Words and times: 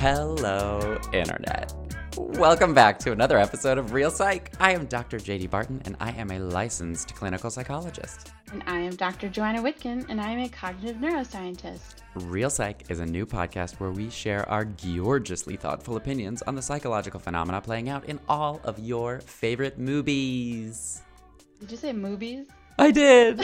Hello, 0.00 0.96
Internet. 1.12 1.74
Welcome 2.16 2.72
back 2.72 3.00
to 3.00 3.10
another 3.10 3.36
episode 3.36 3.78
of 3.78 3.92
Reel 3.92 4.12
Psych. 4.12 4.52
I 4.60 4.70
am 4.70 4.86
Dr. 4.86 5.18
JD 5.18 5.50
Barton, 5.50 5.82
and 5.86 5.96
I 5.98 6.12
am 6.12 6.30
a 6.30 6.38
licensed 6.38 7.16
clinical 7.16 7.50
psychologist. 7.50 8.30
And 8.52 8.62
I 8.68 8.78
am 8.78 8.94
Dr. 8.94 9.28
Joanna 9.28 9.60
Whitkin, 9.60 10.06
and 10.08 10.20
I 10.20 10.30
am 10.30 10.38
a 10.38 10.48
cognitive 10.48 10.98
neuroscientist. 10.98 11.96
Reel 12.14 12.48
Psych 12.48 12.88
is 12.88 13.00
a 13.00 13.06
new 13.06 13.26
podcast 13.26 13.80
where 13.80 13.90
we 13.90 14.08
share 14.08 14.48
our 14.48 14.66
gorgeously 14.66 15.56
thoughtful 15.56 15.96
opinions 15.96 16.42
on 16.42 16.54
the 16.54 16.62
psychological 16.62 17.18
phenomena 17.18 17.60
playing 17.60 17.88
out 17.88 18.04
in 18.04 18.20
all 18.28 18.60
of 18.62 18.78
your 18.78 19.18
favorite 19.18 19.80
movies. 19.80 21.02
Did 21.58 21.72
you 21.72 21.76
say 21.76 21.92
movies? 21.92 22.46
I 22.78 22.92
did. 22.92 23.38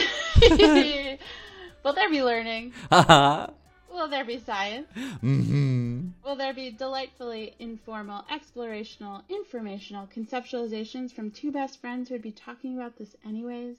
Will 1.83 1.93
there 1.93 2.09
be 2.09 2.23
learning? 2.23 2.71
Haha. 2.89 3.47
Will 3.95 4.09
there 4.09 4.25
be 4.25 4.39
science? 4.39 4.87
mm-hmm. 4.93 6.09
Will 6.25 6.35
there 6.35 6.53
be 6.53 6.69
delightfully 6.69 7.55
informal, 7.59 8.25
explorational, 8.29 9.21
informational 9.29 10.05
conceptualizations 10.13 11.13
from 11.13 11.31
two 11.31 11.49
best 11.49 11.79
friends 11.79 12.09
who 12.09 12.15
would 12.15 12.21
be 12.21 12.33
talking 12.33 12.75
about 12.75 12.97
this 12.97 13.15
anyways? 13.25 13.77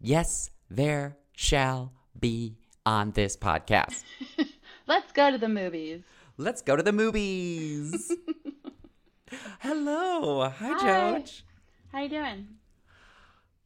Yes, 0.00 0.50
there 0.68 1.16
shall 1.36 1.92
be 2.18 2.56
on 2.84 3.12
this 3.12 3.36
podcast. 3.36 4.02
Let's 4.88 5.12
go 5.12 5.30
to 5.30 5.38
the 5.38 5.48
movies. 5.48 6.02
Let's 6.36 6.60
go 6.60 6.74
to 6.74 6.82
the 6.82 6.92
movies. 6.92 8.12
Hello. 9.60 10.48
Hi, 10.48 10.72
Hi. 10.72 11.12
George. 11.12 11.44
How 11.92 12.02
you 12.02 12.08
doing? 12.08 12.48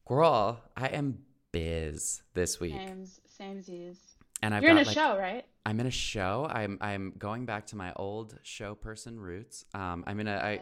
Girl, 0.06 0.60
I 0.76 0.88
am 0.88 1.20
biz 1.50 2.20
this 2.34 2.60
week. 2.60 2.74
Sames, 2.74 3.20
samesies. 3.40 3.96
And 4.42 4.54
I've 4.54 4.62
You're 4.62 4.72
in 4.72 4.78
a 4.78 4.82
like, 4.82 4.94
show, 4.94 5.18
right? 5.18 5.44
I'm 5.66 5.80
in 5.80 5.86
a 5.86 5.90
show. 5.90 6.48
I'm 6.50 6.78
I'm 6.80 7.12
going 7.18 7.44
back 7.44 7.66
to 7.68 7.76
my 7.76 7.92
old 7.96 8.38
show 8.42 8.74
person 8.74 9.18
roots. 9.18 9.64
Um, 9.74 10.04
I'm 10.06 10.20
in 10.20 10.28
a 10.28 10.36
I, 10.36 10.60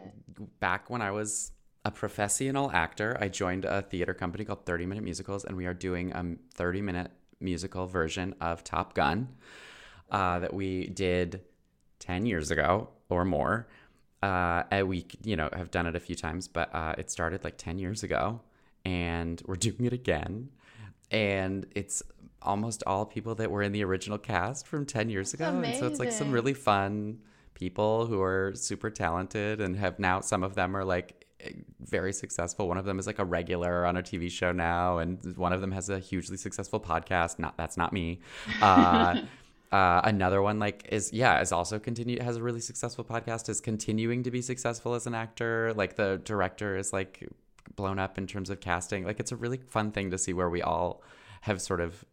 back 0.61 0.91
when 0.91 1.03
I 1.03 1.11
was 1.11 1.53
a 1.85 1.91
professional 1.93 2.71
actor. 2.73 3.17
I 3.21 3.29
joined 3.29 3.65
a 3.65 3.83
theater 3.83 4.15
company 4.15 4.45
called 4.45 4.67
30 4.67 4.87
Minute 4.87 5.05
Musicals, 5.05 5.45
and 5.45 5.57
we 5.57 5.67
are 5.67 5.75
doing 5.75 6.13
a 6.13 6.37
30 6.55 6.83
minute 6.83 7.13
musical 7.39 7.87
version 7.87 8.35
of 8.41 8.65
Top 8.65 8.95
Gun 8.95 9.29
uh, 10.11 10.41
that 10.41 10.53
we 10.53 10.89
did 10.89 11.43
10 12.01 12.27
years 12.27 12.51
ago 12.51 12.89
or 13.09 13.25
more. 13.25 13.69
Uh, 14.23 14.65
and 14.73 14.89
we 14.89 15.07
you 15.23 15.37
know 15.37 15.49
have 15.53 15.71
done 15.71 15.87
it 15.87 15.95
a 15.95 16.01
few 16.01 16.17
times, 16.17 16.49
but 16.49 16.75
uh, 16.75 16.95
it 16.99 17.11
started 17.11 17.45
like 17.45 17.57
10 17.59 17.79
years 17.79 18.03
ago, 18.03 18.41
and 18.85 19.41
we're 19.47 19.55
doing 19.69 19.85
it 19.85 19.93
again. 19.93 20.49
And 21.13 21.67
it's 21.77 22.03
almost 22.43 22.83
all 22.87 23.05
people 23.05 23.35
that 23.37 23.51
were 23.51 23.63
in 23.63 23.73
the 23.73 23.85
original 23.85 24.19
cast 24.19 24.67
from 24.67 24.87
10 24.87 25.09
years 25.09 25.33
That's 25.33 25.43
ago. 25.43 25.61
And 25.61 25.77
so 25.77 25.87
it's 25.87 25.99
like 25.99 26.13
some 26.13 26.31
really 26.31 26.55
fun 26.55 27.19
people 27.55 28.07
who 28.07 28.21
are 28.21 28.53
super 28.55 28.91
talented 28.91 29.61
and 29.61 29.77
have 29.77 29.99
now, 29.99 30.21
some 30.21 30.43
of 30.43 30.55
them 30.55 30.77
are 30.77 30.85
like 30.85 31.27
eh, 31.41 31.51
very 31.81 32.13
successful. 32.13 32.69
One 32.69 32.79
of 32.79 32.85
them 32.85 32.99
is 32.99 33.07
like 33.07 33.19
a 33.19 33.25
regular 33.25 33.87
on 33.87 33.97
a 33.97 34.03
TV 34.03 34.31
show 34.31 34.53
now, 34.53 34.99
and 34.99 35.37
one 35.37 35.53
of 35.53 35.61
them 35.61 35.73
has 35.73 35.89
a 35.89 35.99
hugely 35.99 36.37
successful 36.37 36.79
podcast. 36.79 37.39
Not 37.39 37.57
that's 37.57 37.77
not 37.77 37.93
me. 37.93 38.21
Uh, 38.61 39.23
uh, 39.73 40.01
another 40.05 40.43
one 40.43 40.59
like 40.59 40.87
is 40.91 41.13
yeah 41.13 41.41
is 41.41 41.51
also 41.51 41.79
continue 41.79 42.23
has 42.23 42.37
a 42.37 42.43
really 42.43 42.61
successful 42.61 43.05
podcast 43.05 43.49
is 43.49 43.61
continuing 43.61 44.23
to 44.23 44.31
be 44.31 44.41
successful 44.41 44.95
as 44.95 45.07
an 45.07 45.15
actor 45.15 45.73
like 45.75 45.97
the 45.97 46.21
director 46.25 46.77
is 46.77 46.93
like 46.93 47.29
blown 47.75 47.99
up 47.99 48.17
in 48.17 48.29
terms 48.29 48.49
of 48.49 48.61
casting 48.61 49.05
like 49.05 49.19
it's 49.19 49.33
a 49.33 49.37
really 49.37 49.59
fun 49.59 49.91
thing 49.91 50.11
to 50.11 50.19
see 50.19 50.33
where 50.33 50.49
we 50.49 50.63
all 50.63 51.03
have 51.41 51.61
sort 51.61 51.81
of 51.81 52.05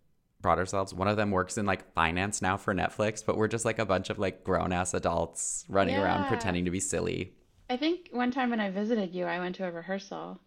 brought 0.44 0.60
ourselves 0.60 0.94
one 0.94 1.08
of 1.08 1.18
them 1.18 1.32
works 1.32 1.58
in 1.58 1.66
like 1.66 1.92
finance 1.94 2.42
now 2.42 2.56
for 2.58 2.76
netflix 2.76 3.26
but 3.26 3.38
we're 3.38 3.48
just 3.48 3.66
like 3.66 3.80
a 3.80 3.86
bunch 3.86 4.12
of 4.12 4.20
like 4.20 4.44
grown-ass 4.44 4.94
adults 4.94 5.66
running 5.70 5.96
around 5.98 6.26
pretending 6.28 6.66
to 6.66 6.72
be 6.72 6.80
silly 6.80 7.34
I 7.70 7.78
think 7.78 8.10
one 8.12 8.30
time 8.30 8.50
when 8.52 8.60
I 8.60 8.70
visited 8.70 9.16
you, 9.16 9.24
I 9.26 9.40
went 9.40 9.56
to 9.56 9.66
a 9.66 9.72
rehearsal. 9.72 10.40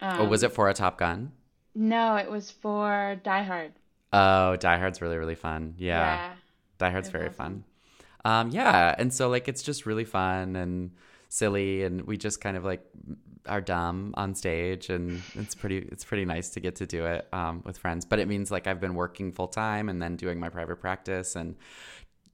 Um, 0.00 0.20
oh 0.20 0.24
was 0.24 0.42
it 0.44 0.52
for 0.52 0.70
a 0.70 0.72
top 0.74 0.96
gun 0.98 1.32
No, 1.74 2.14
it 2.16 2.30
was 2.30 2.50
for 2.50 3.20
Die 3.22 3.42
Hard. 3.42 3.72
oh 4.12 4.56
die 4.56 4.78
hard's 4.78 5.02
really 5.02 5.18
really 5.18 5.34
fun 5.34 5.74
yeah. 5.76 6.32
Die 6.78 6.90
Hard's 6.90 7.10
very 7.10 7.26
awesome. 7.28 7.64
fun. 8.24 8.34
Um, 8.46 8.50
yeah, 8.50 8.94
and 8.96 9.12
so 9.12 9.28
like 9.28 9.48
it's 9.48 9.62
just 9.62 9.84
really 9.84 10.04
fun 10.04 10.56
and 10.56 10.92
silly, 11.28 11.82
and 11.82 12.02
we 12.02 12.16
just 12.16 12.40
kind 12.40 12.56
of 12.56 12.64
like 12.64 12.82
are 13.46 13.60
dumb 13.60 14.14
on 14.16 14.34
stage, 14.34 14.90
and 14.90 15.22
it's 15.34 15.54
pretty 15.54 15.78
it's 15.78 16.04
pretty 16.04 16.24
nice 16.24 16.50
to 16.50 16.60
get 16.60 16.76
to 16.76 16.86
do 16.86 17.06
it 17.06 17.28
um, 17.32 17.62
with 17.64 17.78
friends. 17.78 18.04
But 18.04 18.18
it 18.18 18.28
means 18.28 18.50
like 18.50 18.66
I've 18.66 18.80
been 18.80 18.94
working 18.94 19.32
full 19.32 19.48
time 19.48 19.88
and 19.88 20.00
then 20.00 20.16
doing 20.16 20.38
my 20.40 20.48
private 20.48 20.76
practice 20.76 21.36
and 21.36 21.56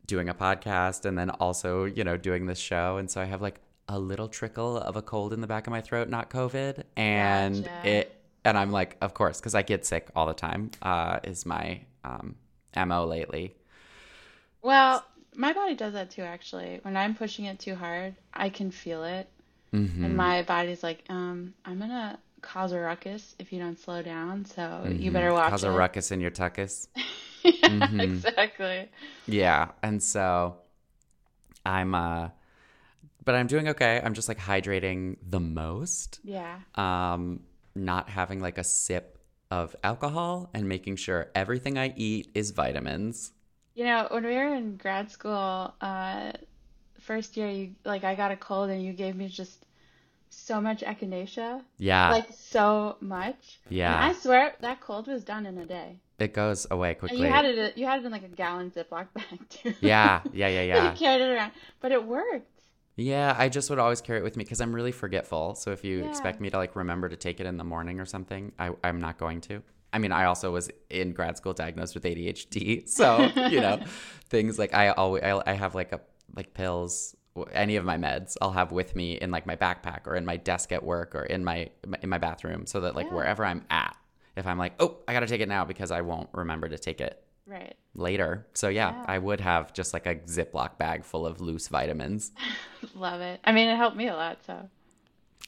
doing 0.06 0.28
a 0.28 0.34
podcast, 0.34 1.04
and 1.04 1.18
then 1.18 1.30
also 1.30 1.84
you 1.84 2.04
know 2.04 2.16
doing 2.16 2.46
this 2.46 2.58
show, 2.58 2.96
and 2.96 3.10
so 3.10 3.20
I 3.20 3.24
have 3.24 3.42
like 3.42 3.60
a 3.88 3.98
little 3.98 4.28
trickle 4.28 4.78
of 4.78 4.96
a 4.96 5.02
cold 5.02 5.32
in 5.32 5.40
the 5.40 5.46
back 5.46 5.66
of 5.66 5.70
my 5.72 5.80
throat, 5.80 6.08
not 6.08 6.30
COVID, 6.30 6.84
and 6.96 7.64
Gotcha. 7.64 7.88
it 7.88 8.20
and 8.44 8.56
I'm 8.56 8.72
like, 8.72 8.96
of 9.00 9.14
course, 9.14 9.38
because 9.38 9.54
I 9.54 9.62
get 9.62 9.84
sick 9.84 10.08
all 10.16 10.26
the 10.26 10.34
time. 10.34 10.70
Uh, 10.82 11.20
is 11.24 11.44
my 11.44 11.80
um, 12.04 12.36
mo 12.76 13.04
lately. 13.04 13.54
Well, 14.62 15.04
my 15.36 15.52
body 15.52 15.74
does 15.74 15.92
that 15.92 16.10
too, 16.10 16.22
actually. 16.22 16.80
When 16.82 16.96
I'm 16.96 17.14
pushing 17.14 17.44
it 17.46 17.58
too 17.58 17.74
hard, 17.74 18.14
I 18.32 18.48
can 18.48 18.70
feel 18.70 19.04
it. 19.04 19.28
Mm-hmm. 19.72 20.04
And 20.04 20.16
my 20.16 20.42
body's 20.42 20.82
like, 20.82 21.04
um, 21.08 21.54
I'm 21.64 21.78
going 21.78 21.90
to 21.90 22.18
cause 22.42 22.72
a 22.72 22.80
ruckus 22.80 23.34
if 23.38 23.52
you 23.52 23.58
don't 23.60 23.78
slow 23.78 24.02
down. 24.02 24.44
So 24.44 24.86
you 24.98 25.10
Mhm. 25.10 25.12
better 25.12 25.32
watch 25.32 25.50
Cause 25.50 25.64
it. 25.64 25.68
a 25.68 25.70
ruckus 25.70 26.10
in 26.10 26.20
your 26.20 26.30
tuckus. 26.30 26.88
yeah, 27.44 27.50
Mhm. 27.68 28.02
exactly. 28.16 28.88
Yeah, 29.26 29.68
and 29.82 30.02
so 30.02 30.56
I'm 31.64 31.94
uh 31.94 32.30
but 33.24 33.34
I'm 33.34 33.46
doing 33.46 33.68
okay. 33.68 34.00
I'm 34.02 34.14
just 34.14 34.28
like 34.28 34.38
hydrating 34.38 35.16
the 35.22 35.40
most. 35.40 36.20
Yeah. 36.24 36.58
Um 36.74 37.40
not 37.74 38.08
having 38.08 38.40
like 38.40 38.58
a 38.58 38.64
sip 38.64 39.18
of 39.50 39.76
alcohol 39.84 40.50
and 40.54 40.68
making 40.68 40.96
sure 40.96 41.30
everything 41.34 41.78
I 41.78 41.92
eat 41.96 42.30
is 42.34 42.50
vitamins. 42.50 43.32
You 43.74 43.84
know, 43.84 44.08
when 44.10 44.24
we 44.24 44.34
were 44.34 44.54
in 44.54 44.76
grad 44.76 45.10
school, 45.10 45.74
uh, 45.80 46.32
first 47.00 47.36
year, 47.36 47.48
you 47.50 47.74
like 47.84 48.04
I 48.04 48.14
got 48.14 48.30
a 48.30 48.36
cold 48.36 48.70
and 48.70 48.82
you 48.82 48.92
gave 48.92 49.16
me 49.16 49.28
just 49.28 49.66
so 50.30 50.60
much 50.60 50.80
echinacea, 50.82 51.62
Yeah. 51.78 52.10
like 52.10 52.28
so 52.32 52.96
much. 53.00 53.60
yeah. 53.68 53.94
And 53.96 54.10
I 54.10 54.18
swear 54.18 54.54
that 54.60 54.80
cold 54.80 55.08
was 55.08 55.24
done 55.24 55.44
in 55.46 55.58
a 55.58 55.66
day. 55.66 55.98
it 56.18 56.32
goes 56.34 56.66
away 56.70 56.90
And 56.90 56.98
quickly. 57.00 57.18
you 57.26 57.32
had 57.32 57.44
it, 57.46 57.76
you 57.78 57.86
had 57.86 58.00
it 58.00 58.06
in 58.06 58.12
like 58.12 58.22
a 58.24 58.28
gallon 58.28 58.70
Ziploc 58.70 59.08
bag 59.14 59.48
too. 59.48 59.74
yeah, 59.80 60.20
yeah, 60.32 60.48
yeah, 60.48 60.62
yeah. 60.72 60.90
you 60.92 60.96
carried 60.98 61.22
it 61.22 61.30
around, 61.34 61.52
but 61.80 61.92
it 61.92 62.04
worked. 62.04 62.46
Yeah, 62.96 63.34
I 63.38 63.48
just 63.48 63.70
would 63.70 63.78
always 63.78 64.00
carry 64.02 64.18
it 64.20 64.22
with 64.22 64.36
me 64.36 64.44
because 64.44 64.60
I'm 64.60 64.74
really 64.74 64.92
forgetful. 64.92 65.54
So 65.54 65.70
if 65.72 65.84
you 65.84 65.98
Yeah. 66.00 66.04
expect 66.04 66.40
me 66.40 66.50
to 66.50 66.58
like 66.58 66.76
remember 66.76 67.08
to 67.08 67.16
take 67.16 67.40
it 67.40 67.46
in 67.46 67.56
the 67.56 67.64
morning 67.64 67.98
or 67.98 68.04
something, 68.06 68.52
I, 68.58 68.70
I'm 68.84 69.00
not 69.00 69.16
going 69.18 69.40
to. 69.42 69.62
I 69.92 69.98
mean, 69.98 70.12
I 70.12 70.26
also 70.26 70.52
was 70.52 70.70
in 70.90 71.12
grad 71.14 71.36
school 71.36 71.52
diagnosed 71.54 71.94
with 71.94 72.04
ADHD, 72.04 72.88
so 72.98 73.32
you 73.48 73.60
know, 73.60 73.80
things 74.28 74.58
like 74.58 74.74
I 74.74 74.90
always 74.90 75.22
I, 75.24 75.42
I 75.46 75.52
have 75.54 75.74
like 75.74 75.90
a 75.92 76.00
like 76.36 76.54
pills, 76.54 77.16
any 77.52 77.76
of 77.76 77.84
my 77.84 77.96
meds, 77.96 78.36
I'll 78.42 78.52
have 78.52 78.72
with 78.72 78.94
me 78.96 79.14
in 79.14 79.30
like 79.30 79.46
my 79.46 79.56
backpack 79.56 80.06
or 80.06 80.16
in 80.16 80.24
my 80.24 80.36
desk 80.36 80.72
at 80.72 80.82
work 80.82 81.14
or 81.14 81.22
in 81.24 81.44
my 81.44 81.70
in 82.02 82.08
my 82.08 82.18
bathroom, 82.18 82.66
so 82.66 82.80
that 82.80 82.94
like 82.96 83.06
Yeah. 83.06 83.14
wherever 83.14 83.44
I'm 83.44 83.64
at, 83.70 83.96
if 84.36 84.46
I'm 84.46 84.58
like, 84.58 84.74
oh, 84.80 84.98
I 85.08 85.12
gotta 85.12 85.26
take 85.26 85.40
it 85.40 85.48
now 85.48 85.64
because 85.64 85.90
I 85.90 86.00
won't 86.02 86.28
remember 86.32 86.68
to 86.68 86.78
take 86.78 87.00
it 87.00 87.22
Right. 87.46 87.74
later. 87.94 88.46
So 88.54 88.68
yeah, 88.68 88.90
Yeah. 88.90 89.04
I 89.06 89.18
would 89.18 89.40
have 89.40 89.72
just 89.72 89.92
like 89.92 90.06
a 90.06 90.16
Ziploc 90.16 90.78
bag 90.78 91.04
full 91.04 91.26
of 91.26 91.40
loose 91.40 91.68
vitamins. 91.68 92.32
Love 92.94 93.20
it. 93.20 93.40
I 93.44 93.52
mean, 93.52 93.68
it 93.68 93.76
helped 93.76 93.96
me 93.96 94.08
a 94.08 94.14
lot. 94.14 94.44
So 94.44 94.68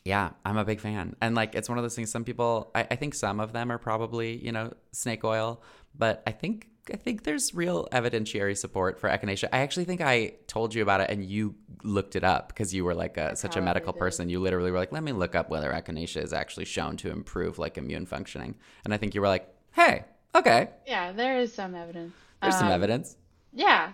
Yeah, 0.04 0.30
I'm 0.44 0.56
a 0.56 0.64
big 0.64 0.80
fan. 0.80 1.14
And 1.20 1.34
like 1.34 1.54
it's 1.54 1.68
one 1.68 1.78
of 1.78 1.84
those 1.84 1.94
things 1.94 2.10
some 2.10 2.24
people 2.24 2.70
I, 2.74 2.86
I 2.90 2.96
think 2.96 3.14
some 3.14 3.38
of 3.40 3.52
them 3.52 3.70
are 3.70 3.78
probably, 3.78 4.36
you 4.44 4.52
know, 4.52 4.72
snake 4.92 5.24
oil, 5.24 5.62
but 5.96 6.22
I 6.26 6.32
think 6.32 6.68
I 6.92 6.96
think 6.96 7.22
there's 7.24 7.54
real 7.54 7.86
evidentiary 7.92 8.56
support 8.56 8.98
for 8.98 9.08
echinacea. 9.08 9.48
I 9.52 9.58
actually 9.58 9.84
think 9.84 10.00
I 10.00 10.34
told 10.48 10.74
you 10.74 10.82
about 10.82 11.00
it 11.00 11.10
and 11.10 11.24
you 11.24 11.54
looked 11.84 12.16
it 12.16 12.24
up 12.24 12.48
because 12.48 12.74
you 12.74 12.84
were 12.84 12.94
like 12.94 13.16
a, 13.16 13.36
such 13.36 13.54
a 13.56 13.60
medical 13.62 13.92
person. 13.92 14.28
You 14.28 14.40
literally 14.40 14.70
were 14.72 14.78
like, 14.78 14.90
let 14.90 15.02
me 15.04 15.12
look 15.12 15.34
up 15.36 15.48
whether 15.48 15.70
echinacea 15.72 16.22
is 16.22 16.32
actually 16.32 16.64
shown 16.64 16.96
to 16.98 17.10
improve 17.10 17.58
like 17.58 17.78
immune 17.78 18.06
functioning. 18.06 18.56
And 18.84 18.92
I 18.92 18.96
think 18.96 19.14
you 19.14 19.20
were 19.20 19.28
like, 19.28 19.48
hey, 19.72 20.04
okay, 20.34 20.70
yeah, 20.86 21.12
there 21.12 21.38
is 21.38 21.54
some 21.54 21.74
evidence. 21.76 22.14
there's 22.40 22.56
some 22.58 22.66
Um, 22.66 22.72
evidence. 22.72 23.16
Yeah, 23.52 23.92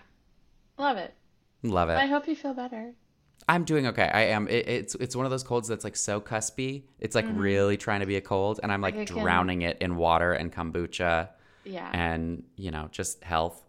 love 0.79 0.97
it. 0.97 1.13
Love 1.63 1.91
it. 1.91 1.95
I 1.99 2.07
hope 2.07 2.27
you 2.27 2.37
feel 2.37 2.55
better. 2.55 2.95
I'm 3.51 3.65
doing 3.65 3.87
okay. 3.89 4.11
I 4.13 4.21
am. 4.27 4.47
It, 4.49 4.69
it's 4.69 4.95
it's 4.97 5.17
one 5.17 5.25
of 5.25 5.31
those 5.31 5.43
colds 5.43 5.69
that's 5.69 5.83
like 5.85 5.97
so 5.97 6.21
cuspy. 6.21 6.85
It's 7.01 7.15
like 7.15 7.25
really 7.33 7.77
trying 7.79 8.01
to 8.01 8.07
be 8.07 8.17
a 8.17 8.21
cold, 8.21 8.61
and 8.63 8.71
I'm 8.71 8.81
like 8.83 8.95
Mm-hmm. 8.95 9.01
Like 9.01 9.11
it 9.11 9.15
can- 9.15 9.23
drowning 9.23 9.63
it 9.63 9.79
in 9.81 9.97
water 9.97 10.33
and 10.35 10.53
kombucha 10.53 11.31
Yeah, 11.65 11.91
and 11.93 12.45
you 12.57 12.71
know 12.71 12.89
just 12.91 13.23
health, 13.25 13.63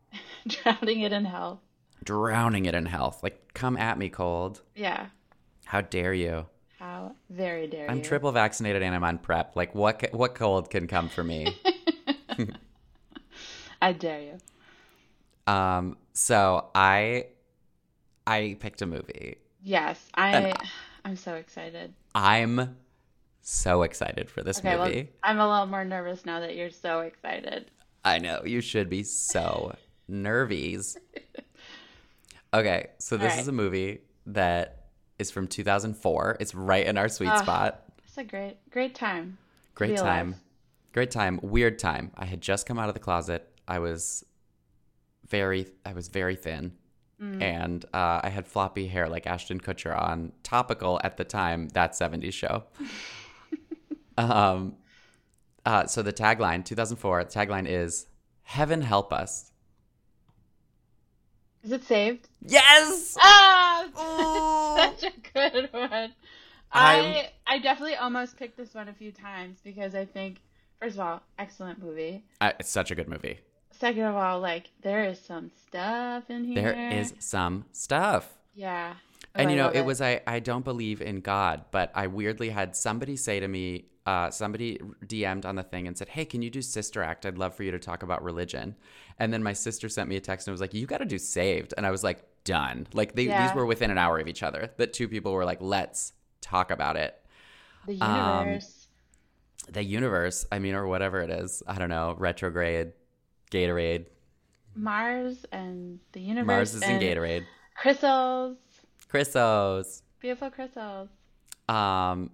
drowning 0.46 1.00
it 1.02 1.12
in 1.12 1.24
health. 1.24 1.60
drowning 2.04 2.64
it 2.66 2.74
in 2.74 2.86
health. 2.86 3.22
Like 3.22 3.52
come 3.54 3.76
at 3.76 3.98
me, 3.98 4.08
cold. 4.08 4.60
Yeah, 4.74 5.06
How 5.66 5.80
dare 5.82 6.14
you? 6.14 6.46
how 6.78 7.14
very 7.30 7.68
dare 7.68 7.88
I'm 7.88 7.98
you. 7.98 8.02
triple 8.02 8.32
vaccinated 8.32 8.82
and 8.82 8.92
I'm 8.94 9.04
on 9.04 9.18
prep. 9.18 9.54
Like 9.54 9.74
what 9.74 10.00
ca- 10.00 10.08
what 10.12 10.34
cold 10.34 10.68
can 10.70 10.86
come 10.88 11.08
for 11.08 11.22
me? 11.22 11.46
I 13.82 13.92
dare 13.92 14.20
you. 14.20 15.52
um. 15.52 15.96
So 16.14 16.66
I 16.74 17.26
I 18.26 18.56
picked 18.60 18.82
a 18.82 18.86
movie. 18.86 19.36
Yes, 19.62 20.04
I 20.14 20.54
I'm 21.04 21.16
so 21.16 21.34
excited. 21.34 21.92
I'm 22.14 22.76
so 23.42 23.82
excited 23.82 24.30
for 24.30 24.42
this 24.42 24.58
Okay, 24.58 24.76
well, 24.76 24.86
movie. 24.86 25.08
I'm 25.22 25.38
a 25.38 25.48
little 25.48 25.66
more 25.66 25.84
nervous 25.84 26.24
now 26.24 26.40
that 26.40 26.56
you're 26.56 26.70
so 26.70 27.00
excited. 27.00 27.70
I 28.04 28.18
know 28.18 28.42
you 28.44 28.60
should 28.60 28.88
be 28.88 29.02
so 29.02 29.74
nervies. 30.10 30.96
Okay, 32.54 32.88
so 32.98 33.16
this 33.16 33.32
All 33.34 33.40
is 33.40 33.48
a 33.48 33.52
movie 33.52 34.00
that 34.26 34.88
is 35.18 35.30
from 35.30 35.46
2004. 35.46 36.36
It's 36.38 36.54
right 36.54 36.86
in 36.86 36.98
our 36.98 37.08
sweet 37.08 37.30
Ah, 37.30 37.40
spot. 37.40 37.82
It's 38.04 38.18
a 38.18 38.24
great 38.24 38.58
great 38.70 38.94
time. 38.94 39.38
Great 39.74 39.92
be 39.92 39.94
alive. 39.94 40.06
time. 40.06 40.34
Great 40.92 41.10
time. 41.10 41.40
Weird 41.42 41.78
time. 41.78 42.10
I 42.14 42.26
had 42.26 42.42
just 42.42 42.66
come 42.66 42.78
out 42.78 42.88
of 42.88 42.94
the 42.94 43.00
closet. 43.00 43.48
I 43.66 43.78
was 43.78 44.22
very 45.28 45.66
I 45.86 45.94
was 45.94 46.08
very 46.08 46.36
thin. 46.36 46.72
Mm. 47.22 47.40
And 47.40 47.84
uh, 47.94 48.20
I 48.22 48.28
had 48.28 48.46
floppy 48.46 48.86
hair 48.86 49.08
like 49.08 49.26
Ashton 49.26 49.58
Kutcher 49.58 49.98
on 49.98 50.32
topical 50.42 51.00
at 51.04 51.16
the 51.16 51.24
time, 51.24 51.68
that 51.68 51.92
70s 51.92 52.34
show. 52.34 52.64
um, 54.30 54.76
uh, 55.64 55.86
so 55.86 56.02
the 56.02 56.12
tagline, 56.12 56.64
2004, 56.64 57.24
the 57.24 57.30
tagline 57.30 57.66
is 57.68 58.06
Heaven 58.42 58.82
Help 58.82 59.12
Us. 59.12 59.50
Is 61.62 61.70
it 61.72 61.84
saved? 61.84 62.28
Yes! 62.40 63.16
Ah, 63.20 63.86
such 65.00 65.12
a 65.12 65.30
good 65.32 65.68
one. 65.72 65.92
I'm- 65.92 66.12
I 66.74 67.30
I 67.46 67.58
definitely 67.58 67.96
almost 67.96 68.36
picked 68.36 68.56
this 68.56 68.74
one 68.74 68.88
a 68.88 68.94
few 68.94 69.12
times 69.12 69.58
because 69.62 69.94
I 69.94 70.04
think 70.06 70.38
first 70.80 70.94
of 70.94 71.00
all, 71.00 71.22
excellent 71.38 71.80
movie. 71.82 72.24
Uh, 72.40 72.52
it's 72.58 72.70
such 72.70 72.90
a 72.90 72.94
good 72.94 73.08
movie. 73.08 73.38
Second 73.72 74.04
of 74.04 74.16
all, 74.16 74.40
like 74.40 74.70
there 74.82 75.04
is 75.04 75.20
some 75.20 75.50
stuff 75.68 76.30
in 76.30 76.44
here. 76.44 76.62
There 76.62 76.90
is 76.98 77.14
some 77.18 77.66
stuff. 77.72 78.32
yeah. 78.54 78.94
Oh, 79.34 79.38
and 79.40 79.48
I 79.48 79.50
you 79.52 79.56
know 79.56 79.66
love 79.66 79.76
it 79.76 79.84
was 79.84 80.00
I, 80.02 80.20
I 80.26 80.40
don't 80.40 80.62
believe 80.64 81.00
in 81.00 81.20
god 81.22 81.64
but 81.70 81.90
i 81.94 82.06
weirdly 82.06 82.50
had 82.50 82.76
somebody 82.76 83.16
say 83.16 83.40
to 83.40 83.48
me 83.48 83.86
uh, 84.04 84.30
somebody 84.30 84.78
dm'd 85.06 85.46
on 85.46 85.54
the 85.54 85.62
thing 85.62 85.86
and 85.86 85.96
said 85.96 86.08
hey 86.08 86.24
can 86.24 86.42
you 86.42 86.50
do 86.50 86.60
sister 86.62 87.02
act? 87.02 87.24
I'd 87.24 87.38
love 87.38 87.54
for 87.54 87.62
you 87.62 87.70
to 87.70 87.78
talk 87.78 88.02
about 88.02 88.22
religion. 88.24 88.74
And 89.18 89.32
then 89.32 89.42
my 89.42 89.52
sister 89.52 89.88
sent 89.88 90.08
me 90.08 90.16
a 90.16 90.20
text 90.20 90.48
and 90.48 90.52
was 90.52 90.60
like 90.60 90.74
you 90.74 90.86
got 90.86 90.98
to 90.98 91.04
do 91.04 91.18
saved. 91.18 91.72
And 91.76 91.86
i 91.86 91.90
was 91.90 92.02
like 92.02 92.24
done. 92.44 92.88
Like 92.92 93.14
they, 93.14 93.22
Yeah. 93.24 93.46
these 93.46 93.54
were 93.54 93.64
within 93.66 93.90
an 93.92 93.98
hour 93.98 94.18
of 94.18 94.26
each 94.26 94.42
other. 94.42 94.70
That 94.76 94.92
two 94.92 95.06
people 95.06 95.32
were 95.32 95.44
like 95.44 95.58
let's 95.60 96.12
talk 96.40 96.70
about 96.72 96.96
it. 96.96 97.14
The 97.86 98.00
um, 98.00 98.46
universe. 98.46 98.88
the 99.70 99.82
universe 99.84 100.46
i 100.50 100.58
mean 100.58 100.74
or 100.74 100.86
whatever 100.88 101.20
it 101.20 101.30
is. 101.30 101.62
I 101.68 101.78
don't 101.78 101.88
know. 101.90 102.16
Retrograde 102.18 102.92
gatorade. 103.52 104.06
Mars 104.74 105.44
and 105.52 106.00
the 106.12 106.20
universe. 106.20 106.46
mars 106.46 106.74
is 106.74 106.82
in 106.82 106.98
gatorade. 107.00 107.44
Crystals. 107.76 108.56
chrysos 109.12 110.02
Beautiful 110.20 110.50
crystals. 110.50 111.08
um 111.68 112.30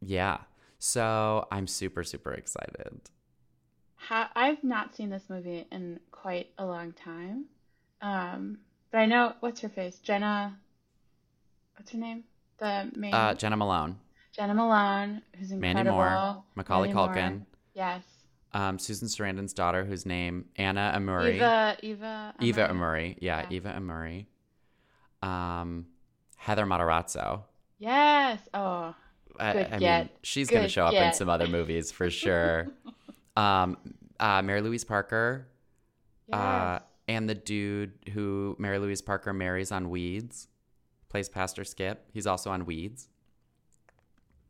yeah 0.00 0.38
so 0.80 1.46
i'm 1.52 1.66
super 1.68 2.02
super 2.02 2.32
excited 2.32 3.00
Ha- 4.08 4.30
I've 4.34 4.64
not 4.64 4.94
seen 4.96 5.10
this 5.10 5.24
movie 5.28 5.66
in 5.70 6.00
quite 6.10 6.48
a 6.56 6.64
long 6.64 6.94
time. 6.94 7.44
Um, 8.00 8.56
but 8.90 8.96
I 8.98 9.04
know 9.04 9.34
what's 9.40 9.60
her 9.60 9.68
face, 9.68 9.98
Jena. 9.98 10.56
What's 11.76 11.92
her 11.92 11.98
name? 11.98 12.24
The 12.58 12.90
main 12.96 13.12
Uh, 13.12 13.34
Jena 13.34 13.58
Malone, 13.58 13.98
Jena 14.32 14.54
Malone, 14.54 15.20
who's 15.38 15.50
incredible. 15.52 15.84
Mandy. 15.84 15.90
Moore, 15.90 16.44
Macaulay 16.54 16.88
Mandy 16.88 16.94
Moore. 16.94 17.08
Culkin. 17.14 17.46
Yes. 17.74 18.02
um, 18.54 18.78
Susan 18.78 19.06
Sarandon's 19.06 19.52
daughter, 19.52 19.84
whose 19.84 20.06
name 20.06 20.46
Anna 20.56 20.94
Amurri, 20.96 21.34
Eva. 21.34 21.76
Eva. 21.82 22.34
Eva 22.40 22.68
Amurri. 22.68 22.70
Amurri, 22.72 23.16
yeah, 23.20 23.40
Yeah. 23.42 23.46
Eva 23.50 23.74
Amurri, 23.78 24.26
um, 25.22 25.86
Heather 26.38 26.64
Matarazzo. 26.64 27.42
Yes. 27.78 28.40
Oh. 28.54 28.94
I, 29.38 29.64
I 29.64 29.78
mean, 29.78 30.08
she's 30.22 30.50
gonna 30.50 30.68
show 30.68 30.86
up 30.86 30.94
in 30.94 31.12
some 31.12 31.28
other 31.28 31.46
movies 31.46 31.90
for 31.92 32.10
sure. 32.22 32.68
um, 33.36 33.76
uh, 34.18 34.42
Mary 34.42 34.60
Louise 34.60 34.84
Parker, 34.84 35.46
Yes. 36.28 36.38
uh, 36.38 36.78
and 37.08 37.28
the 37.28 37.34
dude 37.34 37.92
who 38.12 38.54
Mary 38.58 38.78
Louise 38.78 39.02
Parker 39.02 39.32
marries 39.32 39.72
on 39.72 39.90
Weeds, 39.90 40.48
plays 41.08 41.28
Pastor 41.28 41.64
Skip. 41.64 42.06
He's 42.12 42.26
also 42.26 42.50
on 42.50 42.66
Weeds. 42.66 43.08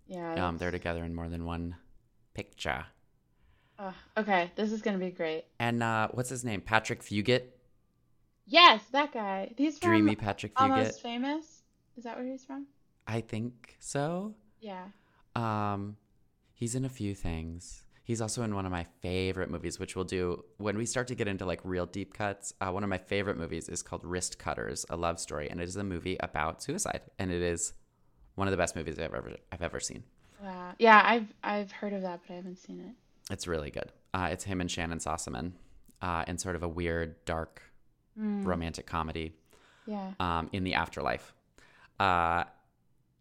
yeah. 0.07 0.47
Um, 0.47 0.59
they're 0.59 0.71
together 0.71 1.05
in 1.05 1.15
more 1.15 1.29
than 1.29 1.45
one 1.45 1.77
picture. 2.35 2.85
oh, 3.79 3.95
okay. 4.19 4.51
This 4.57 4.73
is 4.73 4.83
gonna 4.83 4.99
be 4.99 5.11
great. 5.11 5.45
And 5.59 5.83
uh, 5.83 6.09
what's 6.13 6.29
his 6.29 6.45
name? 6.45 6.61
Patrick 6.61 7.03
Fugit, 7.03 7.45
Yes, 8.47 8.83
that 8.93 9.13
guy. 9.13 9.53
He's 9.57 9.79
from 9.79 9.91
dreamy 9.91 10.17
Patrick 10.17 10.55
Fugit. 10.55 10.71
Almost 10.71 11.03
Famous. 11.03 11.63
Is 11.97 12.03
that 12.05 12.17
where 12.17 12.27
he's 12.27 12.45
from? 12.45 12.67
I 13.07 13.21
think 13.21 13.77
so. 13.79 14.35
Yeah. 14.61 14.85
Um, 15.35 15.97
he's 16.55 16.75
in 16.75 16.85
a 16.85 16.89
few 16.89 17.15
things. 17.15 17.85
He's 18.03 18.21
also 18.21 18.43
in 18.43 18.55
one 18.55 18.67
of 18.67 18.73
my 18.73 18.85
favorite 19.03 19.51
movies, 19.51 19.79
which 19.79 19.95
we'll 19.95 20.05
do 20.05 20.45
when 20.57 20.77
we 20.77 20.85
start 20.85 21.07
to 21.09 21.15
get 21.15 21.29
into 21.29 21.45
like 21.45 21.61
real 21.63 21.87
deep 21.87 22.13
cuts. 22.15 22.53
Uh, 22.61 22.71
one 22.71 22.83
of 22.83 22.91
my 22.91 22.99
favorite 22.99 23.37
movies 23.37 23.69
is 23.69 23.83
called 23.83 24.03
Wristcutters, 24.03 24.85
a 24.91 24.97
love 24.97 25.21
story, 25.21 25.49
and 25.49 25.61
it 25.61 25.65
is 25.69 25.77
a 25.77 25.85
movie 25.85 26.17
about 26.21 26.63
suicide, 26.63 27.03
and 27.19 27.31
it 27.31 27.41
is 27.43 27.73
one 28.35 28.49
of 28.49 28.51
the 28.53 28.57
best 28.57 28.75
movies 28.75 28.99
I've 28.99 29.15
ever 29.15 29.37
I've 29.53 29.63
ever 29.63 29.79
seen. 29.79 30.03
Wow. 30.43 30.73
Yeah, 30.79 31.01
I've 31.05 31.33
I've 31.45 31.71
heard 31.71 31.93
of 31.93 32.03
that, 32.03 32.21
but 32.27 32.33
I 32.33 32.37
haven't 32.37 32.57
seen 32.59 32.81
it. 32.81 33.33
It's 33.33 33.47
really 33.47 33.71
good. 33.71 33.93
Uh, 34.13 34.29
it's 34.33 34.43
him 34.43 34.61
and 34.61 34.69
Shannyn 34.69 34.99
Sossamon, 34.99 35.53
uh, 36.03 36.25
in 36.27 36.37
sort 36.37 36.57
of 36.57 36.63
a 36.65 36.69
weird, 36.69 37.25
dark, 37.25 37.63
Mm, 38.19 38.45
romantic 38.45 38.87
comedy 38.87 39.33
yeah. 39.87 40.11
um, 40.19 40.51
in 40.53 40.65
the 40.65 40.75
afterlife. 40.75 41.33
Uh, 42.01 42.43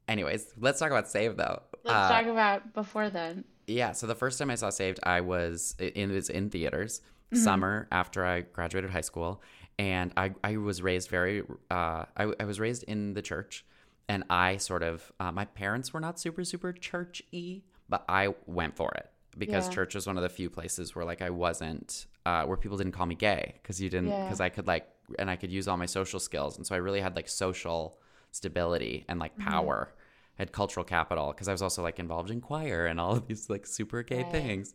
anyways, 0.10 0.54
let's 0.58 0.80
talk 0.80 0.92
about 0.92 1.08
Saved 1.08 1.38
though. 1.38 1.62
Let's 1.86 2.06
Uh, 2.06 2.08
talk 2.08 2.26
about 2.26 2.74
before 2.74 3.10
then. 3.10 3.46
Yeah, 3.68 3.92
so 3.94 4.08
the 4.08 4.16
first 4.16 4.40
time 4.40 4.50
I 4.50 4.56
saw 4.56 4.70
Saved, 4.72 5.00
I 5.04 5.22
was 5.22 5.76
in 5.80 6.12
it 6.12 6.14
was 6.14 6.30
in 6.30 6.50
theaters 6.50 7.02
Mm-hmm. 7.32 7.44
summer 7.44 7.88
after 7.92 8.26
I 8.26 8.42
graduated 8.42 8.90
high 8.90 9.02
school, 9.02 9.42
and 9.78 10.12
I 10.18 10.34
I 10.44 10.58
was 10.58 10.82
raised 10.82 11.10
very 11.10 11.44
uh 11.70 12.06
I, 12.18 12.34
I 12.40 12.46
was 12.46 12.60
raised 12.60 12.84
in 12.84 13.14
the 13.14 13.22
church, 13.22 13.64
and 14.08 14.24
I 14.30 14.58
sort 14.58 14.82
of 14.84 15.12
uh, 15.20 15.32
my 15.32 15.46
parents 15.46 15.94
were 15.94 16.00
not 16.00 16.20
super 16.20 16.44
super 16.44 16.74
churchy, 16.74 17.66
but 17.88 18.04
I 18.10 18.34
went 18.48 18.76
for 18.76 18.92
it 18.96 19.08
because 19.38 19.68
Yeah. 19.68 19.76
church 19.76 19.94
was 19.96 20.08
one 20.08 20.18
of 20.18 20.24
the 20.24 20.30
few 20.30 20.50
places 20.50 20.96
where 20.96 21.06
like 21.06 21.22
I 21.22 21.30
wasn't 21.30 22.08
uh, 22.26 22.44
where 22.46 22.58
people 22.58 22.78
didn't 22.78 22.94
call 22.94 23.06
me 23.06 23.16
gay 23.16 23.54
because 23.62 23.80
you 23.80 23.90
didn't 23.90 24.10
Yeah. 24.10 24.24
because 24.26 24.40
I 24.42 24.50
could 24.50 24.66
like 24.68 24.88
and 25.20 25.30
I 25.30 25.36
could 25.36 25.52
use 25.52 25.68
all 25.68 25.78
my 25.78 25.86
social 25.86 26.20
skills, 26.20 26.58
and 26.58 26.66
so 26.66 26.74
I 26.74 26.80
really 26.80 27.02
had 27.02 27.16
like 27.16 27.30
social 27.30 28.00
stability 28.32 29.06
and 29.08 29.20
like 29.20 29.38
Mm-hmm. 29.38 29.52
power. 29.52 29.94
I 29.94 30.09
had 30.40 30.52
cultural 30.52 30.84
capital 30.84 31.28
because 31.32 31.48
I 31.48 31.52
was 31.52 31.62
also 31.62 31.84
like 31.84 32.00
involved 32.00 32.32
in 32.32 32.42
choir 32.42 32.88
and 32.88 33.00
all 33.00 33.12
of 33.18 33.28
these 33.28 33.50
like 33.50 33.68
super 33.68 34.02
gay 34.02 34.24
Right. 34.24 34.32
things. 34.32 34.74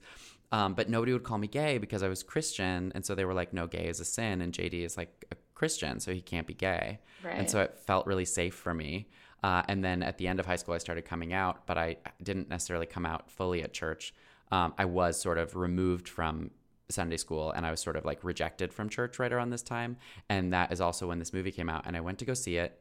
Um, 0.53 0.75
but 0.75 0.89
nobody 0.89 1.13
would 1.13 1.25
call 1.25 1.39
me 1.39 1.49
gay 1.49 1.79
because 1.79 2.05
I 2.05 2.09
was 2.09 2.23
Christian, 2.23 2.93
and 2.95 3.05
so 3.05 3.17
they 3.17 3.25
were 3.25 3.35
like, 3.35 3.53
"No, 3.53 3.67
gay 3.67 3.89
is 3.89 3.99
a 3.99 4.05
sin," 4.05 4.41
and 4.41 4.53
JD 4.53 4.85
is 4.85 4.97
like 4.97 5.25
a 5.33 5.37
Christian, 5.55 5.99
so 5.99 6.13
he 6.13 6.21
can't 6.21 6.47
be 6.47 6.55
gay. 6.55 7.01
Right. 7.25 7.35
And 7.39 7.51
so 7.51 7.61
it 7.63 7.77
felt 7.79 8.07
really 8.07 8.25
safe 8.27 8.55
for 8.55 8.73
me. 8.73 9.09
Uh, 9.43 9.63
and 9.69 9.83
then 9.83 10.03
at 10.03 10.17
the 10.19 10.29
end 10.29 10.39
of 10.39 10.47
high 10.47 10.57
school, 10.57 10.75
I 10.75 10.79
started 10.79 11.05
coming 11.07 11.33
out, 11.33 11.67
but 11.67 11.77
I 11.77 11.97
didn't 12.23 12.49
necessarily 12.51 12.87
come 12.87 13.05
out 13.05 13.31
fully 13.31 13.63
at 13.63 13.73
church. 13.73 14.15
Um, 14.53 14.75
I 14.79 14.85
was 14.85 15.21
sort 15.21 15.39
of 15.39 15.57
removed 15.57 16.09
from 16.09 16.51
Sunday 16.89 17.17
school 17.17 17.51
and 17.51 17.67
I 17.67 17.71
was 17.71 17.81
sort 17.81 17.97
of 17.97 18.05
like 18.05 18.23
rejected 18.23 18.73
from 18.73 18.89
church 18.89 19.19
right 19.19 19.33
around 19.33 19.51
this 19.51 19.63
time. 19.63 19.97
And 20.29 20.53
that 20.53 20.73
is 20.73 20.81
also 20.81 21.09
when 21.09 21.19
this 21.19 21.33
movie 21.33 21.51
came 21.51 21.69
out. 21.69 21.83
And 21.87 21.97
I 21.97 22.01
went 22.01 22.19
to 22.21 22.25
go 22.25 22.33
see 22.35 22.57
it. 22.57 22.81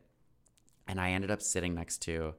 And 0.88 1.02
I 1.02 1.12
ended 1.12 1.32
up 1.32 1.42
sitting 1.42 1.74
next 1.76 2.02
to 2.04 2.34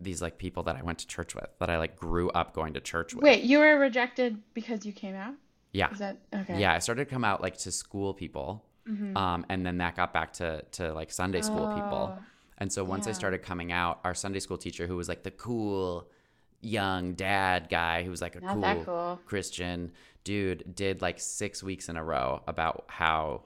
these 0.00 0.22
like 0.22 0.38
people 0.38 0.62
that 0.64 0.76
I 0.76 0.82
went 0.82 0.98
to 1.00 1.06
church 1.06 1.34
with, 1.34 1.48
that 1.58 1.70
I 1.70 1.78
like 1.78 1.96
grew 1.96 2.30
up 2.30 2.54
going 2.54 2.74
to 2.74 2.80
church 2.80 3.14
with. 3.14 3.22
Wait, 3.22 3.42
you 3.44 3.58
were 3.58 3.78
rejected 3.78 4.38
because 4.54 4.84
you 4.86 4.92
came 4.92 5.14
out? 5.14 5.34
Yeah. 5.72 5.90
Is 5.92 5.98
that 5.98 6.16
okay? 6.34 6.58
Yeah. 6.58 6.72
I 6.74 6.78
started 6.78 7.04
to 7.04 7.10
come 7.10 7.24
out 7.24 7.40
like 7.42 7.56
to 7.58 7.70
school 7.70 8.14
people. 8.14 8.64
Mhm. 8.88 9.16
Um, 9.16 9.46
and 9.48 9.64
then 9.64 9.78
that 9.78 9.94
got 9.96 10.12
back 10.12 10.32
to, 10.34 10.62
to 10.72 10.92
like 10.94 11.12
Sunday 11.12 11.42
school 11.42 11.72
people. 11.74 12.16
Oh, 12.18 12.22
And 12.58 12.72
so 12.72 12.82
once 12.82 13.06
I 13.06 13.12
started 13.12 13.42
coming 13.42 13.70
out, 13.72 14.00
our 14.04 14.14
Sunday 14.14 14.40
school 14.40 14.58
teacher, 14.58 14.86
who 14.86 14.96
was 14.96 15.08
like 15.08 15.22
the 15.22 15.30
cool 15.30 16.08
young 16.62 17.14
dad 17.14 17.68
guy, 17.70 18.02
who 18.02 18.10
was 18.10 18.20
like 18.22 18.36
a 18.36 18.40
cool, 18.40 18.82
cool. 18.84 19.20
Christian 19.26 19.92
dude, 20.24 20.74
did 20.74 21.00
like 21.02 21.18
six 21.20 21.62
weeks 21.62 21.88
in 21.88 21.96
a 21.96 22.04
row 22.04 22.42
about 22.46 22.84
how 22.88 23.42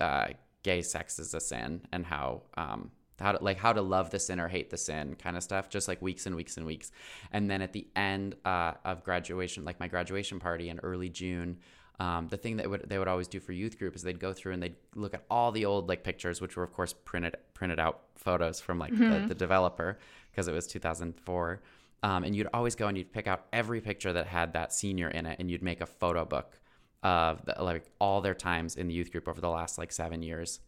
uh, 0.00 0.28
gay 0.62 0.82
sex 0.82 1.18
is 1.18 1.32
a 1.34 1.40
sin 1.40 1.80
and 1.92 2.04
how 2.04 2.42
um, 2.56 2.90
how 3.20 3.32
to 3.32 3.42
like 3.42 3.58
how 3.58 3.72
to 3.72 3.82
love 3.82 4.10
the 4.10 4.18
sin 4.18 4.40
or 4.40 4.48
hate 4.48 4.70
the 4.70 4.76
sin 4.76 5.16
kind 5.16 5.36
of 5.36 5.42
stuff. 5.42 5.68
Just 5.68 5.88
like 5.88 6.00
weeks 6.02 6.26
and 6.26 6.34
weeks 6.36 6.56
and 6.56 6.66
weeks. 6.66 6.90
And 7.32 7.50
then 7.50 7.62
at 7.62 7.72
the 7.72 7.86
end 7.94 8.36
uh, 8.44 8.72
of 8.84 9.04
graduation, 9.04 9.64
like 9.64 9.80
my 9.80 9.88
graduation 9.88 10.40
party 10.40 10.68
in 10.68 10.78
early 10.80 11.08
June. 11.08 11.58
Um, 12.00 12.26
the 12.26 12.36
thing 12.36 12.56
that 12.56 12.68
would 12.68 12.88
they 12.88 12.98
would 12.98 13.06
always 13.06 13.28
do 13.28 13.38
for 13.38 13.52
youth 13.52 13.78
group 13.78 13.94
is 13.94 14.02
they'd 14.02 14.18
go 14.18 14.32
through 14.32 14.52
and 14.52 14.62
they'd 14.62 14.74
look 14.96 15.14
at 15.14 15.24
all 15.30 15.52
the 15.52 15.64
old 15.64 15.88
like 15.88 16.02
pictures, 16.02 16.40
which 16.40 16.56
were 16.56 16.64
of 16.64 16.72
course 16.72 16.92
printed 16.92 17.36
printed 17.54 17.78
out 17.78 18.00
photos 18.16 18.60
from 18.60 18.80
like 18.80 18.96
the, 18.98 19.26
the 19.28 19.34
developer 19.34 19.98
because 20.32 20.48
it 20.48 20.52
was 20.52 20.66
2004. 20.66 21.62
Um, 22.02 22.24
and 22.24 22.34
you'd 22.36 22.48
always 22.52 22.74
go 22.74 22.88
and 22.88 22.98
you'd 22.98 23.12
pick 23.12 23.26
out 23.26 23.46
every 23.52 23.80
picture 23.80 24.12
that 24.12 24.26
had 24.26 24.52
that 24.54 24.72
senior 24.72 25.08
in 25.08 25.24
it, 25.24 25.38
and 25.38 25.50
you'd 25.50 25.62
make 25.62 25.80
a 25.80 25.86
photo 25.86 26.24
book 26.24 26.58
of 27.04 27.44
the, 27.44 27.54
like 27.62 27.84
all 28.00 28.20
their 28.20 28.34
times 28.34 28.76
in 28.76 28.88
the 28.88 28.94
youth 28.94 29.12
group 29.12 29.28
over 29.28 29.40
the 29.40 29.48
last 29.48 29.78
like 29.78 29.92
seven 29.92 30.22
years. 30.22 30.60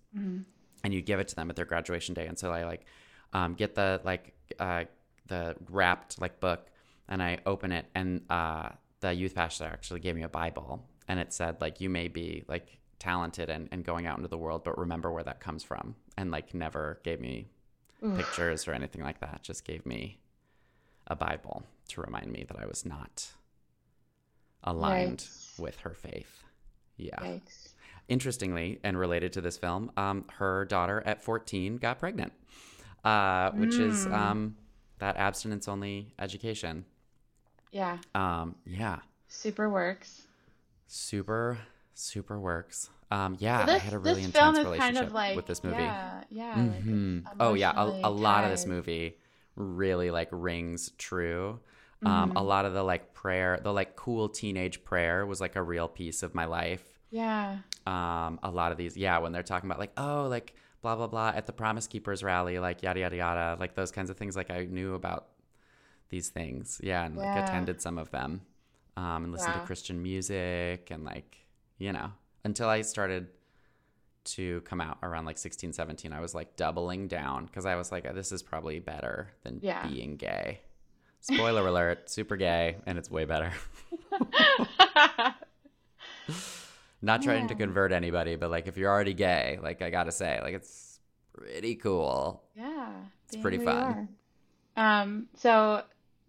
And 0.84 0.92
you 0.94 1.02
give 1.02 1.20
it 1.20 1.28
to 1.28 1.36
them 1.36 1.50
at 1.50 1.56
their 1.56 1.64
graduation 1.64 2.14
day. 2.14 2.26
And 2.26 2.38
so 2.38 2.52
I 2.52 2.64
like 2.64 2.86
um, 3.32 3.54
get 3.54 3.74
the 3.74 4.00
like 4.04 4.34
uh, 4.58 4.84
the 5.26 5.56
wrapped 5.70 6.20
like 6.20 6.40
book, 6.40 6.66
and 7.08 7.22
I 7.22 7.38
open 7.46 7.72
it, 7.72 7.86
and 7.94 8.22
uh, 8.30 8.70
the 9.00 9.12
youth 9.12 9.34
pastor 9.34 9.64
actually 9.64 10.00
gave 10.00 10.14
me 10.14 10.22
a 10.22 10.28
Bible, 10.28 10.84
and 11.08 11.18
it 11.20 11.32
said 11.32 11.60
like 11.60 11.80
you 11.80 11.90
may 11.90 12.08
be 12.08 12.44
like 12.48 12.78
talented 12.98 13.50
and, 13.50 13.68
and 13.72 13.84
going 13.84 14.06
out 14.06 14.16
into 14.16 14.28
the 14.28 14.38
world, 14.38 14.64
but 14.64 14.78
remember 14.78 15.12
where 15.12 15.24
that 15.24 15.40
comes 15.40 15.62
from, 15.62 15.94
and 16.16 16.30
like 16.30 16.54
never 16.54 17.00
gave 17.02 17.20
me 17.20 17.48
pictures 18.16 18.68
or 18.68 18.72
anything 18.72 19.02
like 19.02 19.20
that. 19.20 19.42
Just 19.42 19.64
gave 19.64 19.84
me 19.84 20.18
a 21.06 21.16
Bible 21.16 21.62
to 21.88 22.00
remind 22.00 22.32
me 22.32 22.44
that 22.48 22.58
I 22.58 22.66
was 22.66 22.84
not 22.84 23.28
aligned 24.64 25.26
with 25.58 25.80
her 25.80 25.94
faith. 25.94 26.42
Yeah. 26.96 27.18
Yikes. 27.20 27.74
Interestingly, 28.08 28.78
and 28.84 28.96
related 28.98 29.32
to 29.32 29.40
this 29.40 29.56
film, 29.58 29.90
um, 29.96 30.24
her 30.38 30.64
daughter 30.64 31.02
at 31.04 31.24
14 31.24 31.76
got 31.76 31.98
pregnant, 31.98 32.32
uh, 33.04 33.50
which 33.52 33.80
is 33.80 34.06
Mm. 34.06 34.12
um, 34.14 34.56
that 34.98 35.16
abstinence 35.16 35.66
only 35.66 36.12
education. 36.18 36.84
Yeah. 37.72 37.98
Um, 38.14 38.54
yeah. 38.64 39.00
Super 39.28 39.68
works. 39.68 40.22
Super, 40.86 41.58
super 41.94 42.38
works. 42.38 42.90
Um, 43.10 43.36
yeah, 43.40 43.64
Well, 43.66 43.76
I 43.76 43.78
had 43.78 43.92
a 43.92 43.98
really 43.98 44.22
intense 44.22 44.58
relationship 44.58 44.94
kind 44.94 45.08
of 45.08 45.12
like 45.14 45.36
with 45.36 45.46
this 45.46 45.62
movie. 45.64 45.82
Yeah, 45.82 46.24
yeah. 46.30 46.54
like, 46.56 46.82
hmm 46.82 47.18
it's 47.18 47.36
Oh 47.40 47.54
yeah, 47.54 47.72
a, 47.76 47.92
a 48.04 48.10
lot 48.10 48.44
of 48.44 48.50
this 48.50 48.66
movie 48.66 49.18
really 49.56 50.10
like 50.10 50.28
rings 50.30 50.90
true. 50.98 51.60
Um, 52.04 52.28
Mm-hmm. 52.30 52.38
a 52.38 52.42
lot 52.42 52.64
of 52.66 52.72
the 52.74 52.82
like 52.82 53.14
prayer, 53.14 53.58
the 53.62 53.72
like 53.72 53.96
cool 53.96 54.28
teenage 54.28 54.84
prayer 54.84 55.26
was 55.26 55.40
like 55.40 55.56
a 55.56 55.62
real 55.62 55.88
piece 55.88 56.22
of 56.22 56.34
my 56.34 56.44
life. 56.44 56.95
Yeah. 57.10 57.58
Um, 57.86 58.40
a 58.42 58.50
lot 58.50 58.72
of 58.72 58.78
these, 58.78 58.96
yeah, 58.96 59.18
when 59.18 59.32
they're 59.32 59.42
talking 59.42 59.68
about 59.68 59.78
like, 59.78 59.92
oh, 59.96 60.26
like 60.28 60.54
blah 60.82 60.96
blah 60.96 61.06
blah 61.06 61.32
at 61.34 61.46
the 61.46 61.52
Promise 61.52 61.86
Keepers 61.86 62.22
rally, 62.22 62.58
like 62.58 62.82
yada 62.82 63.00
yada 63.00 63.16
yada, 63.16 63.56
like 63.60 63.74
those 63.74 63.90
kinds 63.92 64.10
of 64.10 64.16
things. 64.16 64.36
Like 64.36 64.50
I 64.50 64.64
knew 64.64 64.94
about 64.94 65.28
these 66.08 66.28
things, 66.28 66.80
yeah, 66.82 67.04
and 67.04 67.16
like 67.16 67.34
attended 67.36 67.80
some 67.80 67.98
of 67.98 68.10
them, 68.10 68.42
um, 68.96 69.24
and 69.24 69.32
listened 69.32 69.54
Wow. 69.54 69.60
to 69.60 69.66
Christian 69.66 70.02
music 70.02 70.90
and 70.90 71.04
like 71.04 71.38
you 71.78 71.92
know 71.92 72.10
until 72.44 72.68
I 72.68 72.82
started 72.82 73.28
to 74.24 74.60
come 74.62 74.80
out 74.80 74.98
around 75.04 75.24
like 75.24 75.38
16 75.38 75.72
17 75.72 76.12
i 76.12 76.18
was 76.18 76.34
like 76.34 76.56
doubling 76.56 77.06
down 77.06 77.46
because 77.46 77.64
i 77.64 77.76
was 77.76 77.92
like 77.92 78.12
this 78.12 78.32
is 78.32 78.42
probably 78.42 78.80
better 78.80 79.30
than 79.44 79.60
Yeah. 79.62 79.86
being 79.86 80.16
gay 80.16 80.58
spoiler 81.20 81.64
alert 81.64 82.10
super 82.10 82.34
gay 82.34 82.78
and 82.86 82.98
it's 82.98 83.08
way 83.08 83.24
better 83.24 83.52
not 87.06 87.22
trying 87.22 87.48
to 87.48 87.54
convert 87.54 87.92
anybody 87.92 88.36
but 88.36 88.50
like 88.50 88.66
if 88.66 88.76
you're 88.76 88.90
already 88.90 89.14
gay 89.14 89.58
like 89.62 89.80
i 89.80 89.88
gotta 89.90 90.12
say 90.12 90.38
like 90.42 90.54
it's 90.54 90.98
pretty 91.32 91.74
cool 91.76 92.42
yeah. 92.56 92.90
it's 93.26 93.36
pretty 93.36 93.58
fun. 93.58 94.08
Um. 94.76 95.28
So 95.34 95.82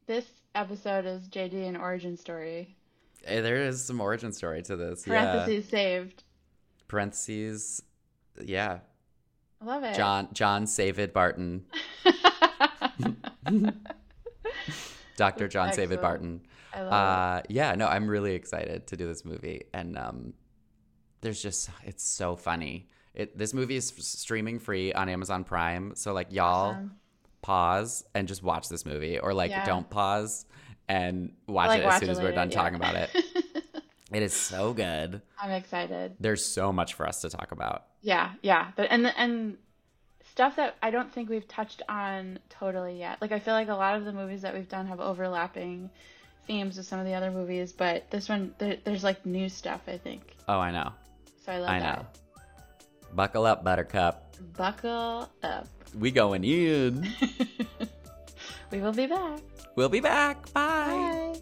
this 0.06 0.26
episode 0.56 1.06
is 1.06 1.28
JD 1.28 1.68
an 1.68 1.76
origin 1.76 2.16
story. 2.16 2.76
Eh, 3.26 3.42
there 3.42 3.58
is 3.58 3.84
some 3.84 4.00
origin 4.00 4.32
story 4.32 4.62
to 4.64 4.76
this 4.78 5.04
Parentheses 5.04 5.68
saved. 5.68 6.24
yeah 6.24 6.84
parentheses 6.88 7.84
yeah 8.42 8.80
I 9.62 9.66
love 9.66 9.84
it. 9.84 9.96
john 9.96 10.30
john 10.32 10.66
savid 10.66 11.12
barton 11.12 11.66
dr 15.18 15.48
john 15.50 15.70
savid 15.72 16.02
barton 16.02 16.42
I 16.74 16.82
love 16.82 16.94
uh 16.94 17.42
yeah 17.50 17.76
no 17.76 17.88
i'm 17.88 18.08
really 18.08 18.34
excited 18.36 18.88
to 18.88 18.96
do 18.96 19.06
this 19.08 19.26
movie 19.26 19.64
and 19.74 19.98
um 19.98 20.34
there's 21.28 21.42
just 21.42 21.70
it's 21.84 22.04
so 22.04 22.36
funny 22.36 22.88
it 23.14 23.38
this 23.38 23.54
movie 23.54 23.76
is 23.76 23.88
streaming 23.98 24.60
free 24.60 24.94
on 24.94 25.10
amazon 25.10 25.44
prime 25.44 25.94
so 25.96 26.14
like 26.14 26.28
y'all 26.32 26.70
Awesome. 26.72 26.92
pause 27.42 28.06
and 28.16 28.28
just 28.28 28.42
watch 28.44 28.70
this 28.70 28.86
movie 28.86 29.20
or 29.20 29.34
like 29.34 29.52
Yeah. 29.52 29.66
don't 29.66 29.90
pause 29.90 30.46
and 30.88 31.34
watch 31.48 31.68
Like, 31.68 31.80
it 31.82 31.86
as 31.86 31.92
watch 31.92 32.00
soon 32.02 32.10
as 32.12 32.18
we're 32.18 32.24
later, 32.26 32.36
done 32.36 32.50
yeah. 32.52 32.56
talking 32.62 32.76
about 32.76 32.96
it 32.96 33.10
it 34.14 34.24
is 34.24 34.34
so 34.34 34.74
good 34.74 35.22
I'm 35.42 35.52
excited. 35.52 36.16
there's 36.20 36.46
so 36.46 36.72
much 36.72 36.94
for 36.94 37.06
us 37.06 37.22
to 37.22 37.30
talk 37.30 37.52
about 37.52 37.86
Yeah, 38.02 38.32
yeah. 38.42 38.72
But 38.78 38.88
and 38.90 39.06
and 39.18 39.58
stuff 40.32 40.56
that 40.58 40.76
I 40.82 40.92
don't 40.92 41.12
think 41.12 41.30
we've 41.30 41.48
touched 41.48 41.82
on 41.90 42.40
totally 42.50 43.00
yet. 43.00 43.20
Like 43.22 43.32
I 43.34 43.40
feel 43.40 43.54
like 43.56 43.70
a 43.70 43.74
lot 43.76 43.96
of 43.98 44.06
the 44.06 44.14
movies 44.14 44.44
that 44.44 44.54
we've 44.54 44.70
done 44.70 44.86
have 44.88 45.00
overlapping 45.02 45.90
themes 46.46 46.78
with 46.78 46.86
some 46.86 47.00
of 47.00 47.06
the 47.06 47.16
other 47.16 47.32
movies, 47.32 47.74
but 47.74 48.10
this 48.12 48.30
one 48.30 48.54
there, 48.60 48.78
there's 48.86 49.04
like 49.04 49.26
new 49.26 49.50
stuff. 49.50 49.82
I 49.88 49.98
think 49.98 50.22
oh 50.48 50.60
i 50.60 50.72
know 50.72 50.92
so. 51.48 51.52
I 51.54 51.58
love 51.60 51.70
i 51.70 51.80
that. 51.80 51.98
know 52.00 52.06
buckle 53.16 53.46
up 53.46 53.64
buttercup 53.64 54.24
Buckle 54.56 55.28
up. 55.42 55.68
we 55.98 56.12
going 56.12 56.44
in 56.44 57.08
we 58.72 58.80
will 58.80 58.92
be 58.94 59.08
back. 59.08 59.40
we'll 59.76 59.90
be 59.90 60.00
back 60.00 60.52
bye. 60.54 61.32
Bye. 61.34 61.42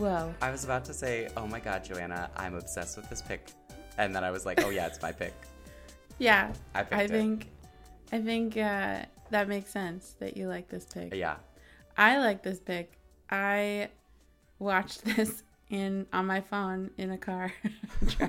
Whoa. 0.00 0.34
I 0.40 0.50
was 0.50 0.64
about 0.64 0.86
to 0.86 0.94
say, 0.94 1.28
oh 1.36 1.46
my 1.46 1.60
god, 1.60 1.84
Joanna, 1.84 2.30
I'm 2.34 2.54
obsessed 2.54 2.96
with 2.96 3.10
this 3.10 3.20
pick. 3.20 3.50
And 3.98 4.16
then 4.16 4.24
I 4.24 4.30
was 4.30 4.46
like, 4.46 4.64
oh 4.64 4.70
yeah, 4.70 4.86
it's 4.86 5.00
my 5.02 5.12
pick. 5.12 5.34
Yeah, 6.18 6.52
I 6.74 6.84
I 6.92 7.02
it. 7.04 7.10
think, 7.10 7.46
I 8.12 8.20
think 8.20 8.54
uh, 8.54 9.04
that 9.30 9.48
makes 9.48 9.70
sense 9.70 10.16
that 10.18 10.36
you 10.36 10.48
like 10.48 10.68
this 10.68 10.84
pick. 10.84 11.14
Yeah. 11.14 11.36
I 11.96 12.18
like 12.18 12.42
this 12.42 12.60
pick. 12.60 12.92
I 13.30 13.88
watched 14.58 15.02
this 15.16 15.42
in 15.70 16.06
on 16.12 16.26
my 16.26 16.42
phone 16.42 16.90
in 16.98 17.12
a 17.12 17.16
car. 17.16 17.50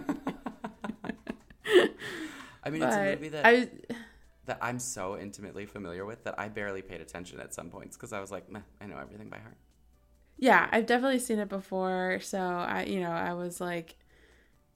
I 2.63 2.69
mean, 2.69 2.81
it's 2.81 2.95
a 2.95 3.15
movie 3.15 3.27
that, 3.29 3.45
I 3.45 3.53
was, 3.53 3.67
that 4.45 4.59
I'm 4.61 4.79
so 4.79 5.17
intimately 5.17 5.65
familiar 5.65 6.05
with 6.05 6.23
that 6.23 6.39
I 6.39 6.47
barely 6.47 6.81
paid 6.81 7.01
attention 7.01 7.41
at 7.41 7.53
some 7.53 7.69
points 7.69 7.97
because 7.97 8.13
I 8.13 8.21
was 8.21 8.31
like, 8.31 8.49
meh, 8.49 8.61
I 8.79 8.85
know 8.85 8.99
everything 8.99 9.27
by 9.27 9.39
heart. 9.39 9.57
Yeah, 10.41 10.67
I've 10.71 10.87
definitely 10.87 11.19
seen 11.19 11.39
it 11.39 11.47
before. 11.47 12.19
So 12.21 12.39
I, 12.39 12.83
you 12.83 12.99
know, 12.99 13.11
I 13.11 13.33
was 13.33 13.61
like, 13.61 13.95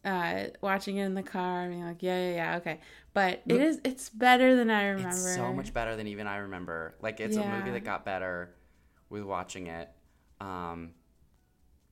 uh, 0.05 0.45
watching 0.61 0.97
it 0.97 1.05
in 1.05 1.15
the 1.15 1.23
car, 1.23 1.63
I'm 1.63 1.71
being 1.71 1.83
like, 1.83 2.03
yeah, 2.03 2.29
yeah, 2.29 2.35
yeah, 2.35 2.57
okay. 2.57 2.79
But 3.13 3.41
it 3.47 3.59
is, 3.59 3.81
it's 3.83 4.09
better 4.09 4.55
than 4.55 4.69
I 4.69 4.89
remember. 4.89 5.09
It's 5.09 5.35
so 5.35 5.51
much 5.51 5.73
better 5.73 5.95
than 5.95 6.05
even 6.07 6.27
I 6.27 6.37
remember. 6.37 6.95
Like, 7.01 7.19
it's 7.19 7.35
a 7.35 7.43
movie 7.43 7.71
that 7.71 7.83
got 7.83 8.05
better 8.05 8.53
with 9.09 9.23
watching 9.23 9.65
it. 9.67 9.89
Um, 10.39 10.91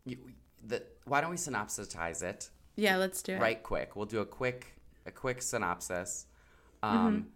you, 0.06 0.18
the, 0.64 0.84
why 1.06 1.22
don't 1.22 1.32
we 1.32 1.38
synopsize 1.38 2.22
it? 2.22 2.52
Yeah, 2.76 2.98
let's 2.98 3.24
do 3.24 3.34
it. 3.34 3.40
right 3.42 3.62
quick. 3.62 3.96
We'll 3.96 4.06
do 4.06 4.20
a 4.20 4.26
quick 4.26 4.74
a 5.06 5.12
quick 5.12 5.42
synopsis. 5.42 6.26
Um 6.82 6.92
Mm-hmm. 6.92 7.28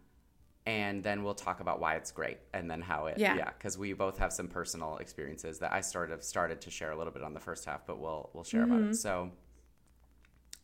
And 0.67 1.01
then 1.01 1.23
we'll 1.23 1.33
talk 1.47 1.61
about 1.61 1.79
why 1.79 1.95
it's 1.95 2.11
great 2.11 2.39
and 2.53 2.69
then 2.69 2.81
how 2.81 3.05
it 3.05 3.17
Yeah. 3.17 3.35
yeah 3.37 3.51
cuz 3.51 3.77
we 3.77 3.93
both 3.93 4.17
have 4.17 4.31
some 4.33 4.47
personal 4.49 4.97
experiences 4.97 5.59
that 5.59 5.71
I 5.71 5.81
sort 5.81 6.11
of 6.11 6.19
started 6.23 6.59
to 6.65 6.69
share 6.69 6.91
a 6.91 6.97
little 6.97 7.13
bit 7.13 7.23
on 7.23 7.33
the 7.33 7.39
first 7.39 7.63
half, 7.65 7.85
but 7.89 7.97
we'll 7.99 8.29
we'll 8.33 8.43
share 8.43 8.63
Mm-hmm. 8.65 8.73
about 8.73 8.89
it. 8.91 8.95
So 8.95 9.31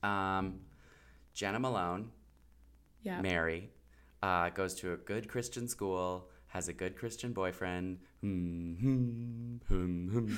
um 0.03 0.59
Jena 1.33 1.59
Malone, 1.59 2.11
Yeah. 3.01 3.21
Mary, 3.21 3.71
uh, 4.21 4.49
goes 4.49 4.75
to 4.75 4.93
a 4.93 4.97
good 4.97 5.27
Christian 5.27 5.67
school, 5.67 6.29
has 6.47 6.67
a 6.67 6.73
good 6.73 6.95
Christian 6.95 7.33
boyfriend. 7.33 7.99
Hmm, 8.21 8.73
hmm, 8.75 9.55
hmm, 9.67 10.07
hmm. 10.09 10.33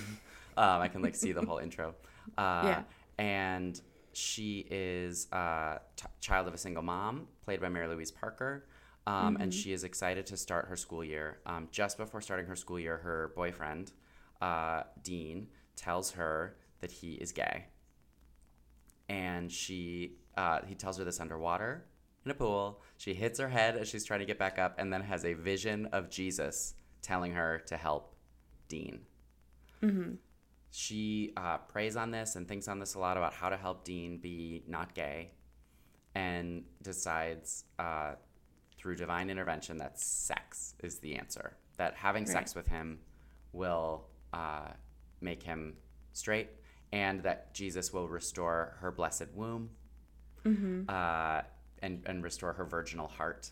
Um, 0.57 0.81
I 0.81 0.87
can 0.87 1.01
like 1.01 1.15
see 1.15 1.33
the 1.33 1.45
whole 1.45 1.57
intro. 1.67 1.95
Uh, 2.37 2.61
Yeah. 2.65 2.83
And 3.17 3.79
she 4.13 4.65
is 4.71 5.27
a 5.33 5.79
t- 5.97 6.05
child 6.21 6.47
of 6.47 6.53
a 6.53 6.57
single 6.57 6.83
mom, 6.83 7.27
played 7.43 7.59
by 7.61 7.67
Mary 7.69 7.87
Louise 7.87 8.11
Parker. 8.11 8.65
Um, 9.07 9.37
And 9.39 9.53
she 9.53 9.71
is 9.71 9.83
excited 9.83 10.25
to 10.27 10.37
start 10.37 10.67
her 10.67 10.75
school 10.75 11.03
year. 11.03 11.39
Um, 11.45 11.67
just 11.71 11.97
before 11.97 12.21
starting 12.21 12.47
her 12.47 12.55
school 12.55 12.79
year, 12.79 12.97
her 12.97 13.31
boyfriend, 13.35 13.91
uh, 14.41 14.83
Dean, 15.03 15.49
tells 15.75 16.11
her 16.11 16.55
that 16.79 16.91
he 16.91 17.13
is 17.13 17.31
gay 17.31 17.65
and 19.09 19.51
she 19.51 20.17
uh, 20.37 20.59
he 20.65 20.75
tells 20.75 20.97
her 20.97 21.03
this 21.03 21.19
underwater 21.19 21.85
in 22.25 22.31
a 22.31 22.33
pool. 22.33 22.81
She 22.97 23.13
hits 23.13 23.39
her 23.39 23.47
head 23.49 23.77
as 23.77 23.87
she's 23.87 24.03
trying 24.03 24.19
to 24.19 24.25
get 24.25 24.39
back 24.39 24.59
up, 24.59 24.75
and 24.77 24.91
then 24.91 25.01
has 25.01 25.25
a 25.25 25.33
vision 25.33 25.85
of 25.87 26.09
Jesus 26.09 26.73
telling 27.01 27.33
her 27.33 27.61
to 27.67 27.77
help 27.77 28.15
Dean. 28.67 29.01
She 30.71 31.31
uh, 31.37 31.57
prays 31.59 31.95
on 31.95 32.11
this 32.11 32.35
and 32.35 32.47
thinks 32.47 32.67
on 32.67 32.79
this 32.79 32.95
a 32.95 32.99
lot 32.99 33.15
about 33.15 33.33
how 33.33 33.49
to 33.49 33.55
help 33.57 33.85
Dean 33.85 34.17
be 34.17 34.63
not 34.67 34.93
gay, 34.93 35.31
and 36.15 36.63
decides 36.81 37.63
uh, 37.79 38.15
through 38.85 38.95
divine 38.95 39.31
intervention 39.31 39.79
that 39.79 39.99
sex 39.99 40.75
is 40.83 40.99
the 40.99 41.15
answer. 41.15 41.57
That 41.77 41.95
having 41.95 42.27
sex 42.27 42.53
with 42.53 42.67
him 42.67 42.99
will 43.51 44.05
uh, 44.31 44.67
make 45.21 45.41
him 45.41 45.77
straight, 46.13 46.49
and 46.91 47.23
that 47.23 47.51
Jesus 47.51 47.91
will 47.91 48.07
restore 48.07 48.77
her 48.81 48.91
blessed 48.91 49.29
womb 49.33 49.71
uh, 50.87 51.41
and, 51.81 52.03
and 52.05 52.23
restore 52.23 52.53
her 52.53 52.63
virginal 52.63 53.07
heart. 53.07 53.49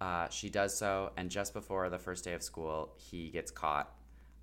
Uh, 0.00 0.28
she 0.28 0.48
does 0.48 0.72
so, 0.72 1.10
and 1.16 1.30
just 1.30 1.52
before 1.52 1.88
the 1.90 1.98
first 1.98 2.22
day 2.22 2.34
of 2.34 2.42
school, 2.44 2.94
he 2.94 3.30
gets 3.30 3.50
caught 3.50 3.92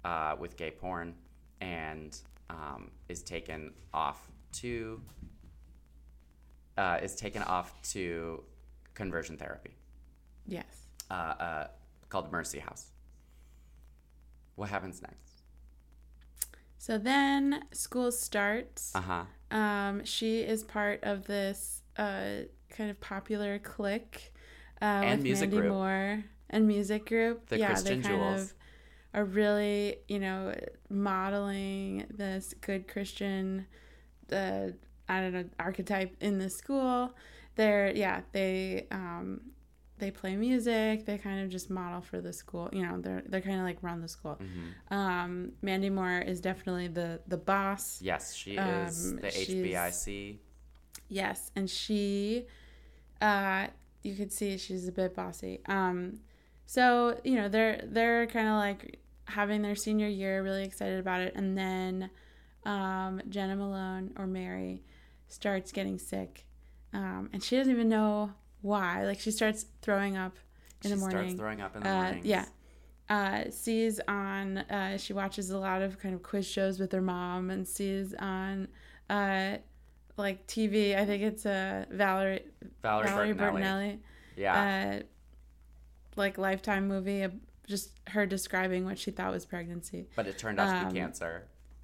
uh, 0.03 0.35
with 0.37 0.57
gay 0.57 0.71
porn 0.71 1.15
and 1.61 2.19
um, 2.49 2.91
is 3.07 3.23
taken 3.23 3.71
off 3.93 4.29
to 4.51 5.01
uh, 6.77 6.99
is 7.01 7.15
taken 7.15 7.41
off 7.43 7.81
to 7.81 8.43
conversion 8.93 9.37
therapy 9.37 9.77
Yes. 10.47 10.65
uh, 11.09 11.13
uh, 11.13 11.67
called 12.09 12.31
Mercy 12.31 12.59
House. 12.59 12.91
What 14.55 14.69
happens 14.69 15.01
next? 15.01 15.41
So 16.77 16.97
then 16.97 17.63
school 17.71 18.11
starts. 18.11 18.91
Uh 18.95 19.01
huh. 19.01 19.23
Um, 19.51 20.03
she 20.05 20.41
is 20.41 20.63
part 20.63 21.03
of 21.03 21.25
this 21.25 21.81
uh, 21.97 22.45
kind 22.69 22.89
of 22.89 22.99
popular 22.99 23.59
clique 23.59 24.33
uh, 24.81 24.85
And 24.85 25.19
with 25.19 25.23
music 25.23 25.49
Mandy 25.49 25.57
group. 25.61 25.73
Moore 25.73 26.23
and 26.49 26.67
music 26.67 27.05
group. 27.07 27.47
The 27.47 27.59
yeah, 27.59 27.67
Christian 27.67 28.01
they 28.01 28.07
kind 28.07 28.21
Jewels. 28.21 28.41
of 28.41 28.53
are 29.13 29.25
really, 29.25 29.97
you 30.07 30.19
know, 30.19 30.53
modeling 30.89 32.05
this 32.09 32.53
good 32.61 32.87
Christian, 32.87 33.65
uh, 34.31 34.67
I 35.07 35.21
don't 35.21 35.33
know, 35.33 35.45
archetype 35.59 36.15
in 36.19 36.37
the 36.37 36.49
school. 36.49 37.15
They're 37.55 37.91
yeah, 37.95 38.21
they 38.33 38.87
um, 38.91 39.41
they 39.97 40.11
play 40.11 40.35
music. 40.35 41.05
They 41.05 41.17
kind 41.17 41.43
of 41.43 41.49
just 41.49 41.69
model 41.69 42.01
for 42.01 42.19
the 42.21 42.33
school. 42.33 42.69
You 42.73 42.83
know, 42.85 42.99
they're 42.99 43.23
they're 43.27 43.41
kind 43.41 43.59
of 43.59 43.65
like 43.65 43.77
run 43.81 44.01
the 44.01 44.07
school. 44.07 44.39
Mm-hmm. 44.41 44.93
Um, 44.93 45.51
Mandy 45.61 45.89
Moore 45.89 46.19
is 46.19 46.41
definitely 46.41 46.87
the 46.89 47.21
the 47.27 47.37
boss. 47.37 48.01
Yes, 48.01 48.33
she 48.33 48.57
is 48.57 49.11
Um, 49.11 49.17
the 49.17 49.31
she's- 49.31 49.49
HBIC. 49.49 50.37
Yes, 51.07 51.51
and 51.55 51.69
she, 51.69 52.45
uh, 53.21 53.67
you 54.01 54.15
could 54.15 54.31
see 54.31 54.57
she's 54.57 54.87
a 54.87 54.91
bit 54.91 55.13
bossy. 55.15 55.61
Um, 55.67 56.19
so 56.65 57.19
you 57.23 57.35
know 57.35 57.47
they're 57.47 57.81
they're 57.85 58.25
kind 58.27 58.47
of 58.47 58.55
like 58.55 58.99
having 59.25 59.61
their 59.61 59.75
senior 59.75 60.07
year, 60.07 60.41
really 60.43 60.63
excited 60.63 60.99
about 60.99 61.21
it, 61.21 61.33
and 61.35 61.57
then 61.57 62.09
um, 62.65 63.21
Jena 63.29 63.55
Malone 63.55 64.11
or 64.17 64.25
Mary 64.27 64.83
starts 65.27 65.71
getting 65.71 65.99
sick, 65.99 66.45
um, 66.93 67.29
and 67.33 67.43
she 67.43 67.55
doesn't 67.55 67.71
even 67.71 67.89
know 67.89 68.31
why. 68.65 69.05
Like 69.05 69.19
she 69.19 69.31
starts 69.31 69.65
throwing 69.81 70.17
up 70.17 70.35
in 70.83 70.89
she 70.89 70.95
the 70.95 70.99
morning. 70.99 71.17
She 71.17 71.23
starts 71.35 71.39
throwing 71.39 71.61
up 71.61 71.75
in 71.75 71.83
the 71.83 71.89
Uh, 71.89 72.01
mornings. 72.03 72.25
yeah. 72.25 72.45
Uh, 73.07 73.43
sees 73.51 73.99
on 74.07 74.57
uh, 74.57 74.97
she 74.97 75.13
watches 75.13 75.51
a 75.51 75.57
lot 75.59 75.81
of 75.83 75.99
kind 75.99 76.15
of 76.15 76.23
quiz 76.23 76.47
shows 76.47 76.79
with 76.79 76.91
her 76.91 77.01
mom 77.01 77.51
and 77.51 77.67
sees 77.67 78.15
on 78.15 78.67
uh, 79.09 79.57
like 80.17 80.47
TV. 80.47 80.97
I 80.97 81.05
think 81.05 81.21
it's 81.21 81.45
uh, 81.45 81.85
Valerie 81.91 82.43
Valerie, 82.81 83.07
Valerie 83.07 83.33
Bertinelli. 83.33 83.61
Bertinelli, 83.61 83.99
Yeah. 84.37 84.97
uh, 84.99 85.03
like 86.15 86.37
Lifetime 86.39 86.87
movie, 86.87 87.23
uh, 87.23 87.29
just 87.67 87.91
her 88.07 88.25
describing 88.25 88.85
what 88.85 88.97
she 88.97 89.11
thought 89.11 89.31
was 89.31 89.45
pregnancy. 89.45 90.07
but 90.15 90.25
it 90.27 90.37
turned 90.39 90.59
out 90.59 90.71
to 90.81 90.87
um, 90.87 90.93
be 90.93 90.99
cancer. 90.99 91.43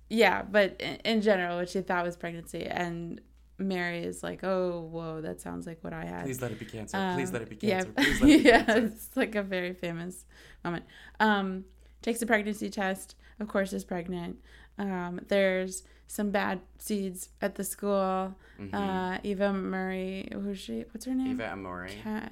Yeah, 0.09 0.41
but 0.41 0.75
in, 0.81 0.95
in 1.05 1.21
general, 1.21 1.57
what 1.57 1.69
she 1.69 1.81
thought 1.81 2.03
was 2.03 2.17
pregnancy, 2.17 2.65
and 2.65 3.21
Mary 3.61 4.03
is 4.03 4.23
like, 4.23 4.43
"Oh, 4.43 4.81
whoa, 4.91 5.21
that 5.21 5.41
sounds 5.41 5.65
like 5.67 5.79
what 5.83 5.93
I 5.93 6.05
had." 6.05 6.23
Please 6.23 6.41
let 6.41 6.51
it 6.51 6.59
be 6.59 6.65
cancer. 6.65 6.97
Um, 6.97 7.15
Please 7.15 7.31
let 7.31 7.41
it 7.41 7.49
be 7.49 7.57
yeah, 7.67 7.83
cancer. 7.83 7.93
Please 7.93 8.21
let 8.21 8.29
it 8.31 8.43
be 8.43 8.49
yeah, 8.49 8.63
cancer. 8.63 8.85
it's 8.87 9.17
like 9.17 9.35
a 9.35 9.43
very 9.43 9.73
famous 9.73 10.25
moment. 10.63 10.85
Um, 11.19 11.65
takes 12.01 12.21
a 12.21 12.25
pregnancy 12.25 12.69
test. 12.69 13.15
Of 13.39 13.47
course, 13.47 13.73
is 13.73 13.83
pregnant. 13.83 14.37
Um, 14.77 15.19
there's 15.27 15.83
some 16.07 16.29
bad 16.31 16.59
seeds 16.77 17.29
at 17.41 17.55
the 17.55 17.63
school. 17.63 18.35
Uh, 18.73 19.17
Eva 19.23 19.45
Amurri, 19.45 20.31
who's 20.33 20.59
she? 20.59 20.85
What's 20.91 21.05
her 21.05 21.13
name? 21.15 21.37
Mm-hmm. 21.39 21.65
Eva. 21.65 22.29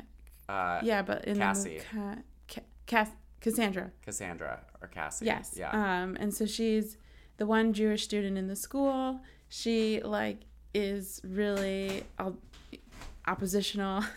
Ca- 0.48 0.54
uh, 0.54 0.80
yeah, 0.84 1.02
but 1.02 1.26
in 1.26 1.38
Cassie. 1.38 1.80
the 1.80 1.84
Ca- 2.00 2.16
Ca- 2.48 2.62
Cass- 2.86 3.12
Cassandra. 3.42 3.92
Cassandra 4.04 4.60
or 4.82 4.88
Cassie. 4.90 5.26
Yes. 5.26 5.56
Yeah. 5.58 5.72
Um, 5.72 6.18
and 6.20 6.34
so 6.34 6.46
she's 6.46 6.98
the 7.38 7.46
one 7.46 7.74
Jewish 7.74 8.04
student 8.04 8.38
in 8.38 8.48
the 8.48 8.56
school. 8.56 9.22
She 9.48 10.02
like 10.04 10.42
is 10.74 11.22
really 11.24 12.04
oppositional. 13.28 14.04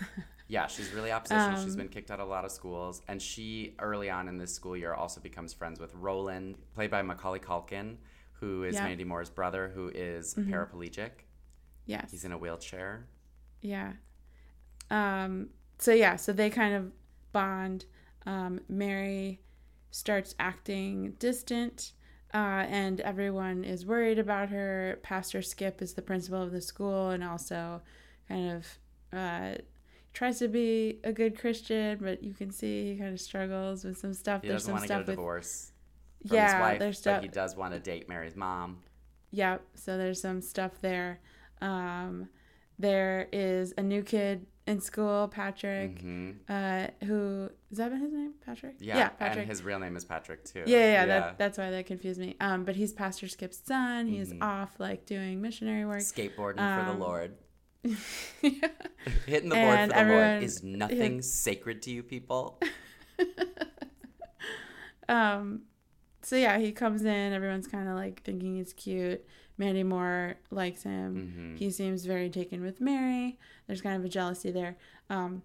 Yeah, 0.49 0.67
she's 0.67 0.93
really 0.93 1.11
oppositional. 1.11 1.57
Um, 1.57 1.65
she's 1.65 1.77
been 1.77 1.89
kicked 1.89 2.11
out 2.11 2.21
of 2.21 2.29
a 2.29 2.31
lot 2.31 2.45
of 2.45 2.51
schools. 2.51 3.01
And 3.09 3.23
she, 3.23 3.75
early 3.79 4.11
on 4.11 4.29
in 4.29 4.37
this 4.37 4.53
school 4.53 4.77
year, 4.77 4.93
also 4.93 5.19
becomes 5.19 5.55
friends 5.55 5.81
with 5.81 5.95
Roland, 5.95 6.57
played 6.75 6.91
by 6.91 7.01
Macaulay 7.01 7.39
Culkin, 7.39 7.97
who 8.35 8.63
is 8.65 8.75
Yeah. 8.75 8.85
Mandy 8.85 9.05
Moore's 9.05 9.31
brother, 9.31 9.73
who 9.75 9.89
is 9.95 10.35
Mm-hmm. 10.35 10.53
paraplegic. 10.53 11.11
yes. 11.87 12.11
He's 12.11 12.27
in 12.27 12.33
a 12.33 12.37
wheelchair. 12.39 13.07
Yeah. 13.63 13.93
Um, 14.91 15.49
so 15.79 15.91
yeah, 15.95 16.17
so 16.17 16.35
they 16.35 16.51
kind 16.51 16.75
of 16.75 16.93
bond. 17.33 17.87
Um, 18.27 18.61
Mary 18.69 19.41
starts 19.91 20.35
acting 20.39 21.13
distant, 21.19 21.93
uh, 22.35 22.65
and 22.69 23.01
everyone 23.01 23.65
is 23.65 23.85
worried 23.85 24.19
about 24.19 24.49
her. 24.49 24.99
Pastor 25.03 25.43
Skip 25.43 25.83
is 25.83 25.95
the 25.95 26.03
principal 26.03 26.43
of 26.43 26.53
the 26.53 26.61
school, 26.61 27.11
and 27.11 27.23
also 27.23 27.83
kind 28.29 28.53
of 28.53 29.19
uh, 29.19 29.55
tries 30.13 30.39
to 30.39 30.49
be 30.49 30.99
a 31.05 31.13
good 31.13 31.39
Christian, 31.39 31.99
but 32.01 32.23
you 32.23 32.35
can 32.35 32.51
see 32.51 32.93
he 32.93 32.99
kind 32.99 33.13
of 33.13 33.21
struggles 33.21 33.85
with 33.85 33.99
some 33.99 34.15
stuff. 34.15 34.43
He 34.43 34.49
there's 34.49 34.63
doesn't 34.63 34.69
some 34.69 34.75
want 34.75 34.83
to 34.83 34.89
get 34.89 34.97
a 34.97 34.99
with 34.99 35.17
divorce 35.17 35.73
from 36.27 36.37
yeah, 36.37 36.53
his 36.53 36.61
wife, 36.61 36.79
there's 36.79 36.97
but 36.99 37.01
stuff. 37.01 37.23
he 37.23 37.29
does 37.29 37.57
want 37.57 37.75
to 37.75 37.81
date 37.81 38.09
Mary's 38.09 38.37
mom. 38.37 38.79
Yep. 39.33 39.63
So 39.75 39.97
there's 39.97 40.21
some 40.21 40.41
stuff 40.41 40.73
there. 40.81 41.21
Um, 41.61 42.29
there 42.79 43.29
is 43.33 43.73
a 43.79 43.83
new 43.83 44.03
kid 44.03 44.47
in 44.67 44.81
school, 44.81 45.29
Patrick. 45.29 46.01
hmm 46.01 46.31
Uh, 46.49 46.87
who 47.05 47.49
is 47.71 47.79
that 47.79 47.91
been 47.91 48.01
his 48.01 48.13
name? 48.13 48.35
Patrick. 48.45 48.77
Yeah, 48.79 49.09
Patrick. 49.09 49.39
and 49.41 49.49
his 49.49 49.63
real 49.63 49.79
name 49.79 49.97
is 49.97 50.05
Patrick, 50.05 50.45
too. 50.45 50.61
yeah, 50.67 50.77
yeah, 50.79 50.93
yeah. 50.93 51.07
That, 51.07 51.39
that's 51.39 51.59
why 51.59 51.71
that 51.71 51.87
confused 51.87 52.21
me. 52.21 52.37
Um, 52.41 52.65
but 52.65 52.77
he's 52.77 52.93
Pastor 52.93 53.27
Skip's 53.29 53.61
son. 53.65 54.07
He's 54.07 54.33
Mhm. 54.33 54.43
off 54.43 54.79
like 54.79 55.05
doing 55.07 55.41
missionary 55.41 55.85
work. 55.85 55.99
Skateboarding 55.99 56.57
for 56.79 56.85
the 56.85 56.93
Um, 56.93 57.01
Lord. 57.01 57.37
yeah. 57.83 58.69
Hitting 59.27 59.49
the 59.49 59.57
board 59.57 59.81
for 59.91 59.95
the 59.97 60.05
Lord 60.05 60.43
is 60.45 60.63
nothing 60.63 61.21
sacred 61.23 61.83
to 61.83 61.91
you 61.91 62.03
people. 62.03 62.61
Um, 65.09 65.63
so 66.23 66.37
yeah, 66.37 66.59
he 66.59 66.73
comes 66.73 67.05
in. 67.05 67.33
Everyone's 67.33 67.67
kind 67.67 67.89
of 67.89 67.97
like 67.97 68.23
thinking 68.23 68.57
he's 68.57 68.73
cute. 68.73 69.25
Mandy 69.59 69.83
Moore 69.83 70.37
likes 70.51 70.83
him. 70.83 71.55
Mhm. 71.57 71.59
He 71.59 71.71
seems 71.71 72.05
very 72.05 72.31
taken 72.31 72.63
with 72.63 72.81
Mary. 72.81 73.39
There's 73.67 73.81
kind 73.83 73.97
of 73.97 74.05
a 74.05 74.09
jealousy 74.09 74.51
there. 74.51 74.77
Um, 75.11 75.43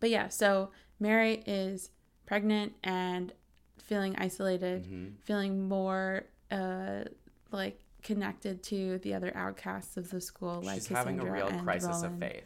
but 0.00 0.10
yeah, 0.10 0.28
so 0.28 0.70
Mary 1.00 1.42
is 1.46 1.90
pregnant 2.26 2.74
and 2.82 3.32
feeling 3.78 4.16
isolated, 4.16 4.84
Mhm. 4.84 5.14
feeling 5.24 5.68
more 5.68 6.24
uh, 6.50 7.04
like 7.50 7.80
connected 8.02 8.62
to 8.62 8.98
the 8.98 9.14
other 9.14 9.32
outcasts 9.34 9.96
of 9.96 10.10
the 10.10 10.20
school, 10.20 10.60
like 10.62 10.74
She's 10.76 10.88
having 10.88 11.18
a 11.18 11.22
Cassandra 11.22 11.32
real 11.46 11.48
and 11.48 11.64
crisis 11.64 11.88
Roland. 11.88 12.22
of 12.22 12.30
faith, 12.30 12.44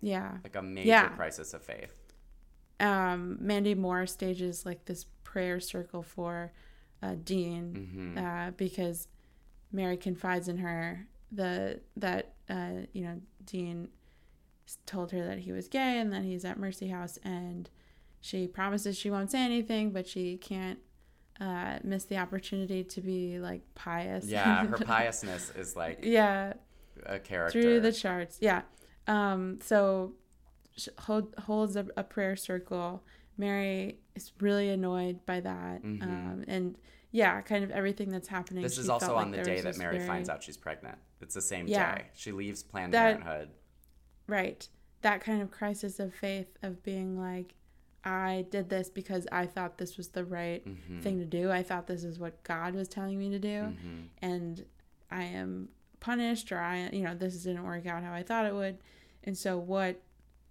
Yeah. 0.00 0.38
like 0.44 0.54
a 0.54 0.62
major 0.62 0.88
Yeah. 0.88 1.08
crisis 1.16 1.54
of 1.54 1.62
faith. 1.64 1.94
um, 2.80 3.36
Mandy 3.40 3.74
Moore 3.74 4.06
stages 4.06 4.66
like 4.66 4.84
this 4.86 5.04
prayer 5.24 5.60
circle 5.60 6.02
for 6.02 6.52
uh, 7.00 7.14
Dean 7.22 7.74
Mm-hmm. 7.74 8.18
uh, 8.18 8.50
because 8.52 9.08
Mary 9.72 9.96
confides 9.96 10.48
in 10.48 10.58
her 10.58 11.06
the 11.30 11.80
that 11.96 12.34
uh, 12.50 12.82
you 12.92 13.02
know 13.04 13.20
Dean 13.44 13.88
told 14.86 15.10
her 15.12 15.24
that 15.26 15.38
he 15.38 15.52
was 15.52 15.68
gay 15.68 15.98
and 15.98 16.12
that 16.12 16.22
he's 16.22 16.44
at 16.44 16.58
Mercy 16.58 16.88
House 16.88 17.18
and 17.24 17.68
she 18.20 18.46
promises 18.46 18.96
she 18.96 19.10
won't 19.10 19.30
say 19.30 19.40
anything 19.40 19.90
but 19.90 20.06
she 20.06 20.36
can't 20.36 20.78
uh, 21.40 21.78
miss 21.82 22.04
the 22.04 22.16
opportunity 22.16 22.84
to 22.84 23.00
be 23.00 23.38
like 23.38 23.62
pious 23.74 24.26
Yeah, 24.26 24.66
her 24.66 24.76
piousness 24.84 25.50
is 25.56 25.74
like 25.76 26.00
yeah 26.02 26.52
a 27.06 27.18
character. 27.18 27.60
through 27.60 27.80
the 27.80 27.92
charts. 27.92 28.38
Yeah. 28.40 28.62
Um, 29.08 29.58
so 29.62 30.12
sh- 30.76 30.88
hold, 30.98 31.34
holds 31.38 31.74
a, 31.74 31.86
a 31.96 32.04
prayer 32.04 32.36
circle. 32.36 33.02
Mary 33.36 33.98
is 34.14 34.30
really 34.40 34.68
annoyed 34.68 35.24
by 35.26 35.40
that. 35.40 35.82
Um, 35.82 36.44
and 36.46 36.76
yeah, 37.12 37.40
kind 37.42 37.62
of 37.62 37.70
everything 37.70 38.08
that's 38.10 38.26
happening. 38.28 38.62
This 38.62 38.78
is 38.78 38.88
also 38.88 39.14
on 39.14 39.30
like 39.30 39.40
the 39.40 39.44
day 39.44 39.60
that 39.60 39.76
Mary 39.78 39.96
very- 39.98 40.08
finds 40.08 40.28
out 40.28 40.42
she's 40.42 40.56
pregnant. 40.56 40.98
It's 41.20 41.34
the 41.34 41.40
same 41.42 41.68
Yeah. 41.68 41.94
day. 41.96 42.04
She 42.14 42.32
leaves 42.32 42.62
Planned 42.62 42.92
That- 42.94 43.20
Parenthood. 43.20 43.50
Right. 44.26 44.68
That 45.02 45.20
kind 45.20 45.42
of 45.42 45.50
crisis 45.50 46.00
of 46.00 46.14
faith 46.14 46.56
of 46.62 46.82
being 46.82 47.18
like, 47.18 47.54
I 48.04 48.46
did 48.50 48.68
this 48.68 48.88
because 48.90 49.28
I 49.30 49.46
thought 49.46 49.78
this 49.78 49.96
was 49.96 50.08
the 50.08 50.24
right 50.24 50.66
Mm-hmm. 50.66 51.00
thing 51.00 51.18
to 51.20 51.24
do. 51.24 51.50
I 51.52 51.62
thought 51.62 51.86
this 51.86 52.02
is 52.02 52.18
what 52.18 52.42
God 52.42 52.74
was 52.74 52.88
telling 52.88 53.18
me 53.18 53.30
to 53.30 53.38
do. 53.38 53.48
Mm-hmm. 53.48 54.00
And 54.22 54.64
I 55.10 55.24
am 55.24 55.68
punished 56.00 56.50
or 56.50 56.58
I, 56.58 56.88
you 56.92 57.02
know, 57.02 57.14
this 57.14 57.42
didn't 57.44 57.62
work 57.64 57.86
out 57.86 58.02
how 58.02 58.12
I 58.12 58.22
thought 58.24 58.46
it 58.46 58.54
would. 58.54 58.78
And 59.24 59.36
so 59.38 59.58
what, 59.58 60.00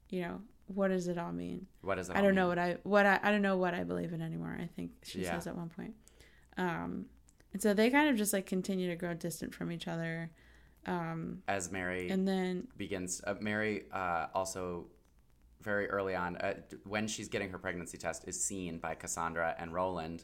you 0.10 0.22
know, 0.22 0.42
what 0.68 0.88
does 0.90 1.10
it 1.10 1.18
all 1.18 1.34
mean? 1.34 1.68
What 1.82 1.96
does 1.96 2.10
it 2.10 2.16
I 2.16 2.22
don't 2.22 2.36
know 2.36 2.48
what 2.48 2.58
I 2.60 2.78
what 2.84 3.06
I, 3.06 3.20
I 3.22 3.32
don't 3.32 3.42
know 3.42 3.58
what 3.58 3.74
I 3.74 3.84
believe 3.84 4.14
in 4.14 4.22
anymore. 4.22 4.58
I 4.58 4.68
think 4.68 4.92
she 5.04 5.24
Yeah. 5.24 5.32
says 5.34 5.48
at 5.48 5.58
one 5.58 5.68
point. 5.70 5.94
Um, 6.62 7.06
and 7.54 7.62
so 7.62 7.74
they 7.74 7.90
kind 7.90 8.10
of 8.10 8.16
just 8.18 8.34
like 8.34 8.46
continue 8.46 8.88
to 8.90 8.96
grow 8.96 9.14
distant 9.14 9.54
from 9.54 9.72
each 9.72 9.88
other. 9.88 10.30
Um, 10.86 11.44
As 11.48 11.72
Mary 11.72 12.10
and 12.10 12.28
then 12.28 12.68
begins, 12.78 13.22
uh, 13.26 13.36
Mary 13.40 13.84
uh, 13.92 14.28
also 14.34 14.88
very 15.62 15.88
early 15.90 16.16
on, 16.16 16.38
uh, 16.38 16.54
when 16.86 17.08
she's 17.08 17.28
getting 17.30 17.50
her 17.52 17.58
pregnancy 17.60 17.98
test, 17.98 18.28
is 18.28 18.44
seen 18.44 18.80
by 18.80 18.96
Cassandra 18.96 19.56
and 19.60 19.74
Roland. 19.74 20.24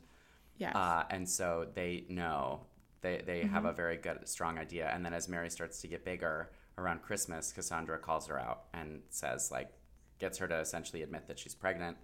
yes, 0.58 0.76
Uh, 0.76 1.04
and 1.10 1.28
so 1.30 1.68
they 1.74 2.06
know 2.10 2.62
they, 3.02 3.22
they 3.26 3.42
have 3.42 3.64
Mm-hmm. 3.64 3.66
a 3.68 3.74
very 3.74 3.98
good 3.98 4.28
strong 4.28 4.58
idea 4.58 4.90
and 4.94 5.06
then 5.06 5.14
as 5.14 5.30
mary 5.30 5.50
starts 5.52 5.80
to 5.82 5.88
get 5.88 6.04
bigger 6.04 6.50
around 6.80 7.04
christmas 7.04 7.54
cassandra 7.54 8.00
calls 8.00 8.26
her 8.26 8.40
out 8.40 8.64
and 8.74 9.02
says 9.10 9.52
like 9.52 9.70
gets 10.18 10.40
her 10.40 10.48
to 10.48 10.58
essentially 10.60 11.04
admit 11.04 11.28
that 11.28 11.38
she's 11.38 11.54
pregnant 11.54 11.96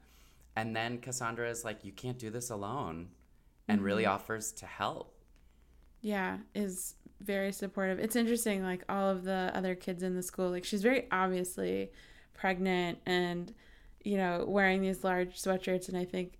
and 0.55 0.75
then 0.75 0.99
cassandra 0.99 1.49
is 1.49 1.65
like 1.65 1.83
you 1.83 1.91
can't 1.91 2.19
do 2.19 2.29
this 2.29 2.51
alone 2.51 3.07
and 3.67 3.81
really 3.81 4.03
Mm-hmm. 4.03 4.13
offers 4.13 4.51
to 4.53 4.65
help 4.65 5.09
yeah, 6.01 6.37
is 6.53 6.95
very 7.21 7.51
supportive. 7.53 7.97
It's 7.99 8.15
interesting, 8.17 8.61
like 8.63 8.83
all 8.89 9.09
of 9.09 9.23
the 9.23 9.51
other 9.53 9.73
kids 9.75 10.03
in 10.03 10.15
the 10.15 10.21
school, 10.23 10.49
like 10.49 10.65
she's 10.65 10.81
very 10.83 11.07
obviously 11.11 11.91
pregnant 12.33 12.99
and, 13.05 13.53
you 14.03 14.17
know, 14.17 14.43
wearing 14.47 14.81
these 14.81 15.03
large 15.05 15.41
sweatshirts. 15.41 15.87
And 15.87 15.97
I 15.97 16.03
think 16.03 16.39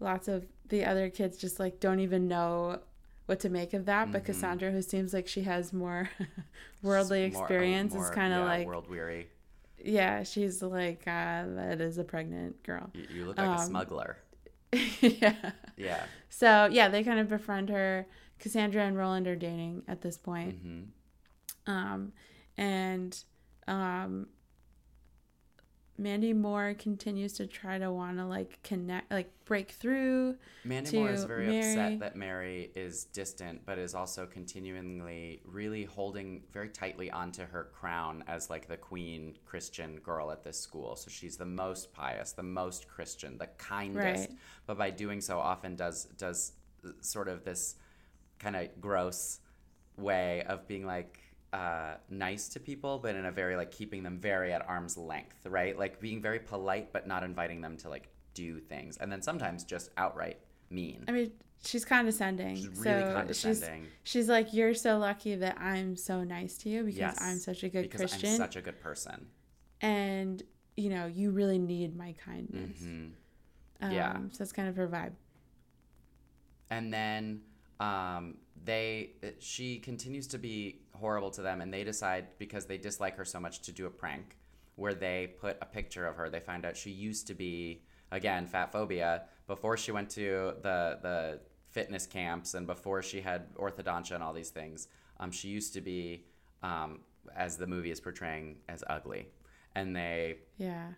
lots 0.00 0.26
of 0.26 0.46
the 0.68 0.84
other 0.84 1.10
kids 1.10 1.38
just 1.38 1.60
like 1.60 1.78
don't 1.78 2.00
even 2.00 2.26
know 2.26 2.80
what 3.26 3.38
to 3.40 3.48
make 3.48 3.72
of 3.72 3.84
that. 3.86 4.10
But 4.10 4.24
Cassandra, 4.24 4.72
who 4.72 4.82
seems 4.82 5.14
like 5.14 5.28
she 5.28 5.42
has 5.42 5.72
more 5.72 6.10
worldly 6.82 7.30
More- 7.32 7.42
experience, 7.42 7.94
more, 7.94 8.02
is 8.02 8.10
kind 8.10 8.34
of 8.34 8.40
yeah, 8.40 8.44
like, 8.44 8.66
world 8.66 8.88
weary 8.88 9.28
yeah, 9.86 10.22
she's 10.22 10.62
like, 10.62 11.02
uh, 11.06 11.44
that 11.56 11.80
is 11.80 11.98
a 11.98 12.04
pregnant 12.04 12.62
girl. 12.62 12.90
you, 12.94 13.06
you 13.10 13.24
look 13.26 13.38
like 13.38 13.52
a 13.52 13.58
Um, 13.58 13.58
smuggler 13.58 14.16
yeah. 15.00 15.52
yeah 15.76 16.04
So 16.28 16.68
yeah, 16.70 16.88
they 16.88 17.02
kind 17.04 17.20
of 17.20 17.28
befriend 17.28 17.68
her. 17.70 18.06
Cassandra 18.38 18.82
and 18.82 18.96
Roland 18.96 19.26
are 19.26 19.36
dating 19.36 19.82
at 19.88 20.02
this 20.02 20.18
point. 20.18 20.58
hmm 20.60 20.82
Um, 21.66 22.12
and 22.56 23.16
um, 23.66 24.28
Mandy 25.96 26.32
Moore 26.32 26.74
continues 26.76 27.34
to 27.34 27.46
try 27.46 27.78
to 27.78 27.92
want 27.92 28.18
to 28.18 28.26
like 28.26 28.60
connect, 28.64 29.12
like 29.12 29.30
break 29.44 29.70
through. 29.70 30.36
Mandy 30.64 30.98
Moore 30.98 31.10
is 31.10 31.24
very 31.24 31.46
Mary. 31.46 31.58
upset 31.58 32.00
that 32.00 32.16
Mary 32.16 32.72
is 32.74 33.04
distant, 33.04 33.64
but 33.64 33.78
is 33.78 33.94
also 33.94 34.26
continually 34.26 35.40
really 35.44 35.84
holding 35.84 36.42
very 36.52 36.68
tightly 36.68 37.10
onto 37.12 37.44
her 37.44 37.68
crown 37.72 38.24
as 38.26 38.50
like 38.50 38.66
the 38.66 38.76
queen 38.76 39.36
Christian 39.44 39.96
girl 39.96 40.32
at 40.32 40.42
this 40.42 40.58
school. 40.58 40.96
So 40.96 41.10
she's 41.10 41.36
the 41.36 41.46
most 41.46 41.92
pious, 41.92 42.32
the 42.32 42.42
most 42.42 42.88
Christian, 42.88 43.38
the 43.38 43.48
kindest. 43.58 44.30
Right. 44.30 44.38
But 44.66 44.78
by 44.78 44.90
doing 44.90 45.20
so, 45.20 45.38
often 45.38 45.76
does 45.76 46.06
does 46.18 46.52
uh, 46.84 46.90
sort 47.00 47.28
of 47.28 47.44
this 47.44 47.76
kind 48.40 48.56
of 48.56 48.68
gross 48.80 49.38
way 49.96 50.42
of 50.48 50.66
being 50.66 50.84
like 50.86 51.20
uh, 51.54 51.94
nice 52.10 52.48
to 52.48 52.58
people, 52.60 52.98
but 52.98 53.14
in 53.14 53.24
a 53.26 53.30
very 53.32 53.54
like 53.56 53.70
keeping 53.70 54.02
them 54.02 54.18
very 54.18 54.52
at 54.52 54.62
arm's 54.68 54.96
length, 54.96 55.46
right? 55.46 55.78
Like 55.78 56.00
being 56.00 56.20
very 56.20 56.40
polite, 56.40 56.92
but 56.92 57.06
not 57.06 57.22
inviting 57.22 57.60
them 57.60 57.76
to 57.78 57.88
like 57.88 58.08
do 58.34 58.58
things, 58.58 58.96
and 59.00 59.10
then 59.12 59.22
sometimes 59.22 59.62
just 59.64 59.90
outright 59.96 60.38
mean. 60.70 61.04
I 61.06 61.12
mean, 61.12 61.30
she's 61.64 61.84
condescending. 61.84 62.56
She's 62.56 62.68
really 62.84 63.04
so 63.04 63.12
condescending. 63.12 63.82
She's, 64.02 64.12
she's 64.12 64.28
like, 64.28 64.52
"You're 64.52 64.74
so 64.74 64.98
lucky 64.98 65.36
that 65.36 65.56
I'm 65.60 65.96
so 65.96 66.24
nice 66.24 66.58
to 66.58 66.68
you 66.68 66.82
because 66.82 66.98
Yes, 66.98 67.18
I'm 67.20 67.38
such 67.38 67.62
a 67.62 67.68
good 67.68 67.82
because 67.82 68.00
Christian, 68.00 68.30
I'm 68.30 68.36
such 68.36 68.56
a 68.56 68.60
good 68.60 68.80
person. 68.80 69.28
and 69.80 70.42
you 70.76 70.90
know, 70.90 71.06
you 71.06 71.30
really 71.30 71.58
need 71.58 71.94
my 71.96 72.12
kindness." 72.24 72.80
Mhm. 72.82 73.12
Um, 73.80 73.92
Yeah. 73.92 74.16
So 74.32 74.38
that's 74.38 74.52
kind 74.52 74.68
of 74.68 74.74
her 74.76 74.88
vibe. 74.88 75.12
and 76.70 76.92
then 76.92 77.42
um, 77.80 78.38
they 78.64 79.10
she 79.38 79.78
continues 79.78 80.26
to 80.28 80.38
be 80.38 80.80
horrible 80.94 81.30
to 81.30 81.42
them 81.42 81.60
and 81.60 81.72
they 81.72 81.84
decide 81.84 82.26
because 82.38 82.66
they 82.66 82.78
dislike 82.78 83.16
her 83.16 83.24
so 83.24 83.40
much 83.40 83.60
to 83.60 83.72
do 83.72 83.86
a 83.86 83.90
prank 83.90 84.36
where 84.76 84.94
they 84.94 85.34
put 85.40 85.56
a 85.60 85.66
picture 85.66 86.06
of 86.06 86.16
her 86.16 86.28
they 86.30 86.40
find 86.40 86.64
out 86.64 86.76
she 86.76 86.90
used 86.90 87.26
to 87.26 87.34
be 87.34 87.82
again 88.10 88.46
fat 88.46 88.70
phobia 88.72 89.22
before 89.46 89.76
she 89.76 89.92
went 89.92 90.08
to 90.10 90.52
the 90.62 90.98
the 91.02 91.40
fitness 91.70 92.06
camps 92.06 92.54
and 92.54 92.66
before 92.66 93.02
she 93.02 93.20
had 93.20 93.52
orthodontia 93.56 94.12
and 94.12 94.22
all 94.22 94.32
these 94.32 94.50
things 94.50 94.88
um, 95.20 95.30
she 95.30 95.48
used 95.48 95.72
to 95.74 95.80
be 95.80 96.24
um, 96.62 97.00
as 97.36 97.56
the 97.56 97.66
movie 97.66 97.90
is 97.90 98.00
portraying 98.00 98.56
as 98.68 98.82
ugly 98.88 99.28
and 99.74 99.94
they 99.94 100.36
Yeah. 100.56 100.88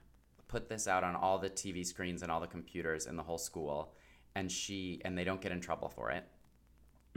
put 0.49 0.69
this 0.69 0.87
out 0.87 1.03
on 1.03 1.17
all 1.17 1.39
the 1.39 1.49
TV 1.51 1.85
screens 1.85 2.23
and 2.23 2.31
all 2.31 2.41
the 2.41 2.47
computers 2.47 3.07
in 3.07 3.17
the 3.17 3.23
whole 3.23 3.39
school, 3.39 3.95
and 4.35 4.53
she 4.53 5.01
and 5.05 5.17
they 5.17 5.25
don't 5.25 5.41
get 5.41 5.51
in 5.51 5.61
trouble 5.63 5.89
for 5.89 6.11
it. 6.11 6.25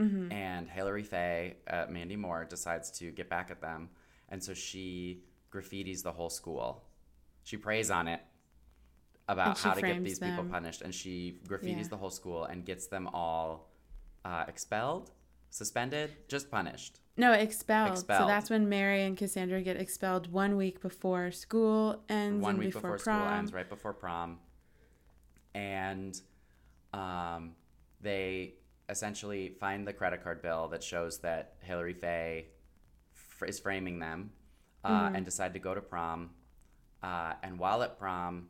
And 0.00 0.68
Hilary 0.68 1.02
Faye, 1.02 1.56
uh, 1.68 1.86
Mandy 1.90 2.16
Moore, 2.16 2.46
decides 2.48 2.90
to 2.92 3.10
get 3.10 3.28
back 3.28 3.50
at 3.50 3.60
them, 3.60 3.90
and 4.30 4.42
so 4.42 4.54
she 4.54 5.22
graffitis 5.52 6.02
the 6.02 6.12
whole 6.12 6.30
school. 6.30 6.84
She 7.44 7.56
prays 7.56 7.90
on 7.90 8.08
it 8.08 8.20
about 9.28 9.58
how 9.58 9.74
to 9.74 9.80
get 9.80 10.02
these 10.02 10.18
people 10.18 10.44
punished, 10.44 10.82
and 10.82 10.94
she 10.94 11.40
graffitis 11.46 11.82
Yeah. 11.82 11.88
the 11.88 11.96
whole 11.96 12.10
school 12.10 12.44
and 12.44 12.64
gets 12.64 12.86
them 12.86 13.08
all 13.08 13.70
uh, 14.24 14.44
expelled, 14.48 15.10
suspended, 15.50 16.12
just 16.28 16.50
punished. 16.50 17.00
No, 17.16 17.32
expelled. 17.32 17.92
expelled. 17.92 18.22
So 18.22 18.26
that's 18.26 18.48
when 18.48 18.68
Mary 18.68 19.02
and 19.02 19.16
Cassandra 19.16 19.60
get 19.62 19.76
expelled 19.76 20.32
one 20.32 20.56
week 20.56 20.80
before 20.80 21.30
school 21.30 22.02
ends 22.08 22.42
one 22.42 22.56
week 22.56 22.72
before, 22.72 22.92
before, 22.92 22.98
prom. 23.04 23.20
school 23.22 23.38
ends, 23.38 23.52
right 23.52 23.68
before 23.68 23.92
prom, 23.92 24.38
and 25.54 26.20
um, 26.94 27.52
they 28.00 28.54
essentially 28.90 29.48
find 29.60 29.86
the 29.86 29.92
credit 29.92 30.22
card 30.22 30.42
bill 30.42 30.68
that 30.68 30.82
shows 30.82 31.18
that 31.20 31.54
Hilary 31.62 31.94
Faye 31.94 32.46
f- 33.14 33.48
is 33.48 33.58
framing 33.58 33.98
them, 34.00 34.32
uh, 34.84 34.88
Mm-hmm. 35.06 35.16
and 35.16 35.24
decide 35.24 35.52
to 35.54 35.60
go 35.60 35.74
to 35.74 35.80
prom. 35.80 36.30
Uh, 37.02 37.34
and 37.42 37.58
while 37.58 37.82
at 37.82 37.98
prom, 37.98 38.48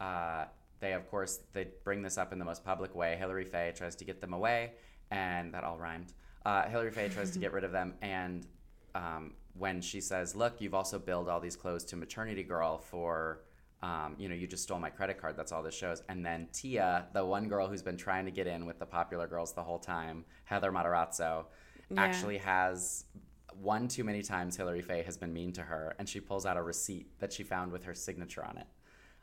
uh, 0.00 0.44
they 0.80 0.92
of 0.94 1.08
course 1.10 1.40
they 1.52 1.68
bring 1.84 2.02
this 2.02 2.16
up 2.18 2.32
in 2.32 2.38
the 2.38 2.44
most 2.44 2.64
public 2.64 2.94
way. 2.94 3.16
Hilary 3.18 3.44
Faye 3.44 3.72
tries 3.76 3.94
to 3.96 4.04
get 4.04 4.20
them 4.20 4.32
away, 4.32 4.72
and 5.10 5.52
that 5.54 5.64
all 5.64 5.78
rhymed. 5.78 6.12
Uh, 6.46 6.62
Hilary 6.68 6.90
Faye 6.90 7.08
tries 7.08 7.30
to 7.32 7.38
get 7.38 7.52
rid 7.56 7.64
of 7.64 7.72
them, 7.72 7.94
and 8.02 8.46
um, 8.94 9.34
when 9.54 9.80
she 9.80 10.00
says, 10.00 10.34
"Look, 10.34 10.60
you've 10.60 10.74
also 10.74 10.98
billed 10.98 11.28
all 11.28 11.40
these 11.40 11.56
clothes 11.56 11.84
to 11.86 11.96
maternity 11.96 12.42
girl 12.42 12.78
for." 12.78 13.40
Um, 13.82 14.16
you 14.18 14.28
know, 14.28 14.34
you 14.34 14.46
just 14.48 14.64
stole 14.64 14.80
my 14.80 14.90
credit 14.90 15.20
card. 15.20 15.36
That's 15.36 15.52
all 15.52 15.62
this 15.62 15.74
shows. 15.74 16.02
And 16.08 16.24
then 16.26 16.48
Tia, 16.52 17.06
the 17.12 17.24
one 17.24 17.48
girl 17.48 17.68
who's 17.68 17.82
been 17.82 17.96
trying 17.96 18.24
to 18.24 18.32
get 18.32 18.46
in 18.48 18.66
with 18.66 18.78
the 18.80 18.86
popular 18.86 19.26
girls 19.28 19.52
the 19.52 19.62
whole 19.62 19.78
time, 19.78 20.24
Heather 20.44 20.72
Matarazzo, 20.72 21.44
Yeah. 21.90 22.02
actually 22.02 22.38
has 22.38 23.04
one 23.60 23.86
too 23.88 24.02
many 24.04 24.22
times 24.22 24.56
Hilary 24.56 24.82
Faye 24.82 25.02
has 25.02 25.16
been 25.16 25.32
mean 25.32 25.52
to 25.52 25.62
her, 25.62 25.94
and 25.98 26.08
she 26.08 26.20
pulls 26.20 26.44
out 26.44 26.56
a 26.56 26.62
receipt 26.62 27.18
that 27.20 27.32
she 27.32 27.42
found 27.44 27.70
with 27.72 27.84
her 27.84 27.94
signature 27.94 28.44
on 28.44 28.58
it 28.58 28.66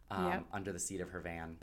um, 0.10 0.26
Yep. 0.28 0.46
under 0.54 0.72
the 0.72 0.80
seat 0.80 1.02
of 1.02 1.10
her 1.10 1.20
van. 1.20 1.58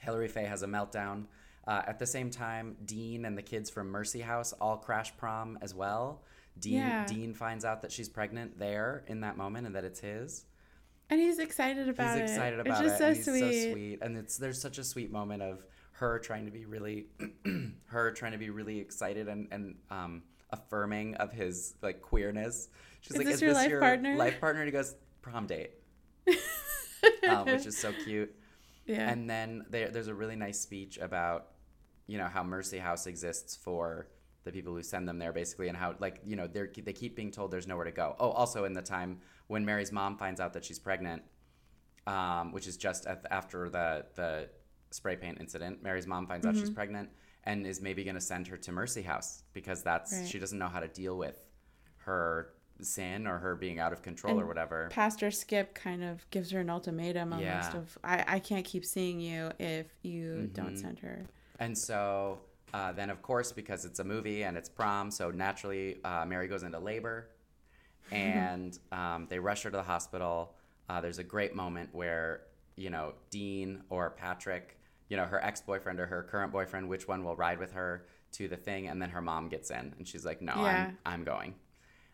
Hilary 0.00 0.28
Faye 0.28 0.44
has 0.44 0.62
a 0.62 0.66
meltdown. 0.66 1.24
Uh, 1.66 1.82
at 1.86 1.98
the 1.98 2.06
same 2.06 2.30
time, 2.30 2.76
Dean 2.84 3.24
and 3.24 3.36
the 3.36 3.42
kids 3.42 3.68
from 3.70 3.88
Mercy 3.90 4.20
House 4.20 4.52
all 4.54 4.76
crash 4.76 5.16
prom 5.16 5.58
as 5.60 5.74
well. 5.74 6.22
Dean 6.58 6.74
Yeah. 6.78 7.04
Dean 7.06 7.34
finds 7.34 7.64
out 7.64 7.82
that 7.82 7.92
she's 7.92 8.08
pregnant 8.08 8.58
there 8.58 9.04
in 9.08 9.20
that 9.20 9.36
moment 9.36 9.66
and 9.66 9.74
that 9.76 9.84
it's 9.84 10.00
his. 10.00 10.46
And 11.08 11.20
he's 11.20 11.38
excited 11.38 11.88
about 11.88 12.12
He's 12.12 12.16
it. 12.18 12.22
He's 12.22 12.30
excited 12.32 12.60
about 12.60 12.70
it's 12.72 12.80
it. 12.80 12.84
just 12.84 13.00
and 13.00 13.16
so 13.24 13.32
he's 13.32 13.40
sweet. 13.40 13.62
so 13.62 13.72
sweet. 13.72 13.98
And 14.02 14.16
it's 14.16 14.36
there's 14.38 14.60
such 14.60 14.78
a 14.78 14.84
sweet 14.84 15.12
moment 15.12 15.42
of 15.42 15.64
her 15.92 16.18
trying 16.18 16.44
to 16.46 16.50
be 16.50 16.64
really 16.66 17.06
her 17.86 18.10
trying 18.12 18.32
to 18.32 18.38
be 18.38 18.50
really 18.50 18.78
excited 18.80 19.28
and, 19.28 19.48
and 19.50 19.76
um 19.90 20.22
affirming 20.50 21.14
of 21.16 21.32
his 21.32 21.74
like 21.82 22.02
queerness. 22.02 22.68
She's 23.00 23.12
Is 23.12 23.16
like, 23.18 23.26
this 23.26 23.36
Is 23.36 23.42
your 23.42 23.50
this 23.50 23.56
life 23.58 23.70
your 23.70 23.80
partner?" 23.80 24.16
life 24.16 24.40
partner? 24.40 24.62
And 24.62 24.68
he 24.68 24.72
goes, 24.72 24.94
Prom 25.22 25.46
date. 25.46 25.70
um, 27.28 27.44
which 27.46 27.66
is 27.66 27.76
so 27.76 27.92
cute. 28.04 28.34
Yeah. 28.86 29.08
And 29.10 29.28
then 29.28 29.66
there, 29.70 29.88
there's 29.88 30.08
a 30.08 30.14
really 30.14 30.36
nice 30.36 30.60
speech 30.60 30.98
about, 30.98 31.48
you 32.06 32.18
know, 32.18 32.26
how 32.26 32.42
Mercy 32.44 32.78
House 32.78 33.06
exists 33.06 33.56
for 33.56 34.08
the 34.44 34.52
people 34.52 34.72
who 34.74 34.82
send 34.82 35.08
them 35.08 35.18
there, 35.18 35.32
basically, 35.32 35.66
and 35.68 35.76
how 35.76 35.96
like 35.98 36.20
you 36.24 36.36
know 36.36 36.46
they're 36.46 36.70
they 36.84 36.92
keep 36.92 37.16
being 37.16 37.32
told 37.32 37.50
there's 37.50 37.66
nowhere 37.66 37.84
to 37.84 37.90
go. 37.90 38.14
Oh, 38.20 38.30
also 38.30 38.64
in 38.64 38.72
the 38.74 38.82
time 38.82 39.18
when 39.48 39.64
Mary's 39.64 39.92
mom 39.92 40.16
finds 40.16 40.40
out 40.40 40.52
that 40.54 40.64
she's 40.64 40.78
pregnant, 40.78 41.22
um, 42.06 42.52
which 42.52 42.66
is 42.66 42.76
just 42.76 43.06
at, 43.06 43.24
after 43.30 43.68
the 43.68 44.06
the 44.14 44.48
spray 44.90 45.16
paint 45.16 45.38
incident, 45.40 45.82
Mary's 45.82 46.06
mom 46.06 46.26
finds 46.26 46.46
out 46.46 46.56
she's 46.56 46.70
pregnant 46.70 47.10
and 47.44 47.66
is 47.66 47.80
maybe 47.80 48.02
going 48.04 48.14
to 48.14 48.20
send 48.20 48.46
her 48.48 48.56
to 48.56 48.72
Mercy 48.72 49.02
House 49.02 49.42
because 49.52 49.82
that's 49.82 50.12
Right. 50.12 50.26
she 50.26 50.38
doesn't 50.38 50.58
know 50.58 50.68
how 50.68 50.80
to 50.80 50.88
deal 50.88 51.16
with 51.18 51.44
her 51.98 52.50
sin 52.80 53.26
or 53.26 53.38
her 53.38 53.56
being 53.56 53.78
out 53.78 53.92
of 53.92 54.02
control 54.02 54.38
or 54.40 54.46
whatever. 54.46 54.88
Pastor 54.90 55.30
Skip 55.30 55.74
kind 55.74 56.04
of 56.04 56.28
gives 56.30 56.50
her 56.50 56.60
an 56.60 56.70
ultimatum 56.70 57.32
almost 57.32 57.72
Yeah. 57.72 57.76
of 57.78 57.98
I, 58.04 58.24
I 58.26 58.38
can't 58.38 58.64
keep 58.64 58.84
seeing 58.84 59.20
you 59.20 59.50
if 59.58 59.86
you 60.02 60.34
Mm-hmm. 60.44 60.52
don't 60.54 60.76
send 60.76 60.98
her. 61.00 61.26
And 61.58 61.76
so 61.76 62.40
uh, 62.74 62.92
then, 62.92 63.10
of 63.10 63.22
course, 63.22 63.52
because 63.52 63.84
it's 63.84 63.98
a 64.00 64.04
movie 64.04 64.42
and 64.44 64.56
it's 64.56 64.68
prom, 64.68 65.10
so 65.10 65.30
naturally 65.30 65.98
uh, 66.04 66.24
Mary 66.26 66.46
goes 66.48 66.62
into 66.62 66.78
labor, 66.78 67.28
and 68.12 68.78
um, 68.92 69.26
they 69.28 69.38
rush 69.38 69.62
her 69.62 69.70
to 69.70 69.76
the 69.76 69.82
hospital. 69.82 70.54
Uh, 70.88 71.00
there's 71.00 71.18
a 71.18 71.24
great 71.24 71.54
moment 71.54 71.90
where 71.92 72.42
you 72.76 72.90
know 72.90 73.14
Dean 73.30 73.82
or 73.90 74.10
Patrick, 74.10 74.78
you 75.08 75.16
know 75.16 75.24
her 75.24 75.42
ex-boyfriend 75.42 75.98
or 76.00 76.06
her 76.06 76.22
current 76.22 76.52
boyfriend, 76.52 76.88
which 76.88 77.08
one 77.08 77.24
will 77.24 77.36
ride 77.36 77.58
with 77.58 77.72
her 77.72 78.06
to 78.32 78.48
the 78.48 78.56
thing, 78.56 78.88
and 78.88 79.00
then 79.00 79.10
her 79.10 79.22
mom 79.22 79.48
gets 79.48 79.70
in, 79.70 79.94
and 79.98 80.06
she's 80.06 80.24
like, 80.24 80.42
"No, 80.42 80.54
Yeah. 80.56 80.86
I'm 80.88 80.98
I'm 81.04 81.24
going." 81.24 81.54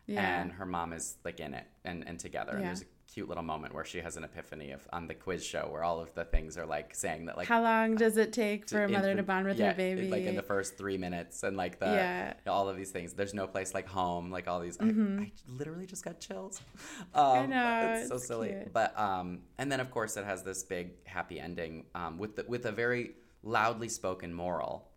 Yeah. 0.05 0.41
And 0.41 0.51
her 0.51 0.65
mom 0.65 0.91
is 0.91 1.15
like 1.23 1.39
in 1.39 1.53
it 1.53 1.65
and, 1.85 2.05
and 2.05 2.19
together. 2.19 2.51
And 2.57 2.65
there's 2.65 2.81
a 2.81 2.85
cute 3.13 3.27
little 3.29 3.43
moment 3.43 3.73
where 3.73 3.85
she 3.85 3.99
has 3.99 4.17
an 4.17 4.23
epiphany 4.23 4.71
of 4.71 4.87
on 4.91 5.07
the 5.07 5.13
quiz 5.13 5.45
show 5.45 5.67
where 5.71 5.83
all 5.83 5.99
of 5.99 6.13
the 6.15 6.25
things 6.25 6.57
are 6.57 6.65
like 6.65 6.95
saying 6.95 7.25
that 7.25 7.37
like 7.37 7.47
How 7.47 7.61
long 7.61 7.95
does 7.95 8.17
it 8.17 8.33
take 8.33 8.67
for 8.67 8.83
a 8.83 8.89
mother 8.89 9.15
to 9.15 9.21
bond 9.21 9.45
with 9.47 9.59
yeah, 9.59 9.69
her 9.69 9.75
baby? 9.75 10.09
Like 10.09 10.23
in 10.23 10.35
the 10.35 10.41
first 10.41 10.77
three 10.77 10.97
minutes, 10.97 11.43
and 11.43 11.55
like 11.55 11.79
the 11.79 11.85
Yeah. 11.85 12.33
all 12.47 12.69
of 12.69 12.75
these 12.75 12.89
things. 12.89 13.13
There's 13.13 13.33
no 13.33 13.45
place 13.45 13.73
like 13.73 13.87
home. 13.87 14.31
Like 14.31 14.47
all 14.47 14.59
these. 14.59 14.77
I, 14.79 14.85
I 14.85 15.31
literally 15.47 15.85
just 15.85 16.03
got 16.03 16.19
chills. 16.19 16.61
Um, 17.13 17.49
know, 17.49 17.95
it's 17.97 18.07
so 18.09 18.15
it's 18.15 18.27
silly. 18.27 18.49
cute. 18.49 18.73
But 18.73 18.97
um, 18.99 19.41
and 19.57 19.71
then 19.71 19.79
of 19.79 19.91
course 19.91 20.17
it 20.17 20.25
has 20.25 20.41
this 20.41 20.63
big 20.63 21.05
happy 21.05 21.39
ending 21.39 21.85
um, 21.93 22.17
with 22.17 22.35
the, 22.35 22.45
with 22.47 22.65
a 22.65 22.71
very 22.71 23.11
loudly 23.43 23.89
spoken 23.89 24.33
moral 24.33 24.87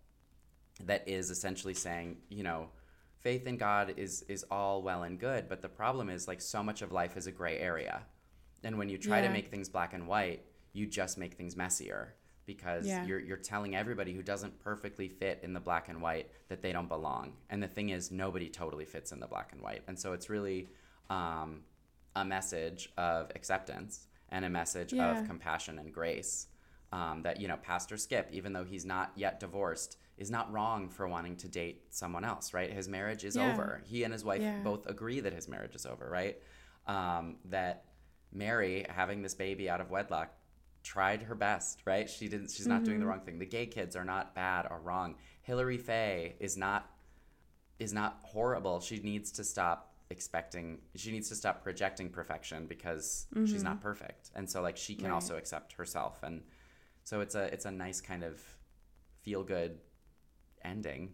that 0.85 1.07
is 1.09 1.31
essentially 1.31 1.75
saying, 1.75 2.17
you 2.29 2.43
know, 2.43 2.69
faith 3.27 3.47
in 3.49 3.57
God 3.57 3.95
is 3.97 4.23
is 4.29 4.45
all 4.53 4.83
well 4.83 5.03
and 5.03 5.19
good, 5.19 5.49
but 5.49 5.61
the 5.61 5.69
problem 5.69 6.09
is 6.09 6.29
like 6.29 6.41
so 6.41 6.63
much 6.63 6.81
of 6.81 6.93
life 6.93 7.17
is 7.17 7.27
a 7.27 7.33
gray 7.33 7.59
area. 7.59 8.03
And 8.63 8.79
when 8.79 8.89
you 8.89 8.99
try 8.99 9.21
to 9.21 9.29
make 9.29 9.49
things 9.49 9.69
black 9.69 9.95
and 9.95 10.07
white, 10.07 10.45
you 10.73 10.87
just 10.87 11.19
make 11.19 11.35
things 11.35 11.57
messier 11.57 12.15
because 12.47 12.87
Yeah. 12.87 13.05
you're 13.05 13.19
you're 13.29 13.37
telling 13.53 13.75
everybody 13.75 14.13
who 14.15 14.23
doesn't 14.23 14.55
perfectly 14.61 15.09
fit 15.09 15.41
in 15.43 15.53
the 15.55 15.59
black 15.69 15.89
and 15.89 16.01
white 16.01 16.31
that 16.51 16.63
they 16.63 16.71
don't 16.77 16.89
belong. 16.89 17.33
And 17.51 17.61
the 17.61 17.67
thing 17.77 17.89
is 17.89 18.13
nobody 18.13 18.49
totally 18.49 18.85
fits 18.85 19.11
in 19.11 19.19
the 19.19 19.27
black 19.35 19.51
and 19.53 19.61
white. 19.61 19.83
And 19.89 19.99
so 19.99 20.13
it's 20.13 20.31
really 20.31 20.69
um, 21.11 21.63
a 22.15 22.25
message 22.25 22.93
of 22.97 23.31
acceptance 23.35 24.07
and 24.29 24.45
a 24.45 24.49
message 24.61 24.93
Yeah. 24.93 25.11
of 25.19 25.27
compassion 25.27 25.81
and 25.81 25.93
grace 25.93 26.47
um, 26.93 27.23
that 27.23 27.41
you 27.41 27.49
know 27.49 27.57
pastor 27.57 27.97
skip 27.97 28.29
even 28.31 28.53
though 28.53 28.65
he's 28.73 28.85
not 28.85 29.11
yet 29.17 29.41
divorced 29.41 29.99
is 30.19 30.31
not 30.31 30.51
wrong 30.53 30.89
for 30.89 31.07
wanting 31.09 31.37
to 31.37 31.49
date 31.49 31.83
someone 31.91 32.25
else 32.25 32.55
right 32.55 32.73
his 32.73 32.89
marriage 32.89 33.25
is 33.25 33.37
Yeah. 33.37 33.45
over 33.45 33.83
he 33.85 34.03
and 34.05 34.13
his 34.13 34.25
wife 34.25 34.43
Yeah. 34.43 34.61
both 34.61 34.87
agree 34.87 35.21
that 35.21 35.33
his 35.33 35.49
marriage 35.49 35.75
is 35.75 35.87
over 35.87 36.09
right 36.09 36.37
um, 36.87 37.37
that 37.47 37.85
mary 38.33 38.85
having 38.89 39.23
this 39.23 39.35
baby 39.35 39.69
out 39.71 39.81
of 39.81 39.91
wedlock 39.91 40.31
tried 40.83 41.23
her 41.23 41.35
best 41.35 41.83
right 41.85 42.09
she 42.09 42.29
didn't 42.29 42.51
she's 42.51 42.67
not 42.67 42.85
doing 42.85 43.01
the 43.01 43.07
wrong 43.07 43.21
thing 43.21 43.39
the 43.39 43.47
gay 43.47 43.67
kids 43.67 43.97
are 43.97 44.05
not 44.05 44.35
bad 44.35 44.67
or 44.71 44.79
wrong 44.81 45.17
hilary 45.43 45.79
faye 45.79 46.37
is 46.41 46.57
not 46.57 46.91
is 47.79 47.93
not 47.93 48.21
horrible. 48.23 48.81
She 48.81 49.01
needs 49.01 49.31
to 49.33 49.45
stop 49.45 49.93
expecting 50.09 50.79
she 50.95 51.13
needs 51.13 51.29
to 51.29 51.35
stop 51.35 51.63
projecting 51.63 52.09
perfection 52.09 52.67
because 52.67 53.27
she's 53.45 53.63
not 53.63 53.83
perfect. 53.83 54.31
And 54.35 54.49
so 54.49 54.63
like 54.63 54.79
she 54.79 54.95
can 54.95 55.09
Right. 55.09 55.15
also 55.15 55.37
accept 55.37 55.75
herself 55.75 56.23
and 56.23 56.43
so 57.05 57.21
it's 57.21 57.35
a 57.35 57.53
it's 57.53 57.67
a 57.67 57.71
nice 57.71 58.01
kind 58.01 58.23
of 58.25 58.41
feel 59.23 59.43
good 59.45 59.79
ending. 60.65 61.13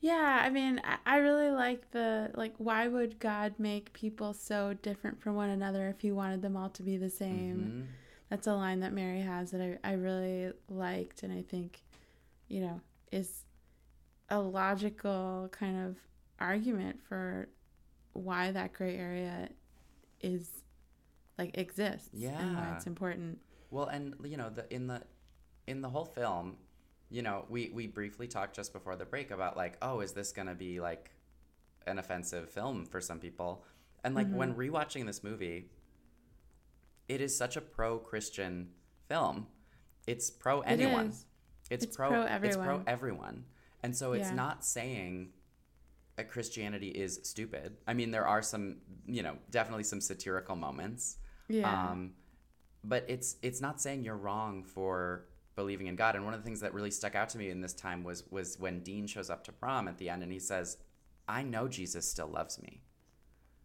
Yeah, 0.00 0.42
I 0.44 0.50
mean, 0.50 0.82
I, 1.06 1.16
really 1.16 1.50
like 1.50 1.90
the 1.92 2.30
like. 2.34 2.54
Why 2.58 2.88
would 2.88 3.18
God 3.18 3.54
make 3.58 3.92
people 3.94 4.34
so 4.34 4.74
different 4.82 5.20
from 5.22 5.34
one 5.34 5.48
another 5.48 5.88
if 5.88 6.00
He 6.00 6.12
wanted 6.12 6.42
them 6.42 6.56
all 6.56 6.68
to 6.70 6.82
be 6.82 6.98
the 6.98 7.08
same? 7.08 7.86
Mhm. 7.86 7.86
That's 8.28 8.46
a 8.46 8.54
line 8.54 8.80
that 8.80 8.92
Mary 8.92 9.20
has 9.20 9.50
that 9.52 9.60
I, 9.62 9.78
I 9.88 9.92
really 9.94 10.52
liked, 10.68 11.22
and 11.22 11.32
I 11.32 11.42
think, 11.42 11.82
you 12.48 12.60
know, 12.60 12.80
is 13.12 13.44
a 14.28 14.38
logical 14.40 15.48
kind 15.52 15.86
of 15.86 15.96
argument 16.40 17.00
for 17.08 17.48
why 18.12 18.50
that 18.50 18.72
gray 18.72 18.96
area 18.96 19.48
is 20.20 20.50
like 21.38 21.56
exists 21.58 22.10
Yeah, 22.12 22.38
and 22.40 22.56
why 22.56 22.62
Yeah. 22.62 22.76
it's 22.76 22.86
important. 22.86 23.38
Well, 23.70 23.86
and 23.86 24.14
you 24.24 24.36
know, 24.36 24.50
the 24.50 24.72
in 24.72 24.86
the 24.86 25.02
in 25.66 25.80
the 25.80 25.88
whole 25.88 26.04
film, 26.04 26.56
you 27.14 27.22
know, 27.22 27.44
we 27.48 27.70
we 27.72 27.86
briefly 27.86 28.26
talked 28.26 28.56
just 28.56 28.72
before 28.72 28.96
the 28.96 29.04
break 29.04 29.30
about 29.30 29.56
like, 29.56 29.76
oh, 29.80 30.00
is 30.00 30.12
this 30.12 30.32
going 30.32 30.48
to 30.48 30.54
be 30.54 30.80
like 30.80 31.10
an 31.86 31.98
offensive 31.98 32.50
film 32.50 32.84
for 32.86 33.00
some 33.00 33.20
people? 33.20 33.64
And 34.02 34.14
like 34.16 34.30
when 34.30 34.54
rewatching 34.54 35.06
this 35.06 35.22
movie, 35.22 35.70
it 37.08 37.20
is 37.20 37.36
such 37.36 37.56
a 37.56 37.60
pro-Christian 37.60 38.70
film. 39.08 39.46
It's 40.06 40.28
pro 40.30 40.60
anyone. 40.62 41.08
is. 41.10 41.24
It's, 41.70 41.84
It's 41.84 41.96
pro, 41.96 42.08
pro 42.10 42.22
It's 42.22 42.28
pro 42.56 42.64
everyone. 42.64 42.84
everyone. 42.86 43.44
And 43.82 43.96
so 43.96 44.12
it's 44.12 44.28
Yeah. 44.28 44.34
not 44.34 44.64
saying 44.64 45.32
that 46.16 46.28
Christianity 46.28 46.88
is 46.88 47.20
stupid. 47.22 47.76
I 47.86 47.94
mean, 47.94 48.10
there 48.10 48.26
are 48.26 48.42
some, 48.42 48.78
you 49.06 49.22
know, 49.22 49.38
definitely 49.50 49.84
some 49.84 50.00
satirical 50.00 50.56
moments. 50.56 51.18
Yeah. 51.48 51.70
Um, 51.90 52.14
but 52.82 53.04
it's 53.08 53.36
it's 53.40 53.60
not 53.60 53.80
saying 53.80 54.02
you're 54.02 54.16
wrong 54.16 54.64
for 54.64 55.26
believing 55.56 55.86
in 55.86 55.96
God. 55.96 56.16
And 56.16 56.24
one 56.24 56.34
of 56.34 56.40
the 56.40 56.44
things 56.44 56.60
that 56.60 56.74
really 56.74 56.90
stuck 56.90 57.14
out 57.14 57.28
to 57.30 57.38
me 57.38 57.50
in 57.50 57.60
this 57.60 57.74
time 57.74 58.02
was 58.04 58.24
was 58.30 58.58
when 58.58 58.80
Dean 58.80 59.06
shows 59.06 59.30
up 59.30 59.44
to 59.44 59.52
prom 59.52 59.88
at 59.88 59.98
the 59.98 60.08
end 60.08 60.22
and 60.22 60.32
he 60.32 60.38
says, 60.38 60.78
"I 61.28 61.42
know 61.42 61.68
Jesus 61.68 62.08
still 62.10 62.28
loves 62.28 62.60
me. 62.62 62.82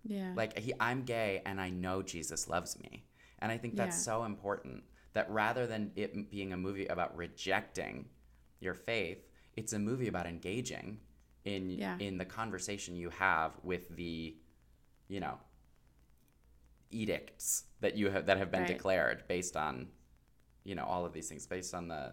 yeah. 0.04 0.34
Like 0.36 0.58
he, 0.58 0.74
I'm 0.80 1.04
gay 1.04 1.42
and 1.46 1.60
I 1.60 1.70
know 1.70 2.02
Jesus 2.02 2.48
loves 2.48 2.80
me." 2.80 3.06
And 3.40 3.52
I 3.52 3.58
think 3.58 3.76
that's 3.76 3.98
Yeah. 3.98 4.04
so 4.14 4.24
important 4.26 4.84
that 5.14 5.30
rather 5.30 5.66
than 5.68 5.92
it 5.96 6.30
being 6.30 6.54
a 6.54 6.58
movie 6.58 6.86
about 6.88 7.16
rejecting 7.18 8.10
your 8.60 8.74
faith, 8.76 9.26
it's 9.56 9.74
a 9.74 9.80
movie 9.80 10.08
about 10.08 10.28
engaging 10.28 11.00
in 11.46 11.70
Yeah. 11.72 11.98
in 12.00 12.18
the 12.18 12.26
conversation 12.26 12.96
you 12.96 13.10
have 13.10 13.58
with 13.64 13.90
the, 13.96 14.38
you 15.08 15.20
know, 15.20 15.40
edicts 16.92 17.66
that 17.82 17.96
you 17.96 18.10
have 18.10 18.26
that 18.26 18.38
have 18.38 18.52
been 18.52 18.62
Right. 18.62 18.68
declared 18.68 19.28
based 19.28 19.56
on, 19.56 19.88
you 20.70 20.76
know, 20.76 20.86
all 20.94 21.04
of 21.08 21.14
these 21.14 21.28
things 21.30 21.46
based 21.48 21.74
on 21.74 21.88
the 21.88 22.04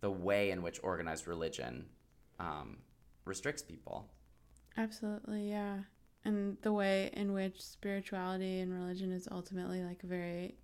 the 0.00 0.10
way 0.28 0.50
in 0.50 0.58
which 0.66 0.78
organized 0.82 1.26
religion 1.34 1.74
um, 2.38 2.68
restricts 3.24 3.62
people. 3.62 3.98
Absolutely, 4.76 5.42
yeah. 5.50 5.76
And 6.26 6.56
the 6.62 6.72
way 6.72 7.10
in 7.12 7.32
which 7.38 7.56
spirituality 7.60 8.60
and 8.60 8.72
religion 8.80 9.12
is 9.12 9.28
ultimately 9.30 9.80
like 9.90 10.02
a 10.02 10.06
very 10.06 10.54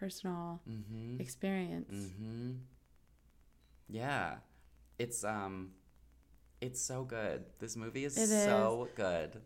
personal 0.00 0.60
Mm-hmm. 0.68 1.20
experience. 1.20 1.94
Mm-hmm. 1.94 2.50
Yeah, 3.88 4.36
it's 4.98 5.24
um, 5.24 5.72
it's 6.60 6.80
so 6.80 7.04
good. 7.04 7.44
This 7.58 7.76
movie 7.76 8.04
is 8.04 8.16
It 8.16 8.28
so 8.28 8.88
good. 8.96 9.40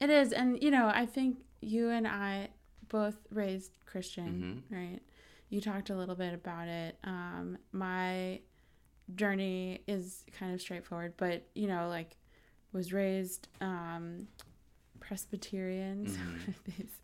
It 0.00 0.10
is, 0.10 0.32
and 0.32 0.62
you 0.62 0.70
know, 0.70 0.90
I 1.02 1.06
think 1.06 1.38
you 1.62 1.88
and 1.90 2.06
I 2.06 2.48
both 2.88 3.16
raised 3.30 3.72
Christian, 3.86 4.62
Mm-hmm. 4.70 4.74
right? 4.80 5.00
You 5.48 5.60
talked 5.60 5.90
a 5.90 5.96
little 5.96 6.14
bit 6.16 6.34
about 6.34 6.68
it. 6.68 6.98
Um, 7.04 7.58
my 7.72 8.40
journey 9.14 9.82
is 9.86 10.24
kind 10.38 10.52
of 10.52 10.60
straightforward, 10.60 11.14
but 11.16 11.46
you 11.54 11.68
know, 11.68 11.88
like 11.88 12.16
was 12.72 12.92
raised 12.92 13.48
um, 13.60 14.26
Presbyterian. 15.00 16.06
So 16.08 16.18
Mhm. 16.20 16.54
these, 16.64 17.00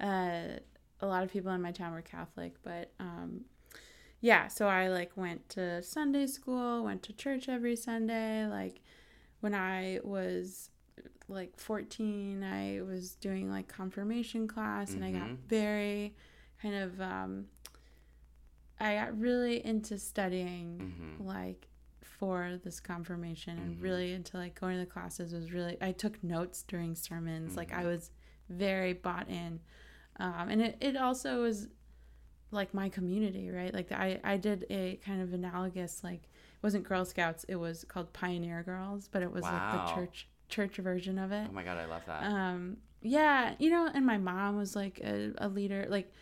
uh, 0.00 0.58
a 1.00 1.06
lot 1.06 1.22
of 1.22 1.30
people 1.30 1.52
in 1.52 1.62
my 1.62 1.72
town 1.72 1.92
were 1.92 2.02
Catholic, 2.02 2.54
but 2.62 2.92
um, 2.98 3.44
yeah, 4.20 4.48
so 4.48 4.66
I 4.68 4.88
like 4.88 5.16
went 5.16 5.48
to 5.50 5.82
Sunday 5.82 6.26
school, 6.26 6.82
went 6.84 7.02
to 7.04 7.12
church 7.12 7.48
every 7.48 7.76
Sunday. 7.76 8.46
Like 8.46 8.80
when 9.40 9.54
I 9.54 10.00
was 10.02 10.70
like 11.28 11.56
14, 11.58 12.42
I 12.42 12.80
was 12.82 13.14
doing 13.16 13.50
like 13.50 13.68
confirmation 13.68 14.48
class 14.48 14.94
and 14.94 15.04
I 15.04 15.10
got 15.12 15.28
Mhm. 15.28 15.38
very 15.46 16.14
kind 16.60 16.74
of 16.74 17.00
um 17.00 17.46
I 18.80 18.94
got 18.96 19.18
really 19.18 19.64
into 19.64 19.98
studying 19.98 20.92
Mhm. 21.20 21.26
like 21.26 21.68
for 22.02 22.58
this 22.62 22.80
confirmation 22.80 23.58
and 23.58 23.76
Mhm. 23.78 23.82
really 23.82 24.12
into 24.12 24.36
like 24.36 24.58
going 24.58 24.74
to 24.78 24.84
the 24.84 24.90
classes 24.90 25.32
was 25.32 25.52
really 25.52 25.76
I 25.80 25.92
took 25.92 26.22
notes 26.22 26.62
during 26.62 26.94
sermons. 26.94 27.56
Like 27.56 27.72
I 27.72 27.82
Mhm. 27.82 27.86
was 27.86 28.10
very 28.48 28.92
bought 28.92 29.28
in. 29.28 29.60
Um 30.16 30.48
and 30.48 30.62
it, 30.62 30.76
it 30.80 30.96
also 30.96 31.42
was 31.42 31.68
like 32.50 32.72
my 32.72 32.88
community, 32.88 33.50
right? 33.50 33.74
Like 33.74 33.90
I, 33.90 34.20
I 34.22 34.36
did 34.36 34.64
a 34.70 34.96
kind 35.04 35.20
of 35.20 35.32
analogous, 35.32 36.04
like 36.04 36.22
it 36.24 36.62
wasn't 36.62 36.84
Girl 36.84 37.04
Scouts, 37.04 37.44
it 37.48 37.56
was 37.56 37.84
called 37.84 38.12
Pioneer 38.12 38.62
Girls, 38.62 39.08
but 39.08 39.22
it 39.22 39.32
was 39.32 39.42
like 39.42 39.72
the 39.72 39.94
church 39.94 40.28
church 40.48 40.76
version 40.76 41.18
of 41.18 41.32
it. 41.32 41.48
Oh 41.50 41.52
my 41.52 41.64
god, 41.64 41.78
I 41.78 41.86
love 41.86 42.02
that. 42.06 42.22
Um, 42.22 42.76
yeah, 43.02 43.54
you 43.58 43.70
know, 43.70 43.90
and 43.92 44.06
my 44.06 44.18
mom 44.18 44.56
was 44.56 44.76
like 44.76 45.00
a, 45.02 45.32
a 45.38 45.48
leader, 45.48 45.86
like 45.88 46.12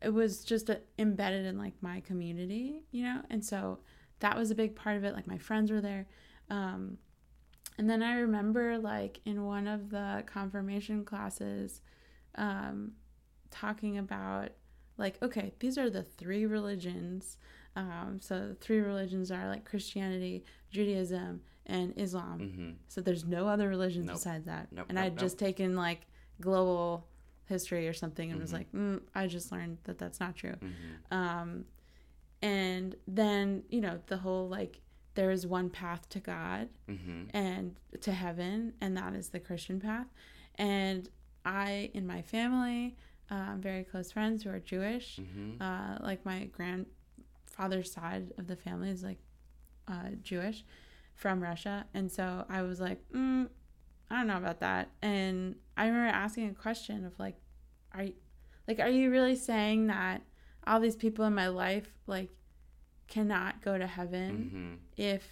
it 0.00 0.10
was 0.10 0.44
just 0.44 0.68
a, 0.68 0.80
embedded 0.98 1.44
in 1.46 1.58
like 1.58 1.74
my 1.80 2.00
community, 2.00 2.82
you 2.90 3.02
know, 3.04 3.20
and 3.30 3.44
so 3.44 3.78
that 4.20 4.36
was 4.36 4.50
a 4.50 4.54
big 4.54 4.74
part 4.74 4.96
of 4.96 5.04
it. 5.04 5.14
Like 5.14 5.26
my 5.26 5.38
friends 5.38 5.70
were 5.70 5.80
there. 5.80 6.06
Um, 6.50 6.98
and 7.78 7.88
then 7.88 8.02
I 8.02 8.14
remember 8.18 8.78
like 8.78 9.20
in 9.24 9.44
one 9.44 9.66
of 9.68 9.90
the 9.90 10.24
confirmation 10.26 11.04
classes, 11.04 11.80
um, 12.34 12.92
talking 13.50 13.98
about 13.98 14.50
like, 14.96 15.20
okay, 15.22 15.52
these 15.60 15.78
are 15.78 15.88
the 15.90 16.02
three 16.02 16.46
religions. 16.46 17.36
Um, 17.76 18.18
so 18.20 18.48
the 18.48 18.54
three 18.54 18.80
religions 18.80 19.30
are 19.30 19.48
like 19.48 19.64
Christianity, 19.64 20.44
Judaism, 20.70 21.40
and 21.66 21.92
Islam. 21.96 22.38
hmm 22.40 22.70
So 22.88 23.00
there's 23.00 23.24
no 23.24 23.46
other 23.46 23.68
religions 23.68 24.06
Nope. 24.06 24.16
besides 24.16 24.46
that. 24.46 24.68
Nope, 24.72 24.86
and 24.88 24.96
nope, 24.96 25.04
I'd 25.06 25.18
just 25.18 25.38
taken 25.38 25.76
like 25.76 26.06
global 26.40 27.06
history 27.48 27.88
or 27.88 27.92
something 27.92 28.30
and 28.30 28.40
was 28.40 28.50
Mhm. 28.50 28.54
like, 28.58 28.72
mm, 28.72 29.00
I 29.14 29.26
just 29.26 29.50
learned 29.52 29.78
that 29.84 29.98
that's 29.98 30.20
not 30.20 30.36
true. 30.36 30.54
hmm 30.60 31.14
Um, 31.14 31.64
and 32.42 32.94
then, 33.06 33.64
you 33.68 33.80
know, 33.80 34.00
the 34.06 34.18
whole 34.18 34.48
like, 34.48 34.80
there 35.14 35.30
is 35.32 35.46
one 35.46 35.68
path 35.70 36.08
to 36.10 36.20
God 36.20 36.68
hmm 36.86 37.24
and 37.34 37.76
to 38.00 38.12
heaven, 38.12 38.74
and 38.80 38.96
that 38.96 39.14
is 39.14 39.30
the 39.30 39.40
Christian 39.40 39.80
path. 39.80 40.06
And 40.54 41.08
I, 41.44 41.90
in 41.94 42.06
my 42.06 42.22
family, 42.22 42.96
uh, 43.30 43.54
very 43.58 43.84
close 43.84 44.12
friends 44.12 44.42
who 44.44 44.50
are 44.50 44.60
Jewish, 44.60 45.16
hmm 45.16 45.60
uh, 45.60 45.98
like 46.00 46.24
my 46.24 46.44
grandfather's 46.56 47.90
side 47.92 48.32
of 48.38 48.46
the 48.46 48.56
family 48.56 48.90
is 48.90 49.02
like 49.02 49.18
uh, 49.88 50.10
Jewish 50.22 50.64
from 51.14 51.42
Russia, 51.42 51.86
and 51.94 52.10
so 52.12 52.44
I 52.48 52.62
was 52.62 52.78
like, 52.80 53.00
mm, 53.12 53.48
I 54.10 54.16
don't 54.16 54.26
know 54.26 54.36
about 54.38 54.60
that. 54.60 54.90
And 55.02 55.56
I 55.76 55.86
remember 55.86 56.08
asking 56.14 56.48
a 56.48 56.54
question 56.54 57.04
of 57.04 57.18
like, 57.18 57.36
are 57.92 58.04
you, 58.04 58.14
like, 58.66 58.80
are 58.80 58.88
you 58.88 59.10
really 59.10 59.36
saying 59.36 59.86
that 59.88 60.22
all 60.66 60.80
these 60.80 60.96
people 60.96 61.24
in 61.24 61.34
my 61.34 61.48
life 61.48 61.88
like 62.06 62.30
cannot 63.06 63.62
go 63.62 63.78
to 63.78 63.86
heaven 63.86 64.50
hmm 64.52 64.74
if 65.02 65.26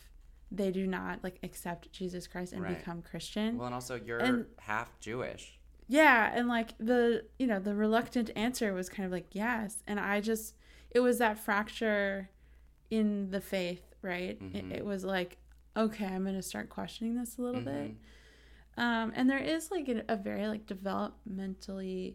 they 0.52 0.70
do 0.70 0.86
not 0.86 1.22
like 1.24 1.38
accept 1.42 1.90
Jesus 1.92 2.26
Christ 2.28 2.52
and 2.52 2.62
Right. 2.62 2.78
become 2.78 3.02
Christian? 3.02 3.56
Well, 3.58 3.66
and 3.66 3.74
also 3.74 3.96
you're 3.96 4.18
And- 4.20 4.46
half 4.60 4.98
Jewish. 5.00 5.58
Yeah, 5.88 6.32
and 6.34 6.48
like 6.48 6.76
the 6.78 7.24
you 7.38 7.46
know 7.46 7.58
the 7.60 7.74
reluctant 7.74 8.30
answer 8.36 8.72
was 8.72 8.88
kind 8.88 9.04
of 9.06 9.12
like 9.12 9.26
yes, 9.32 9.82
and 9.86 9.98
I 10.00 10.20
just 10.20 10.54
it 10.90 11.00
was 11.00 11.18
that 11.18 11.38
fracture 11.38 12.30
in 12.90 13.30
the 13.30 13.40
faith, 13.40 13.82
right? 14.02 14.40
Mhm. 14.40 14.54
It, 14.72 14.76
it 14.78 14.84
was 14.84 15.04
like 15.04 15.38
okay, 15.76 16.06
I'm 16.06 16.24
gonna 16.24 16.42
start 16.42 16.70
questioning 16.70 17.16
this 17.16 17.36
a 17.38 17.42
little 17.42 17.60
bit, 17.60 17.90
Mhm. 17.90 17.96
Um, 18.76 19.12
and 19.14 19.28
there 19.28 19.38
is 19.38 19.70
like 19.70 19.88
a, 19.88 20.02
a 20.08 20.16
very 20.16 20.46
like 20.48 20.66
developmentally 20.66 22.14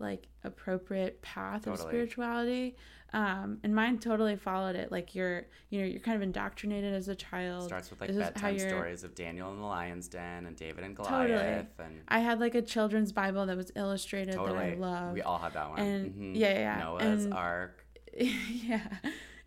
like 0.00 0.28
appropriate 0.44 1.20
path 1.22 1.66
of 1.66 1.76
spirituality, 1.78 2.76
um, 3.12 3.58
and 3.64 3.74
mine 3.74 3.98
totally 3.98 4.36
followed 4.36 4.76
it. 4.76 4.92
Like 4.92 5.14
you're 5.16 5.46
you 5.70 5.80
know 5.80 5.86
you're 5.86 6.00
kind 6.00 6.14
of 6.16 6.22
indoctrinated 6.22 6.94
as 6.94 7.08
a 7.08 7.14
child. 7.16 7.64
Starts 7.64 7.90
with 7.90 8.00
like 8.00 8.08
This 8.10 8.18
bedtime 8.18 8.58
stories 8.60 9.02
of 9.02 9.14
Daniel 9.16 9.50
in 9.50 9.56
the 9.58 9.64
lion's 9.66 10.06
den 10.08 10.46
and 10.46 10.54
David 10.56 10.84
and 10.84 10.96
Totally. 10.96 11.28
Goliath 11.28 11.66
and 11.80 12.02
I 12.08 12.20
had 12.20 12.38
like 12.38 12.54
a 12.54 12.62
children's 12.62 13.10
Bible 13.10 13.46
that 13.46 13.56
was 13.56 13.72
illustrated 13.74 14.34
that 14.34 14.40
I 14.40 14.46
totally. 14.46 14.76
loved. 14.76 15.14
We 15.14 15.22
all 15.22 15.38
have 15.38 15.54
that 15.54 15.68
one. 15.68 15.78
And- 15.80 16.14
Mhm. 16.14 16.36
yeah, 16.38 16.52
yeah. 16.52 16.78
Noah's 16.78 17.24
And- 17.24 17.34
Ark. 17.34 17.84
yeah 18.16 18.86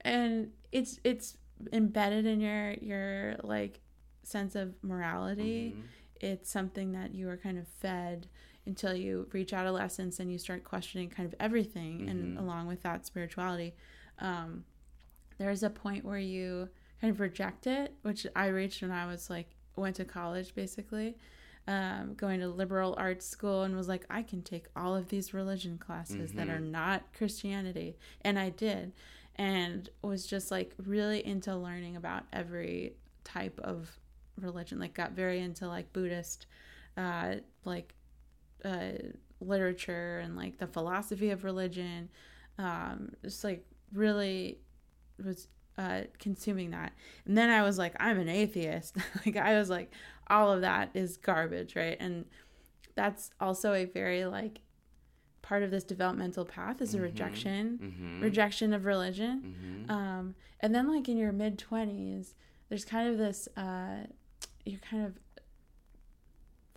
and 0.01 0.51
it's 0.71 0.99
it's 1.03 1.37
embedded 1.73 2.25
in 2.25 2.39
your 2.39 2.71
your 2.81 3.35
like 3.43 3.79
sense 4.23 4.55
of 4.55 4.73
morality 4.83 5.75
Mhm. 5.77 5.81
It's 6.21 6.49
something 6.49 6.91
that 6.93 7.13
you 7.13 7.27
are 7.29 7.37
kind 7.37 7.57
of 7.57 7.67
fed 7.67 8.27
until 8.65 8.93
you 8.95 9.27
reach 9.33 9.51
adolescence 9.53 10.19
and 10.19 10.31
you 10.31 10.37
start 10.37 10.63
questioning 10.63 11.09
kind 11.09 11.27
of 11.27 11.35
everything 11.39 12.07
and 12.09 12.37
Mhm. 12.37 12.41
along 12.41 12.67
with 12.67 12.81
that 12.83 13.05
spirituality 13.05 13.73
um 14.19 14.63
there's 15.37 15.63
a 15.63 15.69
point 15.69 16.05
where 16.05 16.19
you 16.19 16.69
kind 17.01 17.11
of 17.11 17.19
reject 17.19 17.65
it 17.67 17.93
which 18.03 18.27
i 18.35 18.45
reached 18.47 18.81
when 18.83 18.91
i 18.91 19.05
was 19.07 19.29
like 19.29 19.55
went 19.75 19.95
to 19.95 20.05
college 20.05 20.53
basically 20.55 21.15
um, 21.67 22.15
going 22.15 22.39
to 22.39 22.47
liberal 22.47 22.95
arts 22.97 23.25
school 23.25 23.63
and 23.63 23.75
was 23.75 23.87
like 23.87 24.05
i 24.09 24.21
can 24.21 24.41
take 24.41 24.65
all 24.75 24.95
of 24.95 25.09
these 25.09 25.33
religion 25.33 25.77
classes 25.77 26.33
that 26.33 26.47
Mhm. 26.47 26.55
are 26.55 26.59
not 26.59 27.03
christianity 27.13 27.97
and 28.21 28.37
i 28.37 28.49
did 28.49 28.93
and 29.35 29.89
was 30.03 30.27
just 30.27 30.51
like 30.51 30.73
really 30.77 31.25
into 31.25 31.55
learning 31.55 31.95
about 31.95 32.23
every 32.33 32.93
type 33.23 33.59
of 33.61 33.97
religion 34.39 34.79
like 34.79 34.93
got 34.93 35.11
very 35.11 35.39
into 35.39 35.67
like 35.67 35.91
buddhist 35.93 36.45
uh 36.97 37.35
like 37.65 37.93
uh 38.65 38.91
literature 39.39 40.19
and 40.19 40.35
like 40.35 40.57
the 40.57 40.67
philosophy 40.67 41.29
of 41.31 41.43
religion 41.43 42.09
um 42.57 43.09
just 43.23 43.43
like 43.43 43.65
really 43.93 44.59
was 45.23 45.47
uh 45.77 46.01
consuming 46.19 46.71
that 46.71 46.91
and 47.25 47.37
then 47.37 47.49
i 47.49 47.61
was 47.63 47.77
like 47.77 47.93
i'm 47.99 48.19
an 48.19 48.29
atheist 48.29 48.95
like 49.25 49.35
i 49.37 49.57
was 49.57 49.69
like 49.69 49.91
all 50.27 50.51
of 50.51 50.61
that 50.61 50.89
is 50.93 51.17
garbage 51.17 51.75
right 51.75 51.97
and 51.99 52.25
that's 52.95 53.31
also 53.39 53.73
a 53.73 53.85
very 53.85 54.25
like 54.25 54.61
part 55.41 55.63
of 55.63 55.71
this 55.71 55.83
developmental 55.83 56.45
path 56.45 56.81
is 56.81 56.93
a 56.93 56.97
Mhm. 56.97 57.01
rejection 57.03 57.79
Mhm. 57.81 58.21
rejection 58.21 58.73
of 58.73 58.85
religion 58.85 59.55
Mhm. 59.87 59.91
um, 59.91 60.35
and 60.59 60.73
then 60.75 60.87
like 60.93 61.09
in 61.09 61.17
your 61.17 61.31
mid 61.31 61.57
twenties, 61.57 62.35
there's 62.69 62.85
kind 62.85 63.09
of 63.09 63.17
this 63.17 63.47
uh, 63.57 64.05
you're 64.65 64.79
kind 64.79 65.05
of 65.05 65.13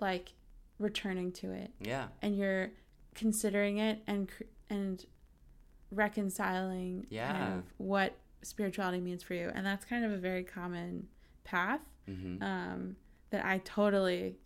like 0.01 0.33
returning 0.79 1.33
to 1.33 1.51
it, 1.53 1.71
yeah. 1.81 2.07
and 2.23 2.37
you're 2.37 2.71
considering 3.15 3.79
it 3.79 4.03
and 4.07 4.29
and 4.71 5.05
reconciling 5.91 7.07
Yeah. 7.11 7.33
kind 7.33 7.55
of 7.59 7.65
what 7.79 8.17
spirituality 8.43 9.01
means 9.01 9.23
for 9.23 9.35
you, 9.35 9.51
and 9.55 9.65
that's 9.65 9.85
kind 9.85 10.05
of 10.05 10.13
a 10.13 10.17
very 10.19 10.45
common 10.45 11.09
path 11.45 11.81
hmm 12.07 12.43
um, 12.43 12.97
that 13.31 13.45
I 13.45 13.59
totally 13.65 14.37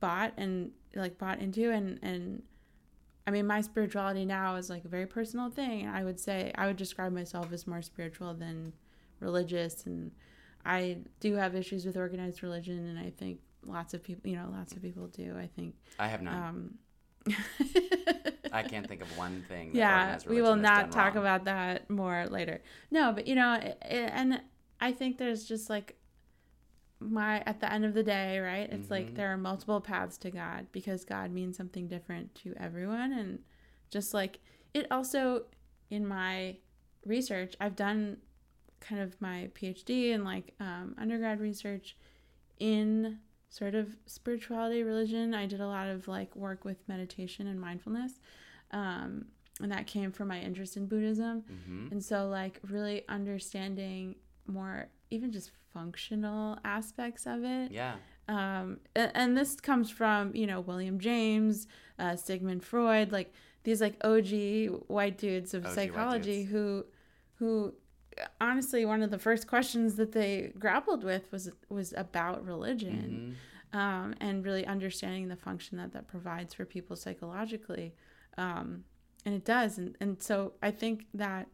bought 0.00 0.32
and 0.38 0.72
like 0.94 1.18
bought 1.18 1.40
into 1.40 1.70
and 1.70 1.98
and 2.02 2.42
I 3.26 3.30
mean 3.30 3.46
my 3.46 3.60
spirituality 3.60 4.24
now 4.24 4.56
is 4.56 4.68
like 4.70 4.84
a 4.84 4.88
very 4.88 5.06
personal 5.06 5.50
thing. 5.50 5.82
And 5.86 5.94
I 5.96 6.04
would 6.04 6.18
say 6.18 6.52
I 6.56 6.66
would 6.66 6.76
describe 6.76 7.12
myself 7.12 7.52
as 7.52 7.66
more 7.66 7.82
spiritual 7.82 8.34
than 8.34 8.72
religious 9.20 9.84
and 9.86 10.10
I 10.64 10.98
do 11.20 11.34
have 11.34 11.54
issues 11.54 11.84
with 11.86 11.96
organized 11.96 12.42
religion 12.42 12.86
and 12.86 12.98
I 12.98 13.10
think 13.10 13.40
lots 13.64 13.94
of 13.94 14.02
people 14.02 14.28
you 14.30 14.36
know 14.36 14.48
lots 14.52 14.72
of 14.72 14.82
people 14.82 15.06
do 15.08 15.36
I 15.38 15.46
think 15.46 15.74
I 15.98 16.08
have 16.08 16.22
not. 16.22 16.34
um 16.34 16.74
I 18.52 18.62
can't 18.62 18.86
think 18.86 19.00
of 19.00 19.16
one 19.16 19.44
thing. 19.48 19.72
That 19.72 19.78
yeah 19.78 20.00
organized 20.02 20.26
we 20.28 20.42
will 20.42 20.56
not 20.56 20.90
talk 20.92 21.14
wrong. 21.14 21.22
about 21.24 21.44
that 21.44 21.88
more 21.88 22.26
later 22.26 22.60
no 22.90 23.12
but 23.12 23.26
you 23.26 23.34
know 23.34 23.46
i 23.48 23.74
i 23.82 23.86
and 23.86 24.40
i 24.80 24.92
think 24.92 25.18
there's 25.18 25.44
just 25.44 25.70
like 25.70 25.96
my 27.00 27.42
at 27.46 27.60
the 27.60 27.72
end 27.72 27.84
of 27.84 27.94
the 27.94 28.02
day 28.02 28.38
right 28.38 28.70
it's 28.70 28.90
like 28.90 29.10
Mhm. 29.12 29.14
there 29.16 29.32
are 29.32 29.36
multiple 29.36 29.80
paths 29.80 30.16
to 30.18 30.30
god 30.30 30.66
because 30.72 31.04
god 31.04 31.30
means 31.32 31.56
something 31.56 31.88
different 31.88 32.34
to 32.36 32.54
everyone 32.56 33.12
and 33.12 33.40
just 33.90 34.14
like 34.14 34.38
it 34.72 34.86
also 34.90 35.46
in 35.90 36.06
my 36.06 36.56
research 37.04 37.54
i've 37.60 37.74
done 37.74 38.18
kind 38.82 39.00
of 39.00 39.18
my 39.20 39.48
phd 39.54 40.14
and 40.14 40.24
like 40.24 40.52
um, 40.60 40.94
undergrad 40.98 41.40
research 41.40 41.96
in 42.58 43.18
sort 43.48 43.74
of 43.74 43.96
spirituality 44.06 44.82
religion 44.82 45.34
i 45.34 45.46
did 45.46 45.60
a 45.60 45.66
lot 45.66 45.88
of 45.88 46.08
like 46.08 46.34
work 46.36 46.64
with 46.64 46.78
meditation 46.88 47.46
and 47.46 47.60
mindfulness 47.60 48.14
um, 48.72 49.26
and 49.60 49.70
that 49.70 49.86
came 49.86 50.10
from 50.10 50.28
my 50.28 50.40
interest 50.40 50.76
in 50.76 50.86
buddhism 50.86 51.42
Mhm. 51.42 51.92
and 51.92 52.02
so 52.04 52.28
like 52.28 52.58
really 52.68 53.04
understanding 53.08 54.16
more 54.46 54.88
even 55.10 55.30
just 55.30 55.50
functional 55.72 56.58
aspects 56.64 57.26
of 57.26 57.44
it 57.44 57.70
Yeah. 57.70 57.94
um, 58.28 58.80
a- 58.96 59.14
and, 59.16 59.36
this 59.36 59.60
comes 59.60 59.90
from 59.90 60.34
you 60.34 60.46
know 60.46 60.60
William 60.60 60.98
James, 60.98 61.66
uh, 61.98 62.16
Sigmund 62.16 62.62
Freud, 62.64 63.12
like 63.12 63.32
these 63.64 63.80
like 63.80 63.96
OG 64.04 64.68
white 64.88 65.18
dudes 65.18 65.54
of 65.54 65.64
OG 65.66 65.72
psychology 65.74 66.38
dudes. 66.44 66.50
who 66.52 66.84
who 67.38 67.74
honestly 68.40 68.84
one 68.84 69.02
of 69.02 69.10
the 69.10 69.18
first 69.18 69.46
questions 69.46 69.94
that 69.96 70.12
they 70.12 70.52
grappled 70.58 71.04
with 71.04 71.30
was 71.32 71.50
was 71.68 71.92
about 71.96 72.44
religion 72.46 73.36
Mm-hmm. 73.74 73.78
um, 73.78 74.14
and 74.20 74.44
really 74.44 74.66
understanding 74.66 75.28
the 75.28 75.36
function 75.36 75.78
that 75.78 75.92
that 75.92 76.08
provides 76.08 76.52
for 76.54 76.64
people 76.64 76.96
psychologically 76.96 77.94
um, 78.38 78.84
and 79.24 79.34
it 79.34 79.44
does 79.44 79.78
and, 79.78 79.96
and 80.00 80.22
so 80.22 80.52
i 80.62 80.70
think 80.70 81.06
that 81.14 81.46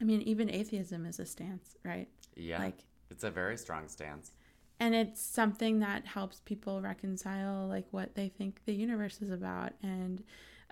i 0.00 0.04
mean 0.04 0.20
even 0.22 0.50
atheism 0.50 1.06
is 1.06 1.18
a 1.18 1.26
stance 1.26 1.76
right 1.84 2.08
Yeah. 2.36 2.58
like 2.58 2.84
it's 3.10 3.24
a 3.24 3.30
very 3.30 3.56
strong 3.56 3.88
stance. 3.88 4.32
and 4.78 4.94
it's 4.94 5.20
something 5.20 5.80
that 5.80 6.06
helps 6.06 6.40
people 6.44 6.80
reconcile 6.80 7.66
like 7.68 7.86
what 7.90 8.14
they 8.14 8.28
think 8.28 8.60
the 8.66 8.74
universe 8.74 9.20
is 9.22 9.30
about 9.30 9.72
and 9.82 10.22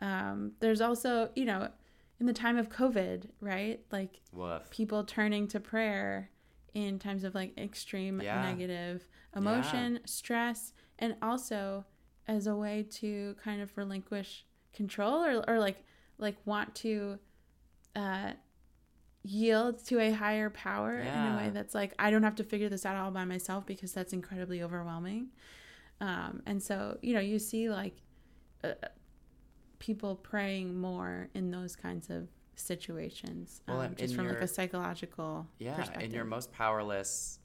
um, 0.01 0.53
there's 0.61 0.81
also 0.81 1.31
you 1.35 1.45
know 1.45 1.69
in 2.21 2.27
the 2.27 2.33
time 2.33 2.57
of 2.57 2.69
covid 2.69 3.29
right 3.41 3.81
like 3.91 4.21
Woof. 4.33 4.69
people 4.71 5.05
turning 5.05 5.47
to 5.49 5.61
prayer 5.61 6.31
in 6.75 6.99
times 6.99 7.25
of 7.25 7.35
like 7.35 7.57
extreme 7.59 8.21
Yeah. 8.21 8.41
negative 8.43 9.09
emotion 9.37 10.01
stress 10.05 10.73
and 10.99 11.17
also 11.23 11.85
as 12.27 12.47
a 12.47 12.55
way 12.55 12.83
to 12.91 13.35
kind 13.43 13.61
of 13.63 13.77
relinquish 13.77 14.45
control 14.73 15.25
or, 15.25 15.43
or 15.49 15.59
like 15.59 15.85
like 16.19 16.37
want 16.45 16.75
to 16.75 17.19
uh 17.97 18.33
yield 19.23 19.85
to 19.87 19.99
a 19.99 20.11
higher 20.13 20.49
power 20.51 21.01
in 21.01 21.27
a 21.27 21.37
way 21.37 21.51
that's 21.51 21.75
like 21.75 21.93
i 21.99 22.11
don't 22.11 22.23
have 22.23 22.37
to 22.37 22.45
figure 22.45 22.69
this 22.69 22.87
out 22.87 22.97
all 22.97 23.11
by 23.11 23.25
myself 23.25 23.67
because 23.67 23.93
that's 23.93 24.13
incredibly 24.13 24.63
overwhelming 24.63 25.29
um 26.01 26.43
and 26.47 26.63
so 26.63 26.97
you 27.03 27.13
know 27.15 27.21
you 27.21 27.39
see 27.39 27.69
like 27.69 27.97
uh, 28.65 28.73
people 29.79 30.17
praying 30.17 30.79
more 30.79 31.29
in 31.35 31.51
those 31.51 31.77
kinds 31.77 32.11
of 32.11 32.29
situations 32.57 33.61
Well, 33.69 33.81
um, 33.83 33.95
just 33.97 34.15
from 34.15 34.27
like 34.29 34.41
a 34.41 34.49
psychological 34.49 35.47
Yeah, 35.59 35.85
in 36.01 36.13
your 36.13 36.25
most 36.25 36.53
powerless 36.53 37.39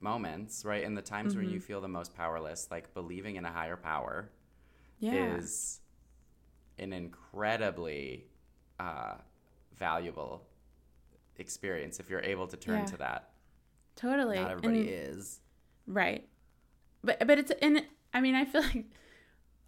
moments, 0.00 0.64
right? 0.64 0.84
In 0.84 0.94
the 0.94 1.02
times 1.02 1.34
when 1.34 1.46
Mm-hmm. 1.46 1.54
you 1.54 1.60
feel 1.60 1.80
the 1.80 1.88
most 1.88 2.14
powerless, 2.14 2.68
like 2.70 2.94
believing 2.94 3.36
in 3.36 3.44
a 3.44 3.50
higher 3.50 3.76
power 3.76 4.30
yeah 5.00 5.36
is 5.36 5.80
an 6.78 6.92
incredibly 6.92 8.26
uh, 8.80 9.14
valuable 9.76 10.44
experience 11.36 11.98
if 12.00 12.08
you're 12.10 12.22
able 12.22 12.46
to 12.48 12.56
turn 12.56 12.80
Yeah. 12.80 12.84
to 12.86 12.96
that. 12.98 13.30
totally 13.96 14.36
Not 14.36 14.50
everybody 14.52 14.80
And- 14.80 14.88
is. 14.88 15.40
right 15.86 16.28
but 17.02 17.18
but 17.26 17.38
it's 17.38 17.50
and 17.62 17.84
i 18.12 18.20
mean 18.20 18.34
i 18.36 18.44
feel 18.44 18.60
like 18.62 18.86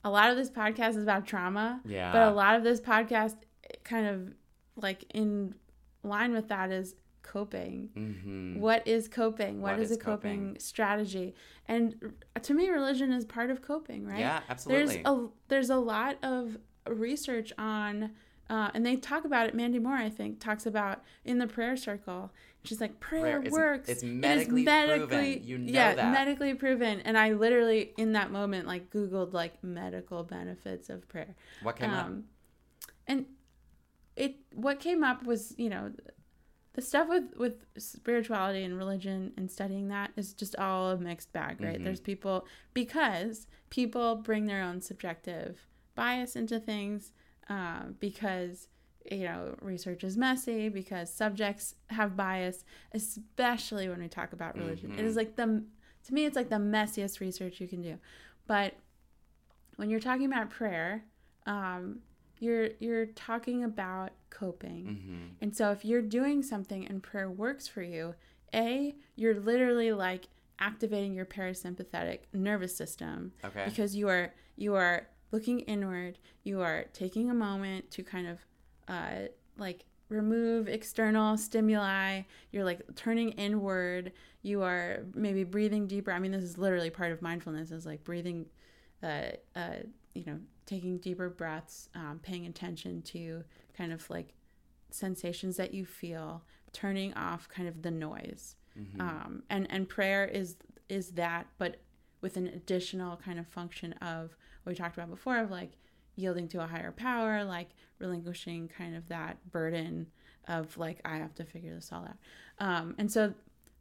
a 0.05 0.11
lot 0.11 0.31
of 0.31 0.37
this 0.37 0.51
podcast 0.51 0.91
is 0.97 1.03
about 1.03 1.27
trauma 1.27 1.81
Yeah. 1.85 2.13
but 2.13 2.23
a 2.29 2.31
lot 2.33 2.55
of 2.57 2.63
this 2.65 2.81
podcast 2.81 3.37
kind 3.85 4.07
of 4.07 4.35
like 4.77 5.05
in 5.15 5.55
line 6.03 6.33
with 6.33 6.49
that 6.49 6.71
is 6.71 6.95
coping 7.23 7.91
Mm-hmm. 7.97 8.59
what 8.61 8.87
is 8.89 9.09
coping 9.09 9.61
What 9.61 9.79
is, 9.79 9.91
is 9.91 9.97
a 9.99 10.01
coping, 10.01 10.47
coping? 10.49 10.59
strategy 10.59 11.35
and 11.69 12.13
to 12.43 12.55
me 12.55 12.69
religion 12.71 13.13
is 13.13 13.25
part 13.25 13.51
of 13.51 13.63
coping 13.63 14.07
right 14.07 14.19
Yeah, 14.21 14.41
absolutely. 14.49 14.87
there's 14.97 15.07
a 15.07 15.29
there's 15.49 15.71
a 15.71 15.77
lot 15.77 16.17
of 16.23 16.57
research 16.89 17.53
on 17.59 18.11
uh, 18.51 18.71
and 18.75 18.85
they 18.85 18.97
talk 18.97 19.25
about 19.25 19.47
it 19.47 19.55
mandy 19.55 19.79
moore 19.79 19.95
i 19.97 20.11
think 20.11 20.39
talks 20.41 20.67
about 20.67 21.03
in 21.25 21.39
the 21.39 21.47
prayer 21.47 21.77
circle 21.77 22.31
she's 22.65 22.81
like 22.81 23.01
prayer, 23.01 23.41
Prayer 23.41 23.51
works 23.51 23.89
it's 23.89 24.03
It 24.03 24.07
is 24.09 24.13
medically 24.49 24.65
proven. 24.67 25.43
You 25.49 25.59
know 25.59 25.73
yeah 25.73 25.95
that. 25.95 26.13
medically 26.13 26.53
proven 26.55 27.01
and 27.01 27.17
i 27.17 27.33
literally 27.33 27.93
in 27.97 28.13
that 28.13 28.31
moment 28.31 28.67
like 28.67 28.91
googled 28.91 29.33
like 29.33 29.63
medical 29.65 30.23
benefits 30.25 30.91
of 30.91 31.09
prayer 31.09 31.35
what 31.63 31.77
came 31.77 31.91
up? 31.91 32.05
um, 32.07 32.25
and 33.07 33.25
it 34.17 34.37
what 34.55 34.81
came 34.81 35.03
up 35.05 35.25
was 35.25 35.55
you 35.57 35.71
know 35.71 35.93
the 36.75 36.83
stuff 36.83 37.09
with 37.09 37.25
with 37.37 37.55
spirituality 37.79 38.63
and 38.63 38.77
religion 38.77 39.33
and 39.37 39.51
studying 39.51 39.89
that 39.89 40.11
is 40.17 40.33
just 40.35 40.55
all 40.57 40.91
a 40.91 40.97
mixed 40.99 41.33
bag 41.33 41.61
right 41.61 41.81
Mhm. 41.81 41.85
there's 41.85 42.01
people 42.01 42.47
because 42.75 43.47
people 43.71 44.17
bring 44.17 44.47
their 44.47 44.63
own 44.63 44.81
subjective 44.81 45.67
bias 45.95 46.37
into 46.37 46.59
things 46.61 47.13
uh, 47.51 47.83
because 47.99 48.69
you 49.11 49.25
know 49.25 49.55
research 49.61 50.05
is 50.05 50.17
messy 50.17 50.69
because 50.69 51.13
subjects 51.13 51.75
have 51.89 52.17
bias 52.17 52.65
especially 52.93 53.89
when 53.89 53.99
we 54.01 54.09
talk 54.09 54.33
about 54.33 54.57
religion 54.57 54.93
it 54.99 55.05
is 55.05 55.17
like 55.17 55.37
the 55.37 55.63
to 56.07 56.15
me 56.15 56.25
it's 56.27 56.37
like 56.37 56.49
the 56.51 56.57
messiest 56.57 57.19
research 57.21 57.61
you 57.61 57.67
can 57.69 57.81
do 57.83 57.97
but 58.47 58.75
when 59.77 59.89
you're 59.91 60.01
talking 60.01 60.27
about 60.27 60.51
prayer 60.51 61.05
um, 61.47 62.01
you're 62.41 62.69
you're 62.79 63.07
talking 63.07 63.65
about 63.65 64.11
coping 64.29 64.85
Mm-hmm. 64.85 65.25
and 65.41 65.57
so 65.57 65.71
if 65.73 65.85
you're 65.85 66.03
doing 66.03 66.43
something 66.43 66.87
and 66.87 67.03
prayer 67.03 67.31
works 67.31 67.67
for 67.67 67.83
you 67.83 68.15
a 68.55 68.95
you're 69.17 69.41
literally 69.41 69.93
like 69.93 70.29
activating 70.59 71.15
your 71.15 71.25
parasympathetic 71.27 72.21
nervous 72.35 72.77
system 72.77 73.33
Okay. 73.45 73.65
because 73.65 73.97
you 73.97 74.09
are 74.09 74.35
you 74.57 74.75
are 74.75 75.07
looking 75.33 75.61
inward 75.61 76.19
you 76.43 76.61
are 76.61 76.85
taking 76.93 77.31
a 77.31 77.35
moment 77.35 77.91
to 77.93 78.03
kind 78.03 78.27
of 78.27 78.39
uh, 78.89 79.29
like 79.59 79.85
remove 80.09 80.69
external 80.69 81.37
stimuli. 81.37 82.23
You're 82.51 82.65
like 82.65 82.83
turning 82.97 83.31
inward. 83.31 84.13
You 84.43 84.63
are 84.63 85.05
maybe 85.15 85.45
breathing 85.45 85.87
deeper. 85.87 86.13
I 86.13 86.19
mean 86.19 86.33
this 86.33 86.43
is 86.43 86.59
literally 86.59 86.91
part 86.91 87.13
of 87.13 87.23
mindfulness 87.23 87.71
is 87.71 87.87
like 87.87 88.05
breathing 88.05 88.47
uh, 89.03 89.31
uh, 89.57 89.77
you 90.15 90.25
know 90.27 90.39
taking 90.67 90.99
deeper 90.99 91.31
breaths 91.31 91.89
um, 91.95 92.21
paying 92.23 92.47
attention 92.47 93.03
to 93.03 93.45
kind 93.77 93.93
of 93.93 94.09
like 94.11 94.35
sensations 94.91 95.57
that 95.57 95.73
you 95.73 95.87
feel 95.87 96.43
turning 96.73 97.15
off 97.15 97.49
kind 97.49 97.69
of 97.69 97.83
the 97.83 97.91
noise. 97.91 98.57
Mm-hmm. 98.79 99.01
um, 99.01 99.43
and 99.51 99.67
and 99.71 99.89
prayer 99.89 100.25
is 100.25 100.57
is 100.89 101.13
that 101.13 101.49
but 101.59 101.81
with 102.21 102.37
an 102.37 102.47
additional 102.47 103.17
kind 103.17 103.39
of 103.39 103.47
function 103.49 103.93
of 103.95 104.37
we 104.65 104.75
talked 104.75 104.97
about 104.97 105.11
before 105.11 105.39
of 105.39 105.51
like 105.51 105.73
yielding 106.17 106.49
to 106.49 106.63
a 106.63 106.67
higher 106.67 106.93
power 106.93 107.45
like 107.45 107.69
relinquishing 107.99 108.69
kind 108.69 108.95
of 108.97 109.09
that 109.09 109.37
burden 109.51 110.07
of 110.49 110.77
like 110.77 111.01
i 111.05 111.17
have 111.17 111.35
to 111.35 111.45
figure 111.45 111.75
this 111.75 111.91
all 111.93 112.05
out 112.05 112.17
um, 112.59 112.95
and 112.99 113.11
so 113.11 113.33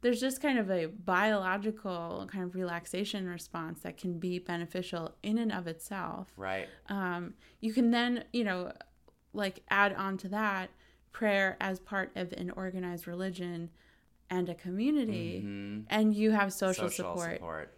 there's 0.02 0.20
just 0.20 0.40
kind 0.40 0.58
of 0.58 0.70
a 0.70 0.86
biological 0.86 2.26
kind 2.32 2.44
of 2.44 2.54
relaxation 2.54 3.28
response 3.28 3.80
that 3.80 3.96
can 3.98 4.18
be 4.18 4.38
beneficial 4.38 5.14
in 5.22 5.38
and 5.38 5.52
of 5.52 5.66
itself 5.66 6.32
right. 6.36 6.68
um, 6.88 7.34
you 7.60 7.72
can 7.72 7.90
then 7.90 8.24
you 8.32 8.44
know 8.44 8.72
like 9.32 9.62
add 9.70 9.92
on 9.94 10.16
to 10.16 10.28
that 10.28 10.70
prayer 11.12 11.56
as 11.60 11.78
part 11.80 12.10
of 12.16 12.32
an 12.32 12.50
organized 12.52 13.06
religion 13.06 13.70
and 14.30 14.48
a 14.48 14.54
community 14.54 15.42
Mhm. 15.44 15.84
and 15.90 16.14
you 16.14 16.30
have 16.30 16.52
social, 16.52 16.88
support. 16.88 17.34
support. 17.34 17.74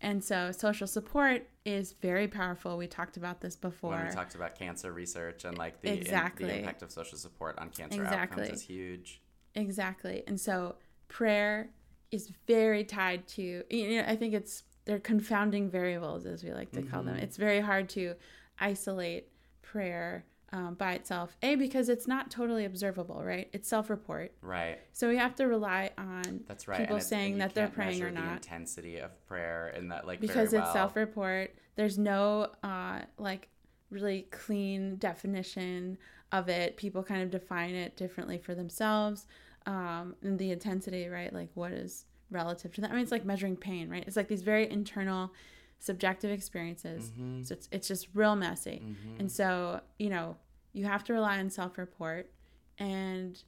And 0.00 0.22
so 0.22 0.50
social 0.52 0.86
support 0.86 1.48
is 1.64 1.92
very 2.00 2.26
powerful 2.26 2.76
we 2.76 2.86
talked 2.86 3.16
about 3.16 3.40
this 3.40 3.56
before 3.56 3.90
When 3.92 4.06
we 4.06 4.12
talked 4.12 4.34
about 4.34 4.58
cancer 4.58 4.92
research 4.92 5.44
and 5.44 5.58
like 5.58 5.80
the, 5.80 5.98
in- 5.98 6.04
the 6.04 6.58
impact 6.58 6.82
of 6.82 6.90
social 6.90 7.18
support 7.18 7.58
on 7.58 7.70
cancer 7.70 8.02
Exactly. 8.02 8.42
outcomes 8.44 8.60
is 8.60 8.62
huge. 8.62 9.20
Exactly. 9.54 10.22
And 10.26 10.40
so 10.40 10.76
prayer 11.08 11.70
is 12.10 12.32
very 12.46 12.84
tied 12.84 13.26
to 13.28 13.62
you 13.70 13.96
know 13.96 14.04
I 14.08 14.16
think 14.16 14.34
it's 14.34 14.64
they're 14.84 14.98
confounding 14.98 15.70
variables 15.70 16.26
as 16.26 16.42
we 16.42 16.52
like 16.52 16.72
to 16.72 16.82
call 16.82 17.02
them. 17.02 17.14
Mm-hmm. 17.14 17.24
It's 17.24 17.36
very 17.36 17.60
hard 17.60 17.88
to 17.90 18.14
isolate 18.58 19.28
prayer 19.62 20.24
um, 20.52 20.74
by 20.74 20.94
itself. 20.94 21.36
A 21.42 21.54
because 21.54 21.88
it's 21.88 22.08
not 22.08 22.30
totally 22.30 22.64
observable, 22.64 23.22
right? 23.22 23.48
It's 23.52 23.68
self-report. 23.68 24.32
Right. 24.42 24.78
So 24.92 25.08
we 25.08 25.16
have 25.16 25.34
to 25.36 25.46
rely 25.46 25.90
on 25.96 26.40
That's 26.48 26.66
right. 26.66 26.80
people 26.80 27.00
saying 27.00 27.38
that 27.38 27.54
they're 27.54 27.68
praying 27.68 28.02
or 28.02 28.10
the 28.10 28.20
not. 28.20 28.32
intensity 28.36 28.98
of 28.98 29.10
prayer 29.26 29.72
and 29.76 29.90
that 29.92 30.06
like 30.06 30.20
because 30.20 30.50
very 30.50 30.62
it's 30.62 30.72
self-report 30.72 31.54
there's 31.76 31.98
no 31.98 32.48
uh 32.62 33.00
like 33.18 33.48
really 33.90 34.26
clean 34.30 34.96
definition 34.96 35.96
of 36.32 36.48
it 36.48 36.76
people 36.76 37.02
kind 37.02 37.22
of 37.22 37.30
define 37.30 37.74
it 37.74 37.96
differently 37.96 38.38
for 38.38 38.54
themselves 38.54 39.26
um 39.66 40.14
and 40.22 40.38
the 40.38 40.50
intensity 40.50 41.08
right 41.08 41.32
like 41.32 41.48
what 41.54 41.72
is 41.72 42.04
relative 42.30 42.72
to 42.72 42.80
that 42.80 42.90
i 42.90 42.94
mean 42.94 43.02
it's 43.02 43.12
like 43.12 43.24
measuring 43.24 43.56
pain 43.56 43.88
right 43.88 44.04
it's 44.06 44.16
like 44.16 44.28
these 44.28 44.42
very 44.42 44.70
internal 44.70 45.32
subjective 45.80 46.30
experiences 46.30 47.10
Mm-hmm. 47.10 47.42
so 47.42 47.54
it's, 47.54 47.68
it's 47.72 47.88
just 47.88 48.06
real 48.14 48.36
messy 48.36 48.82
and 49.18 49.30
so 49.32 49.80
you 49.98 50.10
know 50.10 50.36
you 50.72 50.84
have 50.84 51.02
to 51.04 51.12
rely 51.12 51.38
on 51.40 51.50
self-report 51.50 52.30
and 52.78 53.42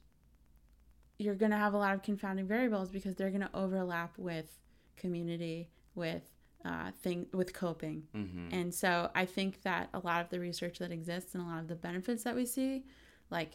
you're 1.19 1.35
going 1.35 1.51
to 1.51 1.57
have 1.57 1.73
a 1.73 1.77
lot 1.77 1.93
of 1.93 2.01
confounding 2.01 2.47
variables 2.47 2.89
because 2.89 3.15
they're 3.15 3.29
going 3.29 3.41
to 3.41 3.49
overlap 3.53 4.17
with 4.17 4.49
community 4.97 5.69
with 5.95 6.23
uh, 6.65 6.91
thing 7.01 7.27
with 7.33 7.53
coping 7.53 8.03
Mm-hmm. 8.15 8.47
and 8.51 8.73
so 8.73 9.09
i 9.15 9.25
think 9.25 9.61
that 9.63 9.89
a 9.93 9.99
lot 9.99 10.21
of 10.21 10.29
the 10.29 10.39
research 10.39 10.79
that 10.79 10.91
exists 10.91 11.33
and 11.35 11.43
a 11.43 11.45
lot 11.45 11.59
of 11.59 11.67
the 11.67 11.75
benefits 11.75 12.23
that 12.23 12.35
we 12.35 12.45
see 12.45 12.83
like 13.29 13.51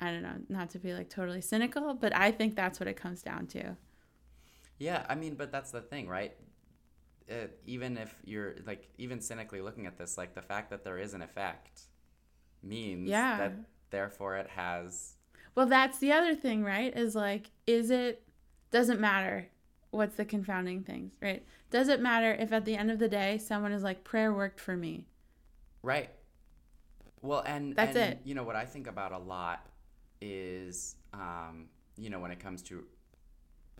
i 0.00 0.10
don't 0.10 0.22
know 0.22 0.34
not 0.48 0.68
to 0.70 0.78
be 0.78 0.92
like 0.92 1.08
totally 1.08 1.40
cynical 1.40 1.94
but 1.94 2.14
i 2.14 2.30
think 2.30 2.56
that's 2.56 2.78
what 2.80 2.88
it 2.88 2.96
comes 2.96 3.22
down 3.22 3.46
to 3.46 3.76
Yeah, 4.78 5.06
I 5.08 5.14
mean, 5.14 5.36
but 5.36 5.50
that's 5.50 5.70
the 5.70 5.80
thing, 5.80 6.06
right? 6.06 6.36
Uh, 7.30 7.48
even 7.66 7.96
if 7.98 8.14
you're 8.24 8.54
like, 8.66 8.88
even 8.98 9.20
cynically 9.20 9.60
looking 9.60 9.86
at 9.86 9.98
this, 9.98 10.16
like 10.16 10.34
the 10.34 10.42
fact 10.42 10.70
that 10.70 10.84
there 10.84 10.98
is 10.98 11.12
an 11.14 11.22
effect 11.22 11.82
means 12.62 13.08
Yeah. 13.08 13.36
that 13.38 13.52
therefore 13.90 14.36
it 14.36 14.48
has 14.50 15.14
Well, 15.54 15.66
that's 15.66 15.98
the 15.98 16.12
other 16.12 16.34
thing, 16.34 16.62
right? 16.62 16.96
Is 16.96 17.14
like, 17.16 17.50
is 17.66 17.90
it 17.90 18.22
doesn't 18.70 19.00
matter 19.00 19.48
what's 19.90 20.16
the 20.16 20.24
confounding 20.24 20.82
things, 20.84 21.12
right? 21.22 21.44
Does 21.70 21.88
it 21.88 22.00
matter 22.00 22.32
if 22.34 22.52
at 22.52 22.64
the 22.64 22.76
end 22.76 22.90
of 22.90 22.98
the 22.98 23.08
day 23.08 23.38
someone 23.38 23.72
is 23.72 23.82
like, 23.82 24.04
prayer 24.04 24.32
worked 24.32 24.60
for 24.60 24.76
me? 24.76 25.06
Right. 25.82 26.10
Well, 27.22 27.42
and 27.46 27.74
That's 27.74 27.96
and, 27.96 28.12
it. 28.12 28.20
You 28.24 28.34
know 28.34 28.44
what 28.44 28.56
I 28.56 28.64
think 28.66 28.86
about 28.86 29.12
a 29.12 29.18
lot 29.18 29.66
is, 30.20 30.96
um, 31.12 31.68
you 31.96 32.10
know, 32.10 32.20
when 32.20 32.30
it 32.30 32.38
comes 32.38 32.62
to 32.64 32.84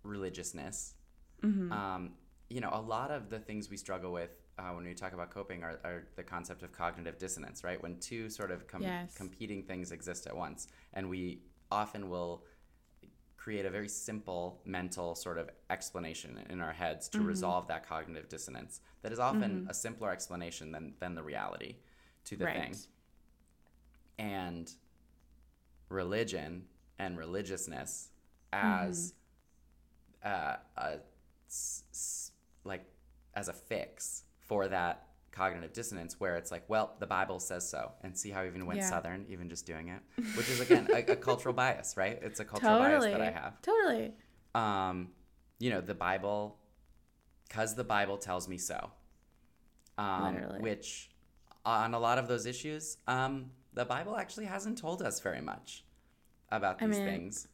religiousness, 0.02 0.94
Mm-hmm. 1.42 1.70
um, 1.70 2.12
you 2.48 2.60
know, 2.60 2.70
a 2.72 2.80
lot 2.80 3.10
of 3.10 3.28
the 3.30 3.38
things 3.38 3.68
we 3.70 3.76
struggle 3.76 4.12
with 4.12 4.30
uh, 4.58 4.70
when 4.70 4.84
we 4.84 4.94
talk 4.94 5.12
about 5.12 5.30
coping 5.30 5.62
are, 5.62 5.78
are 5.84 6.06
the 6.16 6.22
concept 6.22 6.62
of 6.62 6.72
cognitive 6.72 7.18
dissonance, 7.18 7.62
right? 7.64 7.82
When 7.82 7.98
two 7.98 8.30
sort 8.30 8.50
of 8.50 8.66
com- 8.66 8.82
Yes. 8.82 9.14
competing 9.14 9.62
things 9.64 9.92
exist 9.92 10.26
at 10.26 10.34
once, 10.36 10.68
and 10.94 11.10
we 11.10 11.40
often 11.70 12.08
will 12.08 12.44
create 13.36 13.66
a 13.66 13.70
very 13.70 13.88
simple 13.88 14.60
mental 14.64 15.14
sort 15.14 15.38
of 15.38 15.50
explanation 15.70 16.38
in 16.48 16.60
our 16.60 16.72
heads 16.72 17.08
Mm-hmm. 17.08 17.22
to 17.22 17.28
resolve 17.28 17.68
that 17.68 17.86
cognitive 17.86 18.28
dissonance 18.28 18.80
that 19.02 19.12
is 19.12 19.18
often 19.18 19.66
a 19.68 19.74
simpler 19.74 20.10
explanation 20.10 20.72
than, 20.72 20.94
than 21.00 21.14
the 21.14 21.22
reality 21.22 21.76
to 22.24 22.36
the 22.36 22.44
Right. 22.44 22.56
thing 22.56 22.76
and 24.18 24.72
religion 25.88 26.64
and 26.98 27.16
religiousness 27.18 28.08
as 28.52 29.14
uh, 30.24 30.56
a 30.76 30.98
s- 31.48 31.84
s- 31.92 32.32
like 32.66 32.84
as 33.34 33.48
a 33.48 33.52
fix 33.52 34.22
for 34.40 34.68
that 34.68 35.02
cognitive 35.32 35.72
dissonance 35.72 36.18
where 36.18 36.36
it's 36.36 36.50
like 36.50 36.64
well 36.68 36.94
the 36.98 37.06
bible 37.06 37.38
says 37.38 37.68
so 37.68 37.92
and 38.02 38.16
see 38.16 38.30
how 38.30 38.40
I 38.40 38.46
even 38.46 38.64
went 38.64 38.78
Yeah. 38.80 38.88
southern 38.88 39.26
even 39.28 39.50
just 39.50 39.66
doing 39.66 39.88
it 39.88 40.00
which 40.36 40.48
is 40.48 40.60
again 40.60 40.88
a, 40.92 41.00
a 41.12 41.16
cultural 41.28 41.52
bias 41.54 41.94
right 41.96 42.18
it's 42.22 42.40
a 42.40 42.44
cultural 42.44 42.78
bias 42.78 43.04
that 43.04 43.20
i 43.20 43.30
have 43.30 43.60
Totally. 43.60 44.12
um, 44.54 45.08
you 45.58 45.70
know, 45.70 45.80
the 45.80 45.94
Bible, 45.94 46.58
because 47.48 47.74
the 47.74 47.84
Bible 47.84 48.18
tells 48.18 48.46
me 48.46 48.58
so. 48.58 48.90
Um, 49.98 50.34
Literally. 50.34 50.60
which, 50.60 51.10
on 51.64 51.94
a 51.94 51.98
lot 51.98 52.18
of 52.18 52.28
those 52.28 52.44
issues, 52.44 52.98
um, 53.06 53.50
the 53.72 53.84
Bible 53.86 54.16
actually 54.16 54.44
hasn't 54.44 54.76
told 54.78 55.00
us 55.02 55.20
very 55.20 55.40
much 55.40 55.84
about 56.50 56.82
I 56.82 56.86
these 56.86 56.96
mean, 56.98 57.06
things. 57.06 57.48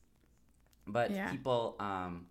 But 0.87 1.13
yeah. 1.13 1.31
people 1.31 1.77
um, 1.79 2.27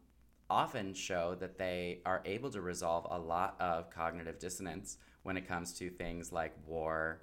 often 0.52 0.94
show 0.94 1.36
that 1.40 1.58
they 1.58 2.02
are 2.06 2.22
able 2.26 2.52
to 2.52 2.62
resolve 2.62 3.08
a 3.10 3.20
lot 3.20 3.56
of 3.62 3.90
cognitive 3.92 4.40
dissonance 4.40 4.98
when 5.24 5.38
it 5.38 5.48
comes 5.48 5.74
to 5.80 5.90
things 5.90 6.32
like 6.34 6.54
war, 6.68 7.22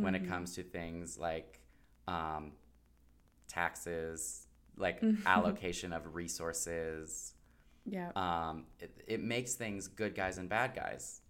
when 0.00 0.14
Mm-hmm. 0.14 0.24
it 0.24 0.26
comes 0.28 0.54
to 0.56 0.62
things 0.62 1.18
like 1.18 1.60
um, 2.08 2.52
taxes, 3.48 4.46
like 4.76 5.04
Mm-hmm. 5.04 5.22
allocation 5.26 5.92
of 5.92 6.14
resources. 6.14 7.34
Yeah. 7.86 8.12
Um, 8.16 8.66
it, 8.80 9.02
it 9.08 9.22
makes 9.22 9.54
things 9.54 9.88
good 9.88 10.14
guys 10.14 10.38
and 10.38 10.48
bad 10.48 10.74
guys. 10.74 11.22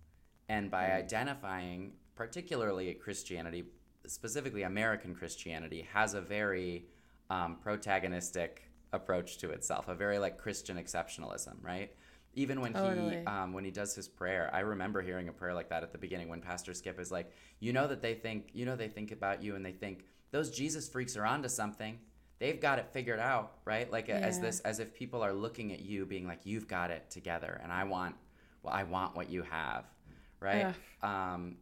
And 0.48 0.70
by 0.70 0.92
identifying, 0.92 1.94
particularly 2.16 2.92
Christianity, 2.94 3.66
specifically 4.07 4.62
American 4.64 5.14
Christianity, 5.14 5.88
has 5.92 6.14
a 6.14 6.22
very 6.22 6.86
um, 7.30 7.59
protagonistic 7.64 8.70
approach 8.93 9.38
to 9.38 9.51
itself, 9.51 9.88
a 9.88 9.95
very 9.95 10.18
like 10.18 10.38
Christian 10.38 10.76
exceptionalism, 10.76 11.57
right? 11.62 11.93
Even 12.34 12.61
when 12.61 12.72
Totally. 12.72 13.20
he 13.20 13.26
um, 13.26 13.53
when 13.53 13.64
he 13.64 13.70
does 13.70 13.95
his 13.95 14.09
prayer, 14.09 14.51
I 14.53 14.61
remember 14.61 15.03
hearing 15.03 15.28
a 15.28 15.32
prayer 15.32 15.55
like 15.55 15.68
that 15.70 15.82
at 15.82 15.93
the 15.93 15.99
beginning 15.99 16.28
when 16.28 16.41
Pastor 16.41 16.74
Skip 16.74 17.01
is 17.01 17.11
like, 17.11 17.32
you 17.59 17.72
know 17.72 17.88
that 17.88 18.03
they 18.03 18.14
think, 18.14 18.51
you 18.53 18.64
know 18.64 18.76
they 18.76 18.88
think 18.88 19.11
about 19.11 19.43
you 19.43 19.57
and 19.57 19.64
they 19.64 19.72
think 19.72 20.05
those 20.30 20.51
Jesus 20.51 20.88
freaks 20.88 21.16
are 21.16 21.24
onto 21.24 21.49
something. 21.49 21.99
They've 22.38 22.61
got 22.61 22.78
it 22.78 22.88
figured 22.93 23.20
out, 23.20 23.59
right? 23.64 23.91
Like 23.91 24.09
as 24.09 24.41
this 24.41 24.61
as 24.61 24.78
if 24.78 24.95
people 24.95 25.22
are 25.22 25.32
looking 25.32 25.72
at 25.72 25.80
you 25.80 26.07
being 26.07 26.26
like 26.26 26.41
you've 26.45 26.68
got 26.68 26.91
it 26.91 27.11
together 27.11 27.61
and 27.62 27.72
I 27.72 27.84
want 27.84 28.14
well 28.62 28.72
I 28.72 28.84
want 28.84 29.16
what 29.16 29.28
you 29.28 29.43
have, 29.43 29.84
right? 30.41 30.74
Um 31.03 31.57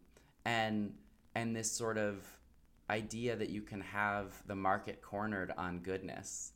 and 0.45 0.95
and 1.35 1.57
this 1.57 1.71
sort 1.73 1.99
of 1.99 2.25
idea 2.91 3.37
that 3.37 3.51
you 3.51 3.63
can 3.63 3.81
have 3.81 4.35
the 4.47 4.55
market 4.55 5.03
cornered 5.03 5.53
on 5.59 5.81
goodness 5.81 6.53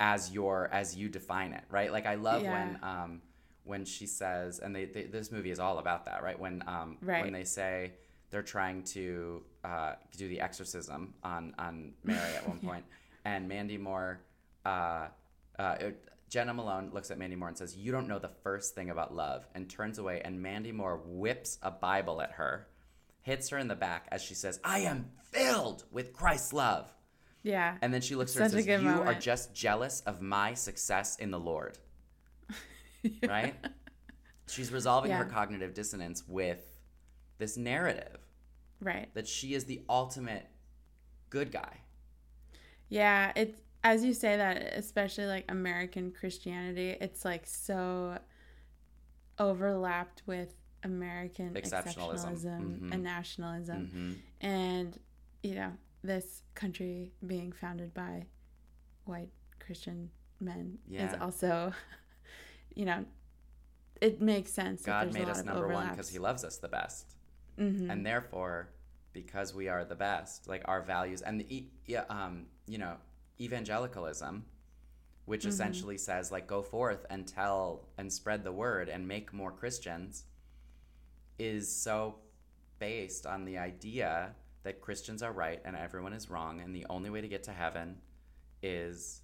as 0.00 0.32
your 0.32 0.68
as 0.72 0.96
you 0.96 1.08
define 1.08 1.52
it, 1.52 1.62
right? 1.70 1.92
Like 1.92 2.06
I 2.06 2.14
love 2.16 2.42
Yeah. 2.42 2.52
when 2.52 2.78
um 2.82 3.22
when 3.64 3.84
she 3.84 4.06
says 4.06 4.58
and 4.58 4.74
they, 4.74 4.86
they 4.86 5.04
this 5.04 5.30
movie 5.30 5.50
is 5.50 5.60
all 5.60 5.78
about 5.78 6.06
that, 6.06 6.22
right? 6.22 6.38
When 6.38 6.64
um 6.66 6.96
Right. 7.02 7.22
when 7.22 7.32
they 7.32 7.44
say 7.44 7.92
they're 8.30 8.42
trying 8.42 8.82
to 8.84 9.42
uh, 9.64 9.94
do 10.16 10.28
the 10.28 10.40
exorcism 10.40 11.14
on 11.22 11.54
on 11.58 11.92
Mary 12.02 12.34
at 12.36 12.48
one 12.48 12.58
point, 12.68 12.84
and 13.24 13.46
Mandy 13.48 13.76
Moore, 13.76 14.20
uh, 14.64 15.08
uh, 15.58 15.76
it- 15.80 16.04
Jena 16.30 16.54
Malone 16.54 16.90
looks 16.92 17.10
at 17.10 17.18
Mandy 17.18 17.34
Moore 17.34 17.48
and 17.48 17.58
says, 17.58 17.76
"You 17.76 17.90
don't 17.90 18.06
know 18.06 18.20
the 18.20 18.30
first 18.44 18.76
thing 18.76 18.88
about 18.88 19.12
love," 19.12 19.46
and 19.56 19.68
turns 19.68 19.98
away. 19.98 20.22
And 20.24 20.40
Mandy 20.40 20.70
Moore 20.70 20.96
whips 21.04 21.58
a 21.60 21.72
Bible 21.72 22.22
at 22.22 22.30
her, 22.32 22.68
hits 23.22 23.48
her 23.48 23.58
in 23.58 23.66
the 23.66 23.74
back 23.74 24.06
as 24.12 24.22
she 24.22 24.34
says, 24.34 24.60
"I 24.62 24.78
am 24.80 25.10
filled 25.32 25.84
with 25.90 26.12
Christ's 26.12 26.52
love." 26.52 26.94
Yeah. 27.42 27.76
And 27.82 27.92
then 27.92 28.00
she 28.00 28.14
looks 28.14 28.34
at 28.36 28.38
her 28.38 28.44
and 28.56 28.64
says, 28.64 28.82
"You 28.82 28.88
are 29.02 29.14
just 29.14 29.54
jealous 29.54 30.00
of 30.02 30.20
my 30.20 30.54
success 30.54 31.16
in 31.16 31.30
the 31.30 31.40
Lord." 31.40 31.78
Right? 33.26 33.54
She's 34.46 34.70
resolving 34.70 35.10
her 35.12 35.24
cognitive 35.24 35.72
dissonance 35.72 36.22
with 36.28 36.62
this 37.38 37.56
narrative 37.56 38.18
right. 38.80 39.08
that 39.14 39.26
she 39.26 39.54
is 39.54 39.64
the 39.64 39.80
ultimate 39.88 40.46
good 41.30 41.50
guy. 41.50 41.78
Yeah, 42.90 43.32
it's 43.36 43.58
as 43.82 44.04
you 44.04 44.12
say 44.12 44.36
that, 44.36 44.58
especially 44.74 45.24
like 45.26 45.46
American 45.48 46.12
Christianity, 46.12 46.96
it's 47.00 47.24
like 47.24 47.46
so 47.46 48.18
overlapped 49.38 50.22
with 50.26 50.52
American 50.82 51.54
Exceptionalism. 51.54 52.34
exceptionalism, 52.34 52.80
Mhm. 52.80 52.92
and 52.92 53.02
nationalism. 53.02 53.86
hmm 53.86 54.12
And, 54.46 54.98
you 55.42 55.54
know, 55.54 55.72
this 56.02 56.42
country 56.54 57.12
being 57.26 57.52
founded 57.52 57.92
by 57.94 58.26
white 59.04 59.30
Christian 59.58 60.10
men 60.40 60.78
is 60.90 61.14
also, 61.20 61.72
you 62.74 62.84
know, 62.84 63.04
it 64.00 64.20
makes 64.20 64.50
sense. 64.52 64.82
God 64.82 65.12
made 65.12 65.28
us 65.28 65.44
number 65.44 65.68
one 65.68 65.90
because 65.90 66.08
He 66.08 66.18
loves 66.18 66.44
us 66.44 66.56
the 66.58 66.68
best, 66.68 67.14
Mhm. 67.58 67.90
and 67.90 68.06
therefore, 68.06 68.70
because 69.12 69.54
we 69.54 69.68
are 69.68 69.84
the 69.84 69.94
best, 69.96 70.48
like 70.48 70.62
our 70.66 70.82
values 70.82 71.20
and 71.20 71.40
the 71.40 71.66
yeah, 71.86 72.04
um, 72.08 72.46
you 72.66 72.78
know, 72.78 72.96
evangelicalism, 73.40 74.44
which 75.26 75.40
Mm-hmm. 75.42 75.48
essentially 75.50 75.98
says 75.98 76.32
like 76.32 76.46
go 76.46 76.62
forth 76.62 77.04
and 77.10 77.26
tell 77.26 77.88
and 77.98 78.10
spread 78.12 78.44
the 78.44 78.52
word 78.52 78.88
and 78.88 79.06
make 79.06 79.32
more 79.32 79.50
Christians, 79.52 80.24
is 81.38 81.70
so 81.74 82.16
based 82.78 83.26
on 83.26 83.44
the 83.44 83.58
idea 83.58 84.34
that 84.62 84.80
Christians 84.80 85.22
are 85.22 85.32
right 85.32 85.60
and 85.64 85.76
everyone 85.76 86.12
is 86.12 86.28
wrong, 86.30 86.60
and 86.60 86.74
the 86.74 86.86
only 86.90 87.10
way 87.10 87.20
to 87.20 87.28
get 87.28 87.44
to 87.44 87.52
heaven 87.52 87.96
is 88.62 89.22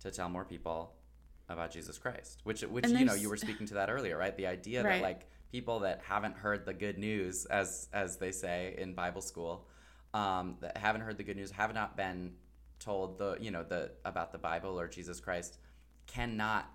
to 0.00 0.10
tell 0.10 0.28
more 0.28 0.44
people 0.44 0.94
about 1.48 1.70
Jesus 1.70 1.98
Christ. 1.98 2.40
Which, 2.44 2.62
which 2.62 2.86
you 2.86 3.04
know, 3.04 3.14
you 3.14 3.28
were 3.28 3.36
speaking 3.36 3.66
to 3.66 3.74
that 3.74 3.90
earlier, 3.90 4.16
right? 4.16 4.36
The 4.36 4.46
idea 4.46 4.82
that 4.82 5.02
like 5.02 5.26
people 5.52 5.80
that 5.80 6.00
haven't 6.06 6.36
heard 6.36 6.64
the 6.64 6.74
good 6.74 6.98
news, 6.98 7.46
as 7.46 7.88
as 7.92 8.16
they 8.16 8.32
say 8.32 8.74
in 8.78 8.94
Bible 8.94 9.20
school, 9.20 9.68
um, 10.12 10.56
that 10.60 10.76
haven't 10.78 11.02
heard 11.02 11.16
the 11.16 11.22
good 11.24 11.36
news, 11.36 11.50
have 11.50 11.74
not 11.74 11.96
been 11.96 12.32
told 12.80 13.18
the 13.18 13.36
you 13.40 13.50
know 13.50 13.62
the 13.62 13.92
about 14.04 14.32
the 14.32 14.38
Bible 14.38 14.80
or 14.80 14.88
Jesus 14.88 15.20
Christ, 15.20 15.58
cannot 16.06 16.66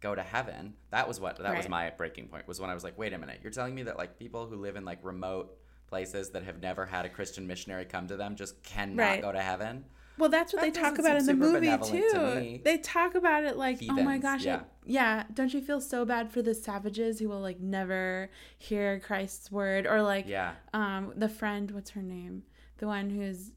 go 0.00 0.14
to 0.14 0.22
heaven. 0.22 0.74
That 0.90 1.06
was 1.06 1.20
what 1.20 1.38
that 1.38 1.56
was 1.56 1.68
my 1.68 1.90
breaking 1.90 2.28
point. 2.28 2.48
Was 2.48 2.60
when 2.60 2.70
I 2.70 2.74
was 2.74 2.84
like, 2.84 2.98
wait 2.98 3.12
a 3.12 3.18
minute, 3.18 3.40
you're 3.42 3.52
telling 3.52 3.74
me 3.74 3.84
that 3.84 3.98
like 3.98 4.18
people 4.18 4.46
who 4.46 4.56
live 4.56 4.76
in 4.76 4.84
like 4.84 4.98
remote 5.02 5.56
places 5.90 6.30
that 6.30 6.44
have 6.44 6.62
never 6.62 6.86
had 6.86 7.04
a 7.04 7.08
Christian 7.08 7.46
missionary 7.46 7.84
come 7.84 8.06
to 8.06 8.16
them 8.16 8.36
just 8.36 8.62
cannot 8.62 9.02
Right. 9.02 9.20
go 9.22 9.32
to 9.32 9.40
heaven. 9.40 9.84
Well, 10.18 10.28
that's 10.28 10.52
what 10.52 10.62
That 10.62 10.74
they 10.74 10.80
talk 10.80 10.98
about 10.98 11.16
in 11.16 11.24
the 11.26 11.34
movie 11.34 11.60
benevolent 11.60 12.10
to 12.12 12.40
too. 12.40 12.60
They 12.62 12.76
talk 12.78 13.14
about 13.14 13.44
it 13.44 13.56
like, 13.56 13.78
oh 13.88 13.94
my 14.02 14.18
gosh, 14.18 14.44
yeah. 14.44 14.60
yeah. 14.84 15.16
yeah. 15.18 15.24
Don't 15.32 15.52
you 15.54 15.60
feel 15.62 15.80
so 15.80 16.04
bad 16.04 16.30
for 16.30 16.42
the 16.42 16.54
savages 16.54 17.18
who 17.18 17.28
will 17.28 17.40
like 17.40 17.58
never 17.60 18.30
hear 18.58 19.00
Christ's 19.00 19.50
word, 19.50 19.86
or 19.86 20.02
like, 20.02 20.26
Yeah. 20.28 20.52
um, 20.74 21.12
the 21.16 21.28
friend, 21.28 21.70
what's 21.70 21.90
her 21.90 22.02
name, 22.02 22.42
the 22.78 22.86
one 22.86 23.08
who's 23.10 23.52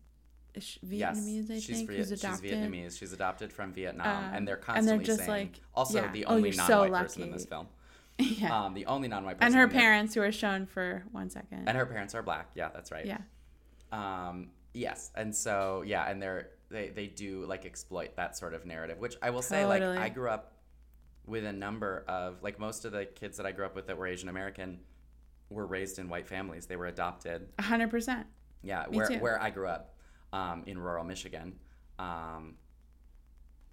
sh- 0.58 0.78
Yes, 0.84 1.20
Vietnamese, 1.20 1.52
I 1.52 1.60
she's 1.60 1.78
think, 1.80 1.90
who's 1.92 2.10
she's. 2.10 2.22
Vietnamese. 2.24 2.98
She's 2.98 3.12
adopted 3.14 3.52
from 3.52 3.74
Vietnam, 3.74 4.24
Um, 4.26 4.34
and 4.34 4.48
they're 4.48 4.56
and 4.56 4.64
constantly 4.64 4.98
they're 5.00 5.06
just 5.06 5.20
saying. 5.26 5.30
like, 5.52 5.62
also, 5.76 6.02
yeah, 6.02 6.12
the 6.12 6.26
oh, 6.26 6.36
only 6.36 6.50
you're 6.52 6.58
non-white 6.58 7.04
person 7.04 7.24
in 7.24 7.32
this 7.32 7.46
film. 7.46 7.68
yeah, 8.20 8.66
Um, 8.66 8.74
the 8.74 8.86
only 8.86 9.08
non-white 9.08 9.40
person. 9.40 9.54
and 9.54 9.56
her 9.56 9.68
parents 9.68 10.14
who 10.14 10.22
are 10.22 10.32
shown 10.32 10.66
for 10.66 11.04
one 11.12 11.30
second. 11.30 11.68
And 11.68 11.78
her 11.78 11.86
parents 11.86 12.14
are 12.16 12.22
black. 12.22 12.52
Yeah, 12.56 12.70
that's 12.74 12.92
right. 12.92 13.06
yeah, 13.06 13.18
Um, 13.92 14.50
yes, 14.74 15.12
and 15.16 15.36
so 15.36 15.84
yeah, 15.86 16.10
and 16.10 16.22
they're 16.22 16.50
they 16.70 16.90
they 16.90 17.08
do 17.08 17.46
like 17.46 17.66
exploit 17.66 18.16
that 18.16 18.38
sort 18.38 18.54
of 18.54 18.66
narrative, 18.66 18.98
which 19.00 19.16
I 19.22 19.30
will 19.30 19.42
say 19.42 19.66
like 19.66 19.82
I 19.84 20.10
grew 20.10 20.30
up 20.30 20.54
with 21.26 21.46
a 21.46 21.54
number 21.54 22.04
of 22.08 22.42
like 22.44 22.60
most 22.60 22.86
of 22.86 22.92
the 22.92 23.06
kids 23.06 23.38
that 23.38 23.46
I 23.46 23.52
grew 23.52 23.66
up 23.66 23.76
with 23.76 23.88
that 23.88 23.98
were 23.98 24.08
Asian 24.08 24.30
American 24.30 24.80
were 25.50 25.66
raised 25.66 26.00
in 26.00 26.10
white 26.10 26.28
families. 26.28 26.66
They 26.66 26.76
were 26.76 26.88
adopted. 26.88 27.48
a 27.60 27.62
hundred 27.62 27.90
percent. 27.92 28.26
Yeah, 28.64 28.86
Me 28.90 28.98
where 28.98 29.08
too. 29.08 29.20
where 29.20 29.42
I 29.42 29.50
grew 29.50 29.68
up 29.68 29.96
um, 30.34 30.64
in 30.66 30.78
rural 30.80 31.04
Michigan. 31.04 31.60
Um, 32.00 32.56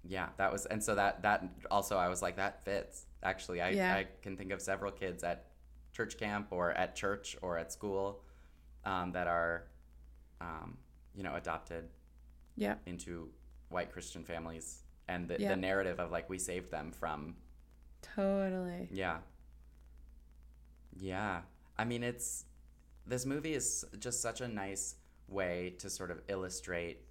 yeah, 0.03 0.29
that 0.37 0.51
was, 0.51 0.65
and 0.65 0.83
so 0.83 0.95
that 0.95 1.21
that 1.23 1.43
also 1.69 1.97
I 1.97 2.07
was 2.09 2.21
like 2.21 2.37
that 2.37 2.63
fits. 2.65 3.05
Actually, 3.23 3.61
I 3.61 3.69
Yeah. 3.69 3.95
I 3.95 4.07
can 4.21 4.35
think 4.37 4.51
of 4.51 4.61
several 4.61 4.91
kids 4.91 5.23
at 5.23 5.47
church 5.93 6.17
camp 6.17 6.47
or 6.51 6.71
at 6.71 6.95
church 6.95 7.35
or 7.41 7.57
at 7.57 7.71
school 7.71 8.23
um, 8.85 9.11
that 9.11 9.27
are, 9.27 9.67
um, 10.39 10.77
you 11.13 11.21
know, 11.23 11.35
adopted 11.35 11.89
Yeah. 12.55 12.75
into 12.85 13.29
white 13.69 13.91
Christian 13.91 14.23
families, 14.23 14.83
and 15.07 15.27
the, 15.27 15.39
Yeah. 15.39 15.49
the 15.49 15.55
narrative 15.57 15.99
of 15.99 16.11
like 16.11 16.29
we 16.29 16.39
saved 16.39 16.71
them 16.71 16.91
from 16.91 17.35
Totally. 18.01 18.87
yeah. 18.91 19.19
Yeah. 20.97 21.41
I 21.77 21.85
mean, 21.85 22.03
it's 22.03 22.45
this 23.05 23.25
movie 23.25 23.53
is 23.53 23.85
just 23.99 24.21
such 24.21 24.41
a 24.41 24.47
nice 24.47 24.95
way 25.27 25.75
to 25.79 25.89
sort 25.89 26.11
of 26.11 26.21
illustrate 26.27 27.05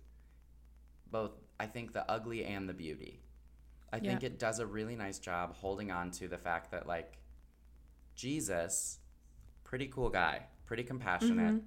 both, 1.10 1.32
I 1.60 1.66
think, 1.66 1.92
the 1.92 2.10
ugly 2.10 2.44
and 2.44 2.68
the 2.68 2.74
beauty. 2.74 3.20
I 3.92 3.98
think 3.98 4.22
it 4.22 4.38
does 4.38 4.60
a 4.60 4.66
really 4.66 4.96
nice 4.96 5.18
job 5.18 5.54
holding 5.54 5.90
on 5.90 6.10
to 6.12 6.28
the 6.28 6.38
fact 6.38 6.70
that, 6.70 6.86
like, 6.86 7.18
Jesus, 8.14 8.98
pretty 9.64 9.86
cool 9.88 10.08
guy, 10.10 10.46
pretty 10.66 10.84
compassionate. 10.84 11.60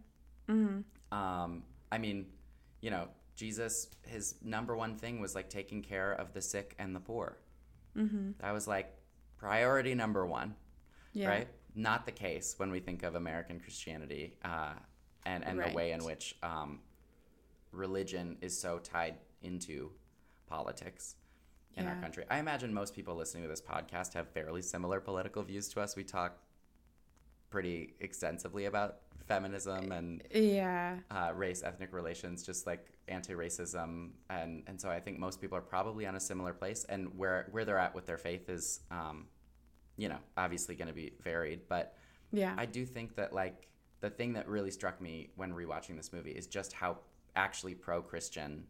Mm-hmm. 0.49 1.17
Um, 1.17 1.63
I 1.91 1.97
mean, 1.97 2.27
you 2.81 2.91
know, 2.91 3.07
Jesus, 3.35 3.87
his 4.07 4.35
number 4.43 4.75
one 4.75 4.95
thing 4.95 5.19
was 5.19 5.35
like 5.35 5.49
taking 5.49 5.81
care 5.81 6.13
of 6.13 6.33
the 6.33 6.41
sick 6.41 6.75
and 6.79 6.95
the 6.95 6.99
poor. 6.99 7.37
Mm-hmm. 7.97 8.31
That 8.39 8.51
was 8.51 8.67
like 8.67 8.93
priority 9.37 9.95
number 9.95 10.25
one 10.25 10.55
Yeah. 11.13 11.29
right? 11.29 11.47
Not 11.75 12.05
the 12.05 12.11
case 12.11 12.55
when 12.57 12.71
we 12.71 12.79
think 12.79 13.03
of 13.03 13.15
American 13.15 13.59
Christianity 13.59 14.37
uh, 14.45 14.73
and 15.25 15.43
and 15.43 15.59
the 15.59 15.73
way 15.73 15.91
in 15.91 16.03
which 16.03 16.35
um, 16.43 16.79
religion 17.71 18.37
is 18.41 18.57
so 18.59 18.79
tied 18.79 19.15
into 19.43 19.91
politics 20.47 21.15
in 21.75 21.87
our 21.87 21.95
country. 22.01 22.23
I 22.29 22.37
imagine 22.39 22.71
most 22.73 22.93
people 22.95 23.15
listening 23.15 23.43
to 23.43 23.49
this 23.49 23.61
podcast 23.61 24.13
have 24.13 24.29
fairly 24.29 24.61
similar 24.61 24.99
political 24.99 25.41
views 25.41 25.67
to 25.69 25.81
us. 25.81 25.95
We 25.95 26.03
talk 26.03 26.37
pretty 27.49 27.93
extensively 27.99 28.65
about 28.65 28.97
feminism 29.27 29.91
and 29.91 30.21
Yeah. 30.31 30.97
uh, 31.09 31.31
race 31.35 31.63
ethnic 31.63 31.93
relations 31.93 32.43
just 32.43 32.67
like 32.67 32.87
anti-racism 33.07 34.09
and 34.29 34.63
and 34.67 34.79
so 34.81 34.89
i 34.89 34.99
think 34.99 35.17
most 35.19 35.39
people 35.39 35.57
are 35.57 35.61
probably 35.61 36.05
on 36.05 36.15
a 36.15 36.19
similar 36.19 36.53
place 36.53 36.83
and 36.89 37.07
where 37.17 37.47
where 37.51 37.63
they're 37.63 37.77
at 37.77 37.93
with 37.95 38.05
their 38.05 38.17
faith 38.17 38.49
is 38.49 38.81
um 38.91 39.27
you 39.97 40.09
know 40.09 40.17
obviously 40.35 40.75
going 40.75 40.87
to 40.89 40.93
be 40.93 41.13
varied 41.21 41.61
but 41.69 41.95
Yeah. 42.31 42.53
i 42.57 42.65
do 42.65 42.85
think 42.85 43.15
that 43.15 43.31
like 43.33 43.67
the 44.01 44.09
thing 44.09 44.33
that 44.33 44.47
really 44.49 44.71
struck 44.71 44.99
me 44.99 45.29
when 45.35 45.53
rewatching 45.53 45.95
this 45.95 46.11
movie 46.11 46.31
is 46.31 46.47
just 46.47 46.73
how 46.73 46.97
actually 47.35 47.75
pro-christian 47.75 48.65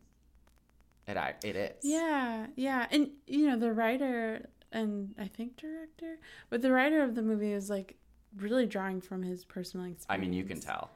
it 1.08 1.18
it 1.44 1.56
is 1.56 1.86
Yeah, 1.86 2.48
yeah. 2.56 2.88
And 2.92 3.12
you 3.28 3.48
know, 3.48 3.58
the 3.58 3.74
writer 3.74 4.50
and 4.72 5.14
I 5.20 5.28
think 5.28 5.58
director, 5.58 6.18
but 6.50 6.62
the 6.62 6.72
writer 6.72 7.04
of 7.04 7.16
the 7.16 7.22
movie 7.22 7.52
is 7.52 7.70
like 7.70 7.98
really 8.38 8.66
drawing 8.66 9.02
from 9.02 9.22
his 9.24 9.46
personal 9.46 9.86
experience. 9.86 10.06
i 10.10 10.18
mean 10.18 10.34
you 10.34 10.44
can 10.44 10.60
tell 10.60 10.92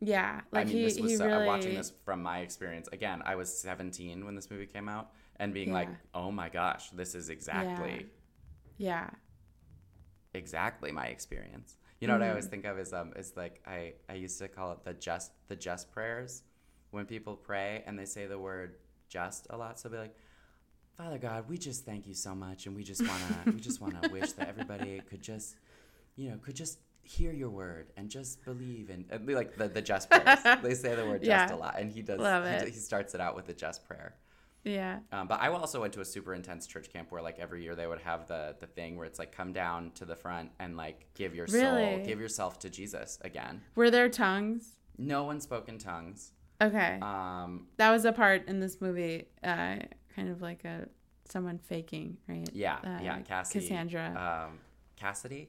Yeah, 0.00 0.40
like 0.52 0.62
I 0.62 0.64
mean, 0.64 0.76
he, 0.78 0.82
this 0.84 0.98
was 1.00 1.10
he 1.10 1.16
so, 1.16 1.24
really 1.26 1.46
watching 1.46 1.74
this 1.74 1.92
from 2.04 2.22
my 2.22 2.38
experience. 2.40 2.88
Again, 2.92 3.22
I 3.24 3.34
was 3.36 3.56
17 3.56 4.24
when 4.24 4.34
this 4.34 4.50
movie 4.50 4.66
came 4.66 4.88
out, 4.88 5.10
and 5.36 5.52
being 5.52 5.72
like, 5.72 5.88
"Oh 6.14 6.30
my 6.30 6.48
gosh, 6.48 6.90
this 6.90 7.14
is 7.14 7.28
exactly 7.28 8.06
Yeah. 8.78 9.10
exactly 10.34 10.92
my 10.92 11.06
experience. 11.06 11.76
You 12.00 12.06
know 12.06 12.14
what 12.14 12.22
I 12.22 12.26
Mm-hmm. 12.26 12.30
always 12.30 12.46
think 12.46 12.64
of 12.64 12.78
is 12.78 12.92
um 12.92 13.12
is 13.16 13.32
like 13.36 13.60
I 13.66 13.94
I 14.08 14.14
used 14.14 14.38
to 14.38 14.48
call 14.48 14.72
it 14.72 14.84
the 14.84 14.94
just 14.94 15.32
the 15.48 15.56
just 15.56 15.90
prayers 15.90 16.42
when 16.90 17.06
people 17.06 17.36
pray 17.36 17.82
and 17.86 17.98
they 17.98 18.04
say 18.04 18.26
the 18.26 18.38
word 18.38 18.76
just 19.08 19.46
a 19.50 19.56
lot. 19.56 19.78
So 19.78 19.88
be 19.88 19.96
like, 19.96 20.14
Father 20.96 21.18
God, 21.18 21.48
we 21.48 21.58
just 21.58 21.84
thank 21.84 22.06
you 22.06 22.14
so 22.14 22.34
much, 22.34 22.66
and 22.66 22.74
we 22.74 22.82
just 22.82 23.06
wanna 23.06 23.42
we 23.46 23.60
just 23.60 23.80
wanna 23.80 24.00
wish 24.10 24.32
that 24.32 24.48
everybody 24.48 25.00
could 25.08 25.22
just 25.22 25.56
you 26.16 26.30
know 26.30 26.36
could 26.38 26.56
just 26.56 26.78
hear 27.02 27.32
your 27.32 27.48
word 27.48 27.86
and 27.96 28.10
just 28.10 28.44
believe 28.44 28.90
and, 28.90 29.06
and 29.10 29.26
like 29.32 29.56
the 29.56 29.68
the 29.68 29.80
just 29.82 30.10
prayers. 30.10 30.40
they 30.62 30.74
say 30.74 30.94
the 30.94 31.06
word 31.06 31.22
just 31.22 31.28
Yeah. 31.28 31.54
a 31.54 31.56
lot, 31.56 31.78
and 31.78 31.90
he 31.90 32.02
does. 32.02 32.20
Love 32.20 32.44
he, 32.44 32.50
it. 32.50 32.68
he 32.68 32.74
starts 32.74 33.14
it 33.14 33.20
out 33.20 33.34
with 33.34 33.46
the 33.46 33.54
just 33.54 33.84
prayer. 33.86 34.14
Yeah. 34.64 34.98
Um, 35.12 35.28
but 35.28 35.40
I 35.40 35.48
also 35.48 35.80
went 35.80 35.92
to 35.94 36.00
a 36.00 36.04
super 36.04 36.34
intense 36.34 36.66
church 36.66 36.92
camp 36.92 37.10
where 37.10 37.22
like 37.22 37.38
every 37.38 37.62
year 37.62 37.74
they 37.74 37.86
would 37.86 38.00
have 38.00 38.26
the 38.26 38.56
the 38.60 38.66
thing 38.66 38.96
where 38.96 39.06
it's 39.06 39.18
like 39.18 39.32
come 39.32 39.52
down 39.52 39.92
to 39.92 40.04
the 40.04 40.16
front 40.16 40.50
and 40.58 40.76
like 40.76 41.06
give 41.14 41.34
your 41.34 41.46
soul, 41.46 42.02
give 42.04 42.20
yourself 42.20 42.58
to 42.60 42.68
Jesus 42.70 43.18
again. 43.22 43.62
Were 43.76 43.90
there 43.90 44.08
tongues? 44.08 44.76
No 44.98 45.22
one 45.24 45.40
spoke 45.40 45.68
in 45.68 45.78
tongues. 45.78 46.32
Okay. 46.60 46.98
Um, 47.00 47.66
that 47.76 47.90
was 47.90 48.04
a 48.04 48.12
part 48.12 48.48
in 48.48 48.60
this 48.60 48.80
movie, 48.80 49.26
uh, 49.44 49.76
kind 50.14 50.28
of 50.28 50.42
like 50.42 50.64
a 50.64 50.88
someone 51.28 51.58
faking, 51.58 52.16
right? 52.26 52.48
yeah, 52.52 52.78
Uh, 52.84 53.02
yeah, 53.02 53.20
Cassandra. 53.20 54.48
um, 54.50 54.58
Cassidy, 54.96 55.48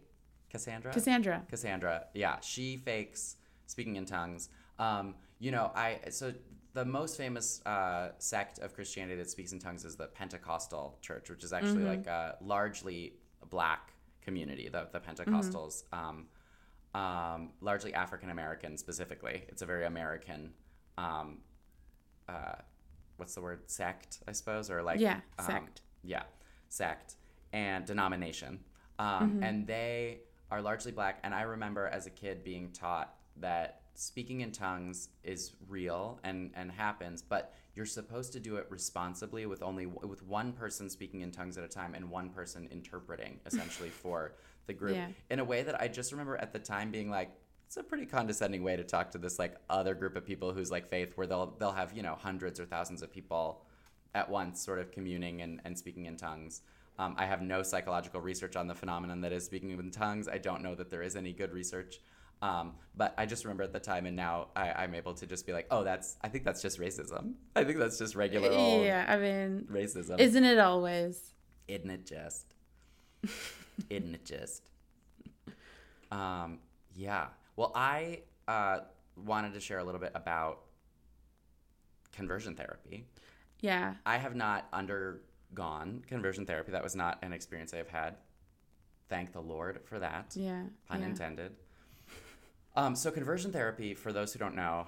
Cassandra, 0.50 0.92
Cassandra. 0.94 1.44
Cassandra. 1.50 2.06
Yeah, 2.14 2.40
she 2.42 2.78
fakes 2.78 3.38
speaking 3.66 3.96
in 3.96 4.06
tongues. 4.06 4.50
Um, 4.78 5.16
you 5.40 5.52
know, 5.52 5.72
I 5.74 6.00
so 6.10 6.34
the 6.74 6.86
most 6.86 7.18
famous 7.18 7.66
uh, 7.66 8.10
sect 8.20 8.60
of 8.60 8.74
Christianity 8.74 9.18
that 9.18 9.30
speaks 9.30 9.52
in 9.52 9.60
tongues 9.60 9.86
is 9.86 9.96
the 9.96 10.08
Pentecostal 10.08 11.00
Church, 11.02 11.30
which 11.30 11.44
is 11.44 11.54
actually 11.54 11.84
like 11.84 12.06
a 12.06 12.36
largely 12.42 13.14
black 13.50 13.94
community. 14.22 14.70
The 14.70 14.88
the 14.92 15.00
Pentecostals, 15.00 15.84
um, 15.92 16.28
um, 16.94 17.52
largely 17.62 17.94
African 17.94 18.30
American 18.30 18.78
specifically. 18.78 19.46
It's 19.48 19.62
a 19.62 19.66
very 19.66 19.86
American. 19.86 20.54
Um, 21.00 21.38
uh, 22.28 22.56
what's 23.18 23.36
the 23.36 23.42
word? 23.42 23.62
Sect, 23.70 24.20
I 24.28 24.32
suppose, 24.34 24.70
or 24.70 24.82
like 24.84 25.00
Yeah, 25.00 25.20
um, 25.40 25.46
sect. 25.46 25.82
yeah, 26.04 26.24
sect 26.70 27.16
and 27.54 27.86
denomination. 27.86 28.60
Um, 29.00 29.40
And 29.42 29.66
they 29.66 30.20
are 30.52 30.62
largely 30.62 30.92
black. 30.92 31.20
And 31.24 31.34
I 31.34 31.44
remember 31.44 31.88
as 31.88 32.06
a 32.06 32.10
kid 32.10 32.44
being 32.44 32.72
taught 32.72 33.16
that 33.38 33.82
speaking 33.96 34.42
in 34.42 34.52
tongues 34.52 35.10
is 35.24 35.54
real 35.68 36.20
and, 36.24 36.52
and 36.56 36.72
happens, 36.72 37.22
but 37.22 37.54
you're 37.76 37.86
supposed 37.86 38.34
to 38.34 38.40
do 38.40 38.58
it 38.58 38.68
responsibly 38.70 39.46
with 39.46 39.62
only 39.64 39.86
with 39.86 40.22
one 40.24 40.52
person 40.54 40.90
speaking 40.90 41.22
in 41.22 41.32
tongues 41.32 41.58
at 41.58 41.64
a 41.64 41.68
time 41.68 41.94
and 41.96 42.10
one 42.10 42.30
person 42.30 42.68
interpreting 42.72 43.40
essentially 43.46 43.90
for 44.04 44.34
the 44.68 44.74
group 44.74 44.96
Yeah. 44.96 45.08
in 45.30 45.40
a 45.40 45.44
way 45.46 45.64
that 45.64 45.80
I 45.82 45.88
just 45.88 46.12
remember 46.12 46.36
at 46.38 46.52
the 46.54 46.60
time 46.60 46.92
being 46.92 47.10
like, 47.10 47.32
it's 47.70 47.78
a 47.78 47.84
pretty 47.84 48.08
condescending 48.08 48.64
way 48.64 48.76
to 48.76 48.84
talk 48.84 49.12
to 49.12 49.20
this 49.20 49.38
like 49.38 49.56
other 49.70 49.94
group 49.94 50.16
of 50.16 50.26
people 50.26 50.52
who's 50.52 50.72
like 50.72 50.90
faith 50.90 51.16
where 51.16 51.28
they'll 51.28 51.54
they'll 51.60 51.72
have 51.72 51.96
you 51.96 52.02
know 52.02 52.16
hundreds 52.20 52.60
or 52.60 52.66
thousands 52.66 53.04
of 53.04 53.14
people 53.14 53.62
at 54.16 54.28
once 54.28 54.60
sort 54.60 54.80
of 54.80 54.92
communing 54.92 55.44
and, 55.44 55.62
and 55.66 55.78
speaking 55.78 56.08
in 56.08 56.18
tongues. 56.18 56.62
Um, 56.98 57.14
i 57.20 57.28
have 57.28 57.44
no 57.44 57.62
psychological 57.62 58.22
research 58.22 58.56
on 58.56 58.66
the 58.66 58.74
phenomenon 58.74 59.22
that 59.22 59.32
is 59.32 59.46
speaking 59.46 59.70
in 59.70 59.92
tongues. 59.92 60.28
I 60.28 60.40
don't 60.40 60.64
know 60.64 60.74
that 60.74 60.90
there 60.90 61.04
is 61.04 61.16
any 61.16 61.32
good 61.32 61.54
research. 61.54 62.00
Um, 62.42 62.74
but 62.98 63.14
i 63.20 63.26
just 63.28 63.44
remember 63.44 63.62
at 63.64 63.72
the 63.74 63.80
time 63.82 64.06
and 64.08 64.16
now 64.16 64.48
I, 64.56 64.72
i'm 64.72 64.96
able 64.96 65.14
to 65.14 65.28
just 65.28 65.46
be 65.46 65.52
like 65.54 65.68
oh 65.70 65.84
that's 65.84 66.16
i 66.22 66.30
think 66.30 66.44
that's 66.46 66.62
just 66.64 66.80
racism. 66.80 67.34
I 67.56 67.64
think 67.66 67.78
that's 67.78 68.00
just 68.00 68.16
regular 68.16 68.50
old 68.50 68.84
Yeah, 68.84 69.06
I 69.08 69.18
mean, 69.18 69.68
racism. 69.72 70.20
isn't 70.20 70.44
it 70.44 70.58
always? 70.58 71.34
isn't 71.68 71.90
it 71.92 72.06
just? 72.08 72.56
Isn't 73.92 74.16
it 74.16 74.26
just? 74.26 74.64
Um 76.12 76.60
yeah 76.96 77.28
well 77.60 77.74
i 77.76 78.22
uh 78.48 78.80
wanted 79.18 79.54
to 79.54 79.60
share 79.60 79.80
a 79.80 79.84
little 79.84 80.00
bit 80.00 80.14
about 80.16 80.62
conversion 82.14 82.56
therapy 82.56 83.06
Yeah. 83.60 83.96
i 84.06 84.18
have 84.18 84.34
not 84.36 84.68
undergone 84.72 86.04
conversion 86.08 86.46
therapy 86.46 86.72
that 86.72 86.82
was 86.84 86.96
not 86.96 87.20
an 87.22 87.34
experience 87.34 87.74
i've 87.74 87.90
had 87.90 88.16
thank 89.10 89.34
the 89.34 89.42
lord 89.42 89.82
for 89.84 90.00
that 90.00 90.34
Yeah. 90.36 90.64
pun 90.88 91.02
yeah. 91.02 91.08
intended. 91.08 91.52
Um, 92.76 92.96
so, 92.96 93.12
conversion 93.12 93.52
therapy, 93.52 93.94
for 93.96 94.14
those 94.14 94.32
who 94.32 94.40
don't 94.40 94.56
know, 94.56 94.88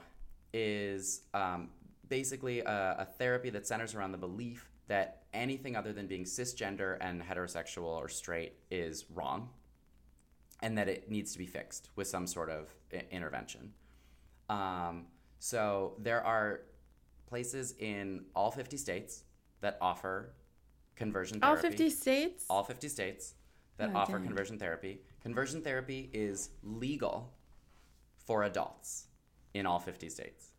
is 0.53 1.21
um, 1.33 1.71
basically 2.07 2.59
a, 2.61 2.95
a 2.99 3.05
therapy 3.17 3.49
that 3.49 3.67
centers 3.67 3.95
around 3.95 4.11
the 4.13 4.17
belief 4.19 4.69
that 4.87 5.23
anything 5.33 5.75
other 5.75 5.91
than 5.91 6.05
being 6.07 6.23
cisgender 6.23 6.97
and 7.01 7.21
heterosexual 7.21 7.83
or 8.03 8.07
straight 8.07 8.53
is 8.69 9.05
wrong 9.13 9.49
and 10.61 10.77
that 10.77 10.87
it 10.87 11.09
needs 11.09 11.31
to 11.33 11.37
be 11.39 11.45
fixed 11.47 11.89
with 11.95 12.07
some 12.07 12.27
sort 12.27 12.49
of 12.49 12.69
i- 12.93 13.05
intervention. 13.11 13.73
Um, 14.49 15.07
so, 15.39 15.95
there 15.99 16.23
are 16.23 16.61
places 17.27 17.73
in 17.79 18.25
all 18.35 18.51
50 18.51 18.77
states 18.77 19.23
that 19.61 19.77
offer 19.81 20.33
conversion 20.95 21.39
therapy. 21.39 21.57
All 21.65 21.69
50 21.69 21.89
states? 21.89 22.45
all 22.49 22.63
50 22.63 22.87
states 22.89 23.33
that 23.77 23.89
Oh, 23.93 23.97
offer 23.97 24.17
dang. 24.17 24.25
conversion 24.27 24.59
therapy. 24.59 25.01
Conversion 25.21 25.61
therapy 25.61 26.09
is 26.13 26.49
legal 26.63 27.33
for 28.17 28.43
adults 28.43 29.07
in 29.53 29.65
all 29.65 29.79
50 29.79 30.09
states. 30.09 30.51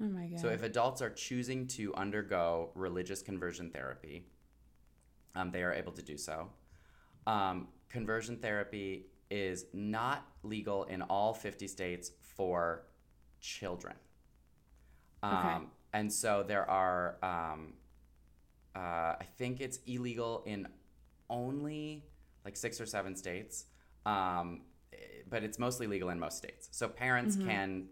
oh 0.00 0.04
my 0.08 0.26
God. 0.28 0.38
So 0.40 0.48
if 0.48 0.62
adults 0.62 1.02
are 1.02 1.10
choosing 1.10 1.66
to 1.68 1.94
undergo 1.94 2.70
religious 2.74 3.22
conversion 3.22 3.70
therapy, 3.70 4.26
um, 5.34 5.50
they 5.50 5.62
are 5.62 5.72
able 5.72 5.92
to 5.92 6.02
do 6.02 6.16
so. 6.16 6.50
Um, 7.26 7.68
conversion 7.90 8.36
therapy 8.36 9.06
is 9.30 9.66
not 9.72 10.26
legal 10.42 10.84
in 10.84 11.02
all 11.02 11.34
50 11.34 11.68
states 11.68 12.10
for 12.36 12.82
children. 13.40 13.94
Um, 15.22 15.36
Okay. 15.36 15.66
and 15.92 16.12
so 16.12 16.42
there 16.42 16.68
are, 16.68 17.16
um, 17.22 17.74
uh, 18.74 19.16
I 19.20 19.26
think 19.36 19.60
it's 19.60 19.78
illegal 19.86 20.42
in 20.46 20.66
only 21.28 22.04
like 22.44 22.56
six 22.56 22.80
or 22.80 22.86
seven 22.86 23.14
states, 23.16 23.66
um, 24.06 24.62
but 25.28 25.44
it's 25.44 25.58
mostly 25.58 25.86
legal 25.86 26.08
in 26.10 26.18
most 26.18 26.36
states. 26.38 26.68
So 26.72 26.88
parents 26.88 27.36
can 27.36 27.88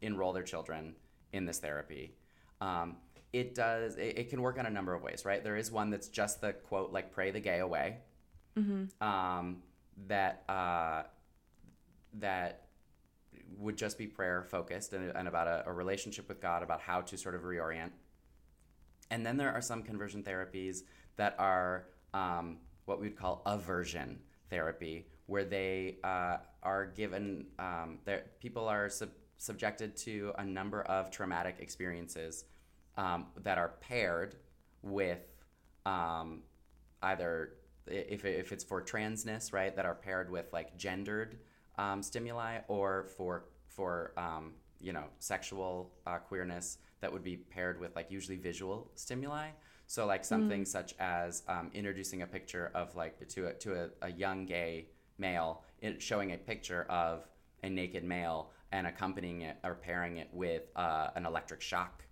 enroll 0.00 0.32
their 0.32 0.42
children 0.42 0.94
in 1.32 1.44
this 1.46 1.58
therapy. 1.60 2.16
Um, 2.60 2.96
it 3.32 3.54
does. 3.54 3.96
It, 3.96 4.18
it 4.18 4.30
can 4.30 4.42
work 4.42 4.58
on 4.58 4.66
a 4.66 4.70
number 4.70 4.92
of 4.94 5.02
ways, 5.02 5.24
right? 5.24 5.42
There 5.42 5.56
is 5.56 5.70
one 5.70 5.90
that's 5.90 6.08
just 6.08 6.40
the 6.40 6.52
quote, 6.52 6.92
like 6.92 7.12
"pray 7.12 7.30
the 7.30 7.40
gay 7.40 7.60
away," 7.60 7.98
um, 9.00 9.62
that 10.08 10.42
uh, 10.48 11.02
that 12.14 12.66
would 13.58 13.76
just 13.76 13.98
be 13.98 14.06
prayer 14.06 14.42
focused 14.42 14.92
and, 14.92 15.10
and 15.14 15.28
about 15.28 15.46
a, 15.46 15.64
a 15.66 15.72
relationship 15.72 16.28
with 16.28 16.40
God, 16.40 16.62
about 16.62 16.80
how 16.80 17.00
to 17.02 17.16
sort 17.16 17.34
of 17.34 17.42
reorient. 17.42 17.90
And 19.10 19.24
then 19.26 19.36
there 19.36 19.52
are 19.52 19.60
some 19.60 19.82
conversion 19.82 20.22
therapies 20.22 20.82
that 21.16 21.34
are 21.38 21.86
um, 22.14 22.58
what 22.86 23.00
we 23.00 23.08
would 23.08 23.16
call 23.16 23.42
aversion 23.46 24.18
therapy, 24.50 25.06
where 25.26 25.44
they 25.44 25.98
uh, 26.04 26.38
are 26.62 26.86
given, 26.86 27.46
um, 27.58 27.98
people 28.40 28.68
are 28.68 28.88
sub- 28.88 29.10
subjected 29.36 29.96
to 29.96 30.32
a 30.38 30.44
number 30.44 30.82
of 30.82 31.10
traumatic 31.10 31.56
experiences 31.60 32.44
um, 32.96 33.26
that 33.42 33.58
are 33.58 33.74
paired 33.80 34.36
with 34.82 35.20
um, 35.86 36.42
either 37.02 37.54
if, 37.86 38.24
if 38.24 38.52
it's 38.52 38.64
for 38.64 38.82
transness, 38.82 39.52
right, 39.52 39.74
that 39.76 39.84
are 39.84 39.94
paired 39.94 40.30
with 40.30 40.52
like 40.52 40.76
gendered 40.76 41.38
um, 41.78 42.02
stimuli, 42.02 42.58
or 42.68 43.06
for 43.16 43.44
for 43.68 44.12
um, 44.16 44.52
you 44.80 44.92
know 44.92 45.04
sexual 45.18 45.92
uh, 46.06 46.18
queerness 46.18 46.78
that 47.00 47.12
would 47.12 47.24
be 47.24 47.36
paired 47.36 47.80
with 47.80 47.94
like 47.96 48.10
usually 48.10 48.36
visual 48.36 48.90
stimuli. 48.94 49.48
So 49.86 50.06
like 50.06 50.24
something 50.24 50.64
such 50.64 50.94
as 50.98 51.42
um, 51.48 51.70
introducing 51.74 52.22
a 52.22 52.26
picture 52.26 52.70
of 52.74 52.94
like 52.96 53.28
to 53.28 53.48
a, 53.48 53.52
to 53.54 53.74
a, 53.74 53.88
a 54.00 54.10
young 54.10 54.46
gay 54.46 54.86
male, 55.18 55.64
it, 55.80 56.00
showing 56.00 56.32
a 56.32 56.38
picture 56.38 56.84
of 56.88 57.26
a 57.62 57.68
naked 57.68 58.04
male 58.04 58.52
and 58.70 58.86
accompanying 58.86 59.42
it 59.42 59.58
or 59.62 59.74
pairing 59.74 60.16
it 60.16 60.28
with 60.32 60.62
uh, 60.76 61.08
an 61.14 61.26
electric 61.26 61.60
shock, 61.60 62.04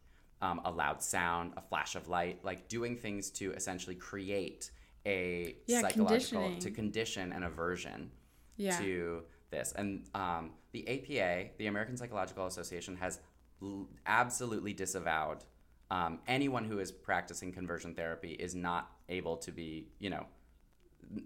um, 0.43 0.61
a 0.65 0.71
loud 0.71 1.03
sound, 1.03 1.55
a 1.57 1.63
flash 1.63 1.97
of 1.97 2.09
light, 2.09 2.45
like 2.45 2.69
doing 2.69 2.97
things 2.97 3.31
to 3.31 3.53
essentially 3.53 3.95
create 3.95 4.71
a 5.07 5.57
Yeah, 5.67 5.81
psychological 5.83 6.57
to 6.61 6.71
condition 6.71 7.33
an 7.33 7.43
aversion 7.43 8.11
Yeah. 8.57 8.79
to 8.81 9.23
this. 9.51 9.73
And 9.73 10.07
um, 10.15 10.53
the 10.73 10.87
APA, 10.89 11.51
the 11.59 11.67
American 11.67 11.97
Psychological 11.97 12.47
Association, 12.47 12.97
has 12.97 13.21
l- 13.63 13.89
absolutely 14.07 14.73
disavowed 14.73 15.45
um, 15.91 16.21
anyone 16.29 16.65
who 16.65 16.79
is 16.79 16.93
practicing 16.93 17.53
conversion 17.53 17.95
therapy 17.95 18.33
is 18.33 18.55
not 18.55 18.93
able 19.09 19.37
to 19.39 19.51
be, 19.51 19.89
you 19.99 20.09
know, 20.11 20.25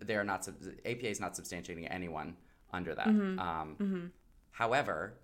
they 0.03 0.15
are 0.17 0.25
not, 0.25 0.45
sub- 0.45 0.55
APA 0.87 1.09
is 1.11 1.21
not 1.21 1.35
substantiating 1.35 1.87
anyone 1.91 2.37
under 2.73 2.95
that. 2.95 3.09
Um, 3.09 4.13
However, 4.53 5.15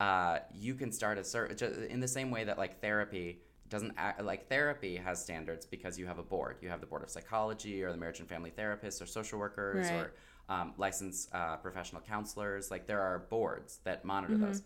uh, 0.00 0.38
you 0.54 0.74
can 0.74 0.90
start 0.90 1.18
a 1.18 1.24
search 1.24 1.60
in 1.62 2.00
the 2.00 2.08
same 2.08 2.30
way 2.30 2.44
that 2.44 2.58
like 2.58 2.80
therapy 2.80 3.40
doesn't 3.68 3.92
act, 3.96 4.22
like 4.22 4.48
therapy 4.48 4.96
has 4.96 5.20
standards 5.22 5.66
because 5.66 5.98
you 5.98 6.06
have 6.06 6.18
a 6.18 6.22
board. 6.22 6.56
You 6.60 6.68
have 6.68 6.80
the 6.80 6.86
board 6.86 7.02
of 7.02 7.10
psychology 7.10 7.82
or 7.82 7.90
the 7.90 7.96
marriage 7.98 8.20
and 8.20 8.28
family 8.28 8.52
therapists 8.56 9.02
or 9.02 9.06
social 9.06 9.38
workers 9.38 9.86
Right. 9.90 9.94
or 10.00 10.12
um, 10.48 10.74
licensed 10.78 11.34
uh, 11.34 11.56
professional 11.56 12.00
counselors. 12.00 12.70
Like 12.70 12.86
there 12.86 13.00
are 13.00 13.18
boards 13.30 13.80
that 13.84 14.04
monitor 14.04 14.36
those. 14.36 14.62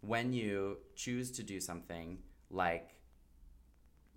When 0.00 0.32
you 0.32 0.78
choose 0.94 1.30
to 1.32 1.42
do 1.42 1.60
something 1.60 2.18
like 2.50 2.94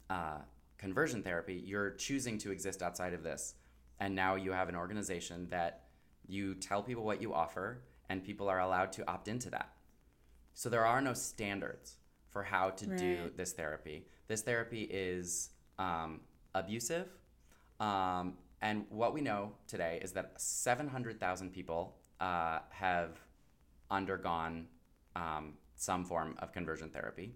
uh, 0.09 0.39
conversion 0.77 1.23
therapy, 1.23 1.55
you're 1.65 1.91
choosing 1.91 2.37
to 2.39 2.51
exist 2.51 2.81
outside 2.81 3.13
of 3.13 3.23
this. 3.23 3.55
And 3.99 4.13
now 4.15 4.35
you 4.35 4.51
have 4.51 4.69
an 4.69 4.75
organization 4.75 5.47
that 5.49 5.85
you 6.27 6.53
tell 6.55 6.83
people 6.83 7.03
what 7.03 7.21
you 7.21 7.33
offer, 7.33 7.81
and 8.09 8.23
people 8.23 8.47
are 8.49 8.59
allowed 8.59 8.91
to 8.93 9.09
opt 9.09 9.27
into 9.27 9.49
that. 9.49 9.71
So 10.53 10.69
there 10.69 10.85
are 10.85 11.01
no 11.01 11.13
standards 11.13 11.95
for 12.29 12.43
how 12.43 12.69
to 12.71 12.85
do 12.97 13.31
this 13.35 13.53
therapy. 13.53 14.05
This 14.27 14.41
therapy 14.41 14.83
is 14.83 15.49
um, 15.79 16.21
abusive. 16.53 17.07
Um, 17.79 18.33
and 18.61 18.85
what 18.89 19.13
we 19.13 19.21
know 19.21 19.51
today 19.67 19.99
is 20.01 20.11
that 20.13 20.33
700,000 20.37 21.51
people 21.51 21.95
uh, 22.19 22.59
have 22.69 23.19
undergone 23.91 24.67
um, 25.15 25.53
some 25.75 26.03
form 26.03 26.35
of 26.39 26.51
conversion 26.51 26.89
therapy. 26.89 27.35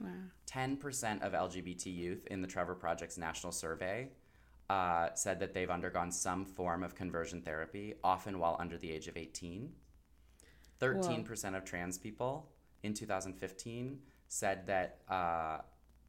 Wow. 0.00 0.08
10% 0.50 1.22
of 1.22 1.32
LGBT 1.32 1.94
youth 1.94 2.26
in 2.26 2.42
the 2.42 2.48
Trevor 2.48 2.74
Project's 2.74 3.18
national 3.18 3.52
survey 3.52 4.08
uh, 4.68 5.08
said 5.14 5.38
that 5.40 5.54
they've 5.54 5.70
undergone 5.70 6.10
some 6.10 6.44
form 6.44 6.82
of 6.82 6.94
conversion 6.94 7.42
therapy, 7.42 7.94
often 8.02 8.38
while 8.38 8.56
under 8.58 8.78
the 8.78 8.90
age 8.90 9.06
of 9.06 9.16
18. 9.16 9.70
13% 10.80 11.56
of 11.56 11.64
trans 11.64 11.98
people 11.98 12.48
in 12.82 12.94
2015 12.94 13.98
said 14.28 14.66
that 14.66 14.98
uh, 15.08 15.58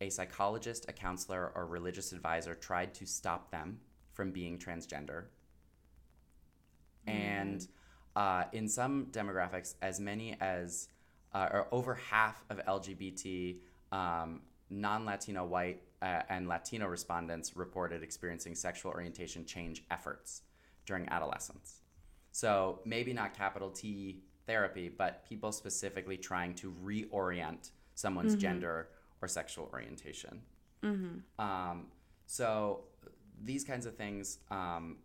a 0.02 0.10
psychologist, 0.10 0.86
a 0.88 0.94
counselor, 0.94 1.52
or 1.56 1.66
religious 1.66 2.12
advisor 2.12 2.56
tried 2.56 2.94
to 2.96 3.06
stop 3.06 3.52
them 3.52 3.80
from 4.12 4.32
being 4.32 4.58
transgender. 4.58 5.26
And 7.08 7.68
uh, 8.16 8.46
in 8.54 8.68
some 8.68 9.08
demographics, 9.12 9.76
as 9.82 10.00
many 10.00 10.38
as 10.40 10.88
uh, 11.34 11.50
or 11.52 11.68
over 11.72 11.96
half 11.96 12.44
of 12.50 12.60
LGBT 12.66 13.58
um, 13.92 14.42
non 14.70 15.06
Latino 15.06 15.46
white 15.46 15.82
uh, 16.02 16.22
and 16.30 16.48
Latino 16.48 16.88
respondents 16.88 17.56
reported 17.56 18.04
experiencing 18.04 18.56
sexual 18.56 18.92
orientation 18.92 19.46
change 19.46 19.84
efforts 19.90 20.42
during 20.86 21.08
adolescence. 21.10 21.82
So 22.32 22.80
maybe 22.86 23.14
not 23.14 23.36
capital 23.36 23.70
T 23.70 24.22
therapy, 24.46 24.90
but 24.90 25.28
people 25.28 25.52
specifically 25.52 26.18
trying 26.18 26.54
to 26.56 26.74
reorient 26.84 27.72
someone's 27.96 28.36
gender 28.36 28.90
or 29.24 29.28
sexual 29.30 29.70
orientation. 29.74 30.42
Um, 31.40 31.88
so 32.26 32.82
these 33.42 33.64
kinds 33.64 33.86
of 33.86 33.96
things 33.96 34.40
um, 34.52 34.98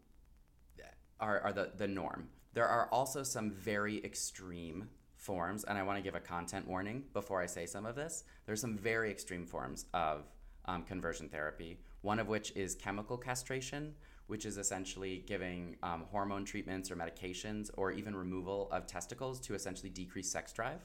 are, 1.20 1.40
are 1.40 1.52
the, 1.52 1.70
the 1.76 1.86
norm. 1.86 2.28
There 2.52 2.66
are 2.66 2.88
also 2.90 3.22
some 3.22 3.52
very 3.52 4.04
extreme 4.04 4.88
forms, 5.16 5.62
and 5.64 5.78
I 5.78 5.82
want 5.84 5.98
to 5.98 6.02
give 6.02 6.16
a 6.16 6.20
content 6.20 6.66
warning 6.66 7.04
before 7.12 7.40
I 7.40 7.46
say 7.46 7.64
some 7.66 7.86
of 7.86 7.94
this. 7.94 8.24
There's 8.46 8.60
some 8.60 8.76
very 8.76 9.10
extreme 9.10 9.46
forms 9.46 9.86
of 9.94 10.24
um, 10.64 10.82
conversion 10.82 11.28
therapy, 11.28 11.78
one 12.02 12.18
of 12.18 12.26
which 12.26 12.50
is 12.56 12.74
chemical 12.74 13.16
castration, 13.16 13.94
which 14.26 14.44
is 14.44 14.58
essentially 14.58 15.22
giving 15.26 15.76
um, 15.82 16.04
hormone 16.10 16.44
treatments 16.44 16.90
or 16.90 16.96
medications 16.96 17.70
or 17.76 17.92
even 17.92 18.16
removal 18.16 18.68
of 18.72 18.86
testicles 18.86 19.38
to 19.40 19.54
essentially 19.54 19.90
decrease 19.90 20.28
sex 20.30 20.52
drive. 20.52 20.80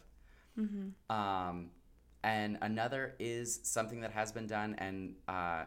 Um, 1.09 1.71
and 2.23 2.57
another 2.61 3.15
is 3.19 3.59
something 3.63 4.01
that 4.01 4.11
has 4.11 4.31
been 4.31 4.47
done 4.47 4.75
and 4.77 5.15
uh, 5.27 5.65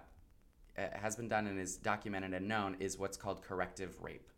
uh, 0.79 0.89
has 0.93 1.17
been 1.17 1.29
done 1.29 1.47
and 1.47 1.61
is 1.61 1.77
documented 1.77 2.33
and 2.33 2.49
known 2.49 2.77
is 2.81 2.99
what's 2.99 3.17
called 3.17 3.43
corrective 3.43 3.97
rape, 4.01 4.31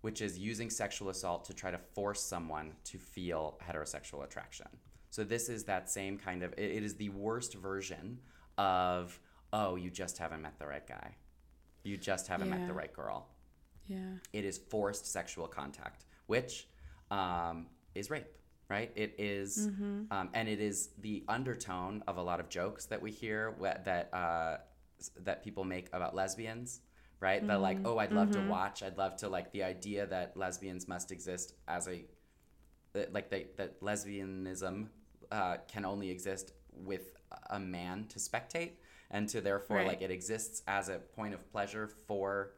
which 0.00 0.20
is 0.22 0.38
using 0.38 0.70
sexual 0.70 1.10
assault 1.10 1.44
to 1.44 1.54
try 1.54 1.70
to 1.70 1.78
force 1.78 2.22
someone 2.22 2.72
to 2.84 2.98
feel 2.98 3.58
heterosexual 3.66 4.24
attraction. 4.24 4.66
So 5.10 5.24
this 5.24 5.48
is 5.48 5.64
that 5.64 5.90
same 5.90 6.18
kind 6.18 6.42
of. 6.42 6.52
It, 6.54 6.70
it 6.72 6.82
is 6.82 6.94
the 6.94 7.10
worst 7.10 7.54
version 7.54 8.18
of 8.58 9.18
oh, 9.52 9.76
you 9.76 9.90
just 9.90 10.18
haven't 10.18 10.42
met 10.42 10.58
the 10.58 10.66
right 10.66 10.86
guy, 10.86 11.14
you 11.84 11.96
just 11.96 12.26
haven't 12.26 12.50
met 12.50 12.66
the 12.66 12.74
right 12.74 12.92
girl. 12.92 13.28
Yeah. 13.86 13.98
It 14.32 14.44
is 14.44 14.58
forced 14.58 15.06
sexual 15.06 15.46
contact, 15.46 16.04
which 16.26 16.66
um, 17.10 17.66
is 17.94 18.10
rape, 18.10 18.26
right? 18.68 18.90
It 18.96 19.14
is- 19.18 19.68
um, 20.10 20.30
and 20.34 20.48
it 20.48 20.60
is 20.60 20.90
the 21.00 21.24
undertone 21.28 22.02
of 22.06 22.16
a 22.16 22.22
lot 22.22 22.40
of 22.40 22.48
jokes 22.48 22.86
that 22.86 23.00
we 23.02 23.10
hear 23.10 23.52
wh- 23.60 23.84
that 23.84 24.12
uh, 24.12 24.58
that 25.24 25.42
people 25.44 25.62
make 25.64 25.88
about 25.92 26.14
lesbians, 26.14 26.80
right? 27.20 27.46
That 27.46 27.60
like, 27.60 27.78
oh, 27.84 27.98
I'd 27.98 28.12
love 28.12 28.30
to 28.32 28.40
watch. 28.48 28.82
I'd 28.82 28.96
love 28.96 29.16
to 29.18 29.28
like 29.28 29.52
the 29.52 29.62
idea 29.62 30.06
that 30.06 30.36
lesbians 30.36 30.88
must 30.88 31.12
exist 31.12 31.54
as 31.68 31.86
a 31.88 32.04
that- 32.94 33.12
like 33.12 33.28
they, 33.30 33.48
that 33.56 33.80
lesbianism 33.82 34.88
uh, 35.30 35.56
can 35.68 35.84
only 35.84 36.10
exist 36.10 36.52
with 36.72 37.12
a 37.50 37.58
man 37.60 38.06
to 38.08 38.18
spectate 38.18 38.72
and 39.10 39.28
to 39.28 39.40
therefore 39.40 39.78
Right. 39.78 39.86
like 39.88 40.02
it 40.02 40.10
exists 40.10 40.62
as 40.66 40.88
a 40.88 40.98
point 40.98 41.34
of 41.34 41.50
pleasure 41.52 41.88
for 41.88 42.52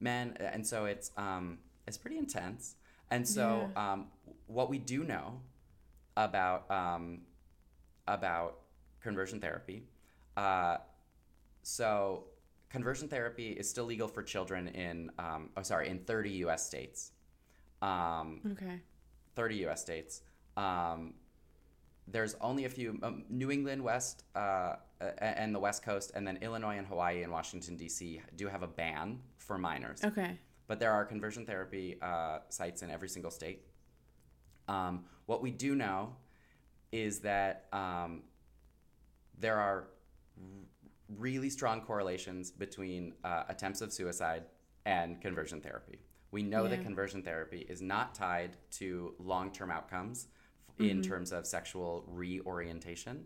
men 0.00 0.36
and 0.38 0.66
so 0.66 0.84
it's 0.86 1.10
um 1.16 1.58
it's 1.86 1.98
pretty 1.98 2.18
intense 2.18 2.76
and 3.10 3.26
so 3.26 3.68
um 3.76 4.06
what 4.48 4.68
we 4.68 4.78
do 4.78 5.04
know 5.04 5.40
about 6.16 6.68
um 6.70 7.20
about 8.08 8.58
conversion 9.00 9.38
therapy 9.40 9.84
uh 10.36 10.78
so 11.62 12.24
conversion 12.70 13.08
therapy 13.08 13.50
is 13.50 13.68
still 13.70 13.84
legal 13.84 14.08
for 14.08 14.22
children 14.22 14.68
in 14.68 15.10
um 15.18 15.50
oh 15.56 15.62
sorry 15.62 15.88
in 15.88 15.98
30 16.00 16.30
US 16.44 16.66
states 16.66 17.12
um 17.82 18.40
Okay. 18.52 18.80
30 19.36 19.66
US 19.68 19.80
states. 19.80 20.22
Um, 20.56 21.14
there's 22.08 22.34
only 22.40 22.64
a 22.64 22.68
few 22.68 22.98
um, 23.04 23.22
New 23.28 23.52
England 23.52 23.84
West 23.84 24.24
uh, 24.34 24.74
and 25.18 25.54
the 25.54 25.60
West 25.60 25.84
Coast, 25.84 26.10
and 26.16 26.26
then 26.26 26.38
Illinois 26.42 26.76
and 26.76 26.86
Hawaii 26.88 27.22
and 27.22 27.30
Washington 27.30 27.76
D.C. 27.76 28.20
do 28.34 28.48
have 28.48 28.64
a 28.64 28.66
ban 28.66 29.20
for 29.36 29.56
minors. 29.56 30.02
Okay. 30.02 30.36
But 30.66 30.80
there 30.80 30.90
are 30.90 31.04
conversion 31.04 31.46
therapy 31.46 31.98
uh, 32.02 32.38
sites 32.48 32.82
in 32.82 32.90
every 32.90 33.08
single 33.08 33.30
state. 33.30 33.67
Um, 34.68 35.04
what 35.26 35.42
we 35.42 35.50
do 35.50 35.74
know 35.74 36.14
is 36.92 37.20
that 37.20 37.66
um, 37.72 38.22
there 39.38 39.56
are 39.56 39.88
really 41.16 41.50
strong 41.50 41.80
correlations 41.80 42.50
between 42.50 43.14
uh, 43.24 43.44
attempts 43.48 43.80
of 43.80 43.92
suicide 43.92 44.44
and 44.86 45.20
conversion 45.20 45.60
therapy. 45.60 45.98
We 46.30 46.42
know 46.42 46.68
that 46.68 46.82
conversion 46.82 47.22
therapy 47.22 47.64
is 47.68 47.80
not 47.80 48.14
tied 48.14 48.56
to 48.72 49.14
long 49.18 49.50
term 49.50 49.70
outcomes 49.70 50.28
f- 50.78 50.86
in 50.86 51.00
terms 51.00 51.32
of 51.32 51.46
sexual 51.46 52.04
reorientation. 52.06 53.24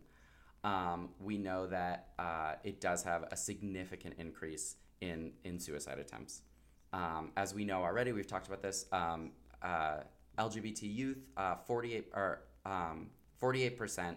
Um, 0.62 1.09
we 1.18 1.38
know 1.38 1.66
that 1.66 2.11
uh, 2.20 2.55
it 2.62 2.80
does 2.80 3.03
have 3.03 3.24
a 3.32 3.36
significant 3.36 4.14
increase 4.18 4.76
in, 5.01 5.32
in 5.43 5.59
suicide 5.59 5.99
attempts. 5.99 6.43
Um, 6.93 7.32
as 7.36 7.55
we 7.55 7.64
know 7.64 7.82
already, 7.82 8.12
we've 8.12 8.28
talked 8.28 8.47
about 8.47 8.62
this. 8.62 8.86
Um, 8.93 9.32
uh, 9.61 10.01
LGBT 10.38 10.82
youth, 10.82 11.18
uh, 11.36 11.56
48 11.56 12.08
or 12.14 12.42
um, 12.64 13.08
48% 13.40 14.14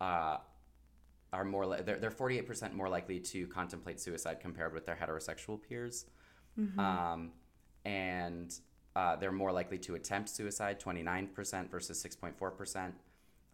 uh, 0.00 0.36
are 1.32 1.44
more 1.44 1.66
li- 1.66 1.80
they're, 1.84 1.98
they're 1.98 2.10
48% 2.10 2.72
more 2.74 2.88
likely 2.88 3.18
to 3.20 3.46
contemplate 3.48 4.00
suicide 4.00 4.38
compared 4.40 4.72
with 4.72 4.86
their 4.86 4.96
heterosexual 4.96 5.60
peers. 5.60 6.06
Um, 6.76 7.30
and 7.84 8.52
uh, 8.96 9.14
they're 9.16 9.30
more 9.32 9.52
likely 9.52 9.78
to 9.78 9.94
attempt 9.94 10.28
suicide 10.28 10.80
29% 10.80 11.70
versus 11.70 12.04
6.4% 12.04 12.92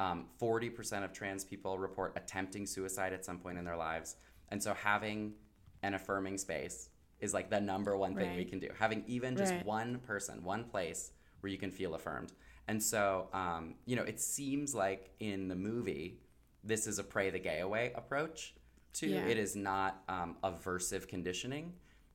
um, 0.00 0.26
40% 0.40 1.04
of 1.04 1.12
trans 1.12 1.44
people 1.44 1.78
report 1.78 2.12
attempting 2.16 2.66
suicide 2.66 3.12
at 3.12 3.24
some 3.24 3.38
point 3.38 3.58
in 3.58 3.64
their 3.64 3.76
lives. 3.76 4.16
And 4.48 4.60
so 4.62 4.74
having 4.74 5.34
an 5.82 5.94
affirming 5.94 6.38
space 6.38 6.88
is 7.20 7.32
like 7.32 7.48
the 7.50 7.60
number 7.60 7.96
one 7.96 8.16
thing 8.16 8.36
we 8.36 8.44
can 8.44 8.58
do. 8.58 8.68
Having 8.78 9.04
even 9.06 9.36
just 9.36 9.52
Right. 9.54 9.64
one 9.66 9.98
person 10.00 10.42
one 10.42 10.64
place 10.64 11.12
where 11.44 11.52
you 11.52 11.58
can 11.58 11.70
feel 11.70 11.94
affirmed 11.94 12.32
and 12.68 12.82
so 12.82 13.28
um, 13.34 13.74
you 13.84 13.94
know 13.96 14.02
it 14.02 14.18
seems 14.18 14.74
like 14.74 15.10
in 15.20 15.46
the 15.46 15.54
movie 15.54 16.18
this 16.64 16.86
is 16.86 16.98
a 16.98 17.04
pray 17.04 17.28
the 17.28 17.38
gay 17.38 17.60
away 17.60 17.92
approach 17.94 18.54
to 18.94 19.06
Yeah. 19.06 19.26
it 19.26 19.36
is 19.36 19.54
not 19.54 20.02
um, 20.08 20.36
aversive 20.42 21.06
conditioning 21.06 21.74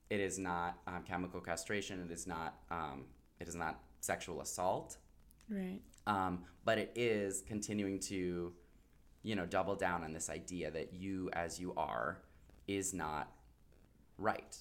it 0.10 0.20
is 0.20 0.40
not 0.40 0.80
um, 0.88 1.04
chemical 1.08 1.40
castration 1.42 2.02
it 2.04 2.12
is 2.12 2.26
not 2.26 2.56
um, 2.72 3.06
it 3.40 3.48
is 3.48 3.54
not 3.54 3.80
sexual 4.02 4.42
assault 4.42 4.98
Right. 5.48 5.80
um, 6.08 6.44
but 6.66 6.80
it 6.80 6.92
is 6.96 7.44
continuing 7.48 8.00
to 8.12 8.52
you 9.22 9.36
know 9.36 9.46
double 9.46 9.76
down 9.76 10.04
on 10.04 10.12
this 10.12 10.28
idea 10.32 10.72
that 10.72 10.94
you 10.94 11.30
as 11.34 11.60
you 11.60 11.72
are 11.78 12.24
is 12.68 12.96
not 12.96 13.32
right 14.18 14.58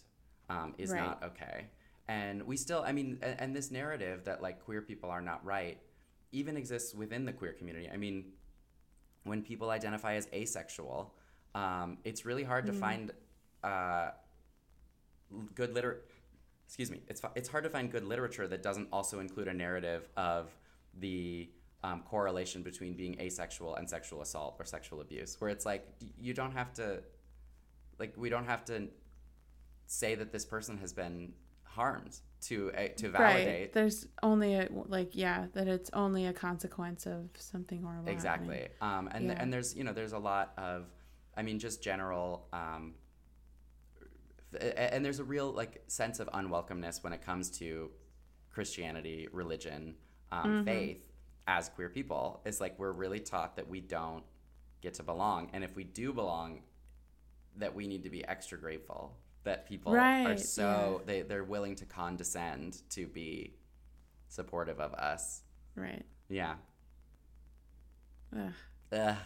um, 0.50 0.74
is 0.76 0.90
Right. 0.92 1.00
not 1.04 1.22
okay 1.24 1.70
and 2.08 2.42
we 2.42 2.56
still 2.56 2.82
i 2.86 2.92
mean 2.92 3.18
and, 3.22 3.40
and 3.40 3.56
this 3.56 3.70
narrative 3.70 4.24
that 4.24 4.42
like 4.42 4.64
queer 4.64 4.82
people 4.82 5.10
are 5.10 5.20
not 5.20 5.44
right 5.44 5.78
even 6.32 6.56
exists 6.56 6.94
within 6.94 7.24
the 7.24 7.32
queer 7.32 7.52
community. 7.52 7.88
I 7.90 7.96
mean 7.96 8.32
when 9.24 9.42
people 9.42 9.70
identify 9.70 10.14
as 10.14 10.28
asexual 10.32 11.14
um, 11.54 11.98
it's 12.04 12.24
really 12.24 12.44
hard 12.44 12.66
to 12.66 12.72
find 12.72 13.10
uh, 13.64 14.10
good 15.54 15.74
liter 15.74 16.02
excuse 16.66 16.90
me 16.90 17.02
it's, 17.08 17.20
it's 17.34 17.48
hard 17.48 17.64
to 17.64 17.70
find 17.70 17.90
good 17.90 18.04
literature 18.04 18.46
that 18.46 18.62
doesn't 18.62 18.88
also 18.92 19.20
include 19.20 19.48
a 19.48 19.54
narrative 19.54 20.08
of 20.16 20.50
the 21.00 21.48
um, 21.84 22.02
correlation 22.02 22.62
between 22.62 22.94
being 22.94 23.18
asexual 23.20 23.76
and 23.76 23.88
sexual 23.88 24.22
assault 24.22 24.56
or 24.58 24.64
sexual 24.64 25.00
abuse 25.00 25.36
where 25.40 25.50
it's 25.50 25.66
like 25.66 25.86
you 26.18 26.32
don't 26.34 26.52
have 26.52 26.72
to 26.74 27.02
like 27.98 28.14
we 28.16 28.28
don't 28.28 28.46
have 28.46 28.64
to 28.66 28.88
say 29.86 30.14
that 30.14 30.32
this 30.32 30.44
person 30.44 30.78
has 30.78 30.92
been 30.92 31.32
harmed 31.78 32.14
to 32.48 32.70
uh, 32.76 32.88
to 33.00 33.08
validate 33.08 33.46
Right. 33.60 33.72
There's 33.72 34.06
only 34.22 34.50
a 34.54 34.68
like 34.96 35.10
yeah 35.24 35.46
that 35.56 35.66
it's 35.68 35.90
only 36.04 36.26
a 36.26 36.32
consequence 36.32 37.06
of 37.06 37.22
something 37.52 37.80
horrible. 37.82 38.10
exactly 38.16 38.62
um, 38.80 39.08
and 39.14 39.26
Yeah. 39.26 39.40
and 39.40 39.52
there's 39.52 39.70
you 39.78 39.84
know 39.84 39.92
there's 39.98 40.12
a 40.22 40.22
lot 40.32 40.46
of 40.68 40.78
i 41.38 41.42
mean 41.46 41.58
just 41.66 41.82
general 41.82 42.26
um, 42.52 42.94
and 44.60 45.04
there's 45.04 45.18
a 45.20 45.24
real 45.24 45.50
like 45.52 45.82
sense 45.88 46.20
of 46.20 46.28
unwelcomeness 46.40 47.02
when 47.04 47.12
it 47.12 47.22
comes 47.22 47.50
to 47.60 47.90
christianity 48.50 49.28
religion 49.32 49.94
um, 50.32 50.64
faith 50.64 51.02
as 51.46 51.68
queer 51.70 51.88
people 51.88 52.40
it's 52.46 52.60
like 52.60 52.78
we're 52.78 52.92
really 52.92 53.20
taught 53.20 53.56
that 53.56 53.68
we 53.68 53.80
don't 53.80 54.24
get 54.80 54.94
to 54.94 55.02
belong 55.02 55.50
and 55.52 55.62
if 55.64 55.74
we 55.76 55.84
do 55.84 56.12
belong 56.12 56.60
that 57.56 57.74
we 57.74 57.86
need 57.86 58.02
to 58.04 58.10
be 58.10 58.24
extra 58.26 58.56
grateful 58.58 59.16
that 59.48 59.66
people 59.66 59.92
are 59.92 59.96
Right, 59.96 60.38
so 60.38 61.00
they, 61.06 61.22
they're 61.22 61.42
willing 61.44 61.74
to 61.76 61.86
condescend 61.86 62.82
to 62.90 63.06
be 63.06 63.54
supportive 64.28 64.78
of 64.78 64.92
us 64.94 65.42
Right. 65.74 66.04
yeah 66.28 66.54
Ugh. 68.36 68.52
Ugh. 68.92 69.16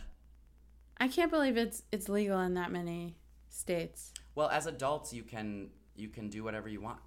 I 0.99 1.09
can't 1.09 1.31
believe 1.31 1.57
it's 1.57 1.83
it's 1.91 2.09
legal 2.09 2.39
in 2.41 2.55
that 2.55 2.71
many 2.71 3.17
states. 3.49 4.13
Well, 4.37 4.49
as 4.49 4.67
adults, 4.67 5.13
you 5.13 5.25
can 5.25 5.71
you 5.97 6.09
can 6.09 6.29
do 6.29 6.45
whatever 6.45 6.69
you 6.69 6.81
want. 6.81 7.01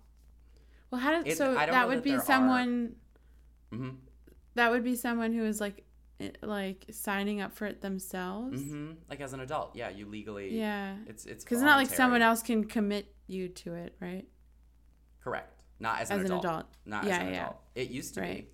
Well, 0.91 0.99
how 0.99 1.11
did 1.11 1.27
It- 1.27 1.37
so 1.37 1.53
that 1.53 1.87
would 1.87 1.99
that 1.99 2.03
be 2.03 2.09
there 2.11 2.19
are- 2.19 2.23
someone 2.25 2.95
hmm 3.71 3.89
that 4.55 4.71
would 4.71 4.83
be 4.83 4.95
someone 4.95 5.31
who 5.33 5.45
is 5.45 5.61
like 5.61 5.84
like 6.41 6.85
signing 6.91 7.41
up 7.41 7.53
for 7.53 7.65
it 7.65 7.81
themselves. 7.81 8.61
hmm 8.61 8.91
Like 9.09 9.21
as 9.21 9.33
an 9.33 9.41
adult, 9.41 9.75
yeah, 9.75 9.89
you 9.89 10.05
legally. 10.05 10.57
Yeah. 10.57 10.95
It's 11.07 11.25
it's 11.25 11.43
Because 11.43 11.59
it's 11.59 11.65
not 11.65 11.77
like 11.77 11.89
someone 11.89 12.21
else 12.21 12.41
can 12.41 12.63
commit 12.65 13.13
you 13.27 13.49
to 13.49 13.73
it, 13.73 13.95
right? 13.99 14.25
Correct. 15.23 15.63
Not 15.79 15.99
as 16.01 16.09
an, 16.09 16.19
As 16.19 16.19
an 16.21 16.25
adult. 16.37 16.45
adult. 16.45 16.65
Not 16.85 17.03
Yeah, 17.05 17.15
as 17.17 17.21
an 17.21 17.33
yeah. 17.33 17.41
adult. 17.41 17.57
It 17.75 17.89
used 17.89 18.13
to 18.15 18.21
Right. 18.21 18.45
be. 18.45 18.49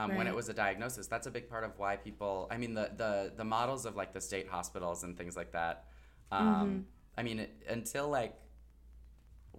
Um, 0.00 0.14
When 0.14 0.26
it 0.28 0.34
was 0.34 0.48
a 0.48 0.54
diagnosis, 0.54 1.08
that's 1.08 1.26
a 1.26 1.30
big 1.30 1.48
part 1.48 1.64
of 1.64 1.76
why 1.78 1.96
people. 1.96 2.46
I 2.50 2.56
mean, 2.58 2.74
the 2.74 2.92
the 2.96 3.32
the 3.36 3.44
models 3.44 3.84
of 3.84 3.96
like 3.96 4.12
the 4.12 4.20
state 4.20 4.46
hospitals 4.48 5.02
and 5.02 5.16
things 5.16 5.36
like 5.36 5.52
that. 5.52 5.86
Um, 6.30 6.44
Mm-hmm. 6.46 6.80
I 7.18 7.22
mean, 7.24 7.38
it, 7.40 7.64
until 7.68 8.08
like, 8.08 8.36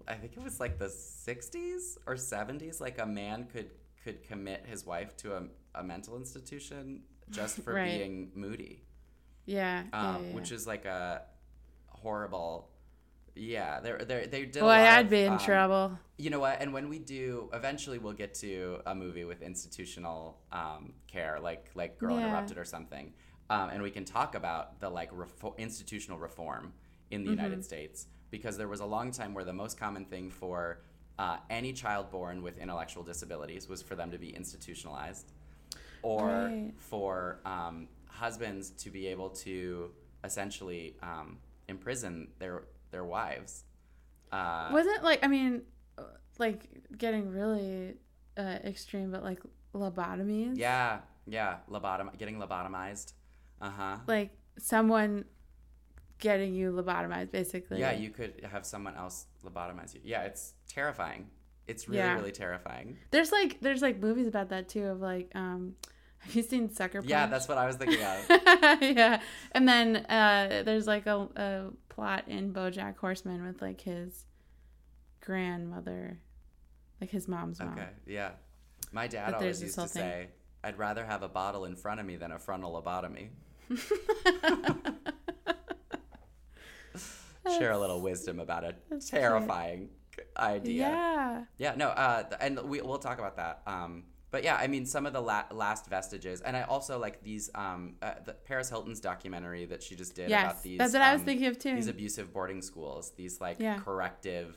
I 0.07 0.13
think 0.13 0.37
it 0.37 0.43
was 0.43 0.59
like 0.61 0.79
the 0.79 0.85
'60s 0.87 1.97
or 2.07 2.15
'70s, 2.15 2.79
like 2.79 2.99
a 2.99 3.05
man 3.05 3.45
could 3.51 3.71
could 4.01 4.23
commit 4.23 4.65
his 4.65 4.85
wife 4.85 5.17
to 5.17 5.35
a, 5.35 5.43
a 5.75 5.83
mental 5.83 6.17
institution 6.17 7.03
just 7.29 7.59
for 7.63 7.73
Right. 7.73 7.97
being 7.99 8.31
moody. 8.35 8.83
Yeah. 9.45 9.83
um, 9.93 10.23
yeah, 10.23 10.29
yeah, 10.29 10.35
which 10.35 10.51
is 10.51 10.67
like 10.67 10.85
a 10.85 11.23
horrible. 11.87 12.69
Yeah, 13.35 13.79
they 13.79 13.91
they 14.05 14.25
they 14.27 14.45
did. 14.45 14.63
lot 14.63 14.71
I'd 14.71 15.05
of, 15.05 15.09
be 15.09 15.21
in 15.23 15.33
um, 15.33 15.39
trouble. 15.39 15.97
You 16.17 16.29
know 16.29 16.39
what? 16.39 16.61
And 16.61 16.73
when 16.73 16.89
we 16.89 16.99
do, 16.99 17.49
eventually 17.53 17.97
we'll 17.99 18.13
get 18.13 18.33
to 18.35 18.79
a 18.85 18.93
movie 18.93 19.23
with 19.23 19.41
institutional 19.41 20.39
um, 20.51 20.93
care, 21.07 21.39
like 21.41 21.69
like 21.75 21.97
Girl 21.97 22.19
Yeah. 22.19 22.25
Interrupted 22.25 22.57
or 22.57 22.65
something, 22.65 23.13
um, 23.49 23.69
and 23.69 23.81
we 23.81 23.91
can 23.91 24.03
talk 24.05 24.35
about 24.35 24.79
the 24.81 24.89
like 24.89 25.11
institutional 25.57 26.19
reform 26.19 26.73
in 27.11 27.23
the 27.23 27.29
Mm-hmm. 27.29 27.37
United 27.39 27.63
States 27.63 28.07
because 28.31 28.57
there 28.57 28.67
was 28.67 28.81
a 28.81 28.85
long 28.85 29.11
time 29.11 29.33
where 29.33 29.45
the 29.45 29.53
most 29.53 29.79
common 29.79 30.05
thing 30.05 30.29
for 30.29 30.81
uh, 31.17 31.37
any 31.49 31.73
child 31.73 32.11
born 32.11 32.41
with 32.43 32.57
intellectual 32.57 33.03
disabilities 33.03 33.67
was 33.69 33.81
for 33.81 33.95
them 33.95 34.11
to 34.11 34.17
be 34.17 34.29
institutionalized, 34.35 35.31
or 36.01 36.25
Right. 36.27 36.73
for 36.77 37.39
um, 37.45 37.87
husbands 38.07 38.71
to 38.71 38.89
be 38.89 39.07
able 39.07 39.29
to 39.29 39.91
essentially 40.23 40.95
um, 41.01 41.37
imprison 41.67 42.29
their 42.39 42.63
their 42.91 43.05
wives. 43.05 43.63
Uh, 44.31 44.69
Wasn't 44.71 45.03
like 45.03 45.23
I 45.23 45.27
mean, 45.27 45.61
uh, 45.97 46.03
like 46.37 46.67
getting 46.97 47.29
really 47.31 47.95
uh, 48.37 48.41
extreme, 48.63 49.11
but 49.11 49.23
like 49.23 49.41
lobotomies. 49.73 50.57
Yeah, 50.57 50.99
yeah, 51.27 51.57
lobotom, 51.69 52.17
getting 52.17 52.37
lobotomized. 52.37 53.13
Uh 53.61 53.69
huh. 53.69 53.97
Like 54.07 54.31
someone 54.57 55.25
getting 56.19 56.53
you 56.53 56.71
lobotomized, 56.71 57.31
basically. 57.31 57.79
Yeah, 57.79 57.91
you 57.93 58.09
could 58.09 58.45
have 58.51 58.65
someone 58.65 58.95
else 58.95 59.25
lobotomize 59.45 59.93
you. 59.93 60.01
Yeah, 60.03 60.23
it's 60.23 60.53
terrifying. 60.67 61.29
It's 61.69 61.87
really, 61.87 61.99
Yeah. 61.99 62.15
really 62.15 62.31
terrifying. 62.31 62.97
There's 63.11 63.31
like 63.31 63.59
there's 63.61 63.81
like 63.81 63.99
movies 63.99 64.27
about 64.27 64.49
that 64.49 64.67
too. 64.69 64.85
Of 64.87 64.99
like, 65.01 65.31
um, 65.35 65.75
have 66.19 66.35
you 66.35 66.41
seen 66.43 66.69
Sucker 66.73 66.99
Punch? 67.01 67.09
Yeah, 67.09 67.27
that's 67.27 67.47
what 67.47 67.57
I 67.57 67.65
was 67.67 67.75
thinking 67.77 68.01
of. 68.03 68.25
yeah, 68.81 69.21
and 69.51 69.67
then 69.67 69.97
uh, 70.07 70.63
there's 70.65 70.87
like 70.87 71.05
a, 71.05 71.27
a 71.35 71.69
plot 71.89 72.23
in 72.27 72.51
BoJack 72.53 72.97
Horseman 72.97 73.45
with 73.45 73.61
like 73.61 73.81
his 73.81 74.25
grandmother, 75.21 76.19
like 76.99 77.09
his 77.11 77.27
mom's 77.27 77.59
mom. 77.59 77.73
Okay, 77.73 77.89
yeah. 78.07 78.31
My 78.91 79.07
dad 79.07 79.31
But 79.31 79.41
always 79.41 79.61
used 79.61 79.75
to 79.75 79.81
thing. 79.81 80.01
say, 80.01 80.27
"I'd 80.63 80.77
rather 80.79 81.05
have 81.05 81.21
a 81.21 81.29
bottle 81.29 81.65
in 81.65 81.75
front 81.75 81.99
of 81.99 82.05
me 82.07 82.15
than 82.15 82.31
a 82.31 82.39
frontal 82.39 82.81
lobotomy." 82.81 83.29
Share 87.57 87.71
a 87.71 87.79
little 87.79 88.01
wisdom 88.01 88.39
about 88.39 88.63
a 88.63 88.75
terrifying 88.99 89.89
idea. 90.41 90.89
Yeah. 90.89 91.43
Yeah, 91.57 91.73
no, 91.75 91.89
uh, 91.89 92.23
and 92.39 92.59
we, 92.61 92.81
we'll 92.81 92.97
talk 92.99 93.19
about 93.19 93.37
that. 93.37 93.61
Um, 93.67 94.03
but 94.31 94.43
yeah, 94.43 94.55
I 94.55 94.67
mean, 94.67 94.85
some 94.85 95.05
of 95.05 95.13
the 95.13 95.21
la- 95.21 95.45
last 95.51 95.87
vestiges, 95.87 96.41
and 96.41 96.55
I 96.55 96.61
also 96.63 96.99
like 96.99 97.23
these. 97.23 97.49
Um, 97.55 97.95
uh, 98.01 98.13
the 98.23 98.33
Paris 98.33 98.69
Hilton's 98.69 98.99
documentary 98.99 99.65
that 99.65 99.81
she 99.81 99.95
just 99.95 100.15
did 100.15 100.29
Yes, 100.29 100.43
about 100.43 100.63
these. 100.63 100.77
that's 100.77 100.93
what 100.93 101.01
I 101.01 101.13
was 101.13 101.21
um, 101.21 101.25
thinking 101.25 101.47
of 101.47 101.57
too. 101.57 101.73
These 101.75 101.87
abusive 101.87 102.31
boarding 102.31 102.61
schools, 102.61 103.11
these 103.17 103.41
like 103.41 103.57
Yeah. 103.59 103.79
corrective 103.79 104.55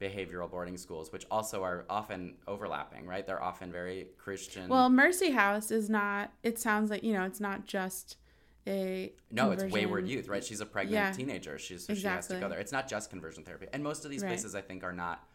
behavioral 0.00 0.50
boarding 0.50 0.78
schools, 0.78 1.12
which 1.12 1.26
also 1.30 1.62
are 1.62 1.84
often 1.90 2.36
overlapping, 2.48 3.06
right? 3.06 3.26
They're 3.26 3.42
often 3.42 3.70
very 3.70 4.08
Christian. 4.16 4.68
Well, 4.70 4.88
Mercy 4.88 5.32
House 5.32 5.70
is 5.70 5.90
not. 5.90 6.32
It 6.42 6.58
sounds 6.58 6.90
like 6.90 7.02
you 7.02 7.12
know, 7.12 7.24
it's 7.24 7.40
not 7.40 7.66
just 7.66 8.16
a 8.66 9.12
no, 9.30 9.50
it's 9.52 9.64
wayward 9.72 10.06
youth, 10.08 10.28
right? 10.28 10.44
She's 10.44 10.60
a 10.60 10.66
pregnant 10.66 10.94
Yeah. 10.94 11.12
teenager. 11.12 11.58
She's 11.58 11.86
so 11.86 11.94
she 11.94 12.06
has 12.06 12.26
to 12.28 12.38
go 12.38 12.48
there. 12.48 12.58
It's 12.58 12.72
not 12.72 12.88
just 12.88 13.10
conversion 13.10 13.42
therapy, 13.44 13.66
and 13.72 13.82
most 13.82 14.04
of 14.04 14.10
these 14.10 14.22
Right. 14.22 14.28
places 14.28 14.54
I 14.54 14.60
think 14.60 14.84
are 14.84 14.92
not 14.92 15.26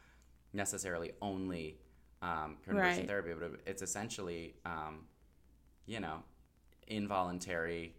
necessarily 0.53 1.11
only 1.21 1.79
um, 2.21 2.57
conversion 2.63 2.99
Right. 2.99 3.07
therapy, 3.07 3.33
but 3.37 3.59
it's 3.67 3.81
essentially, 3.83 4.55
um, 4.65 5.05
you 5.85 5.99
know, 5.99 6.23
involuntary 6.87 7.95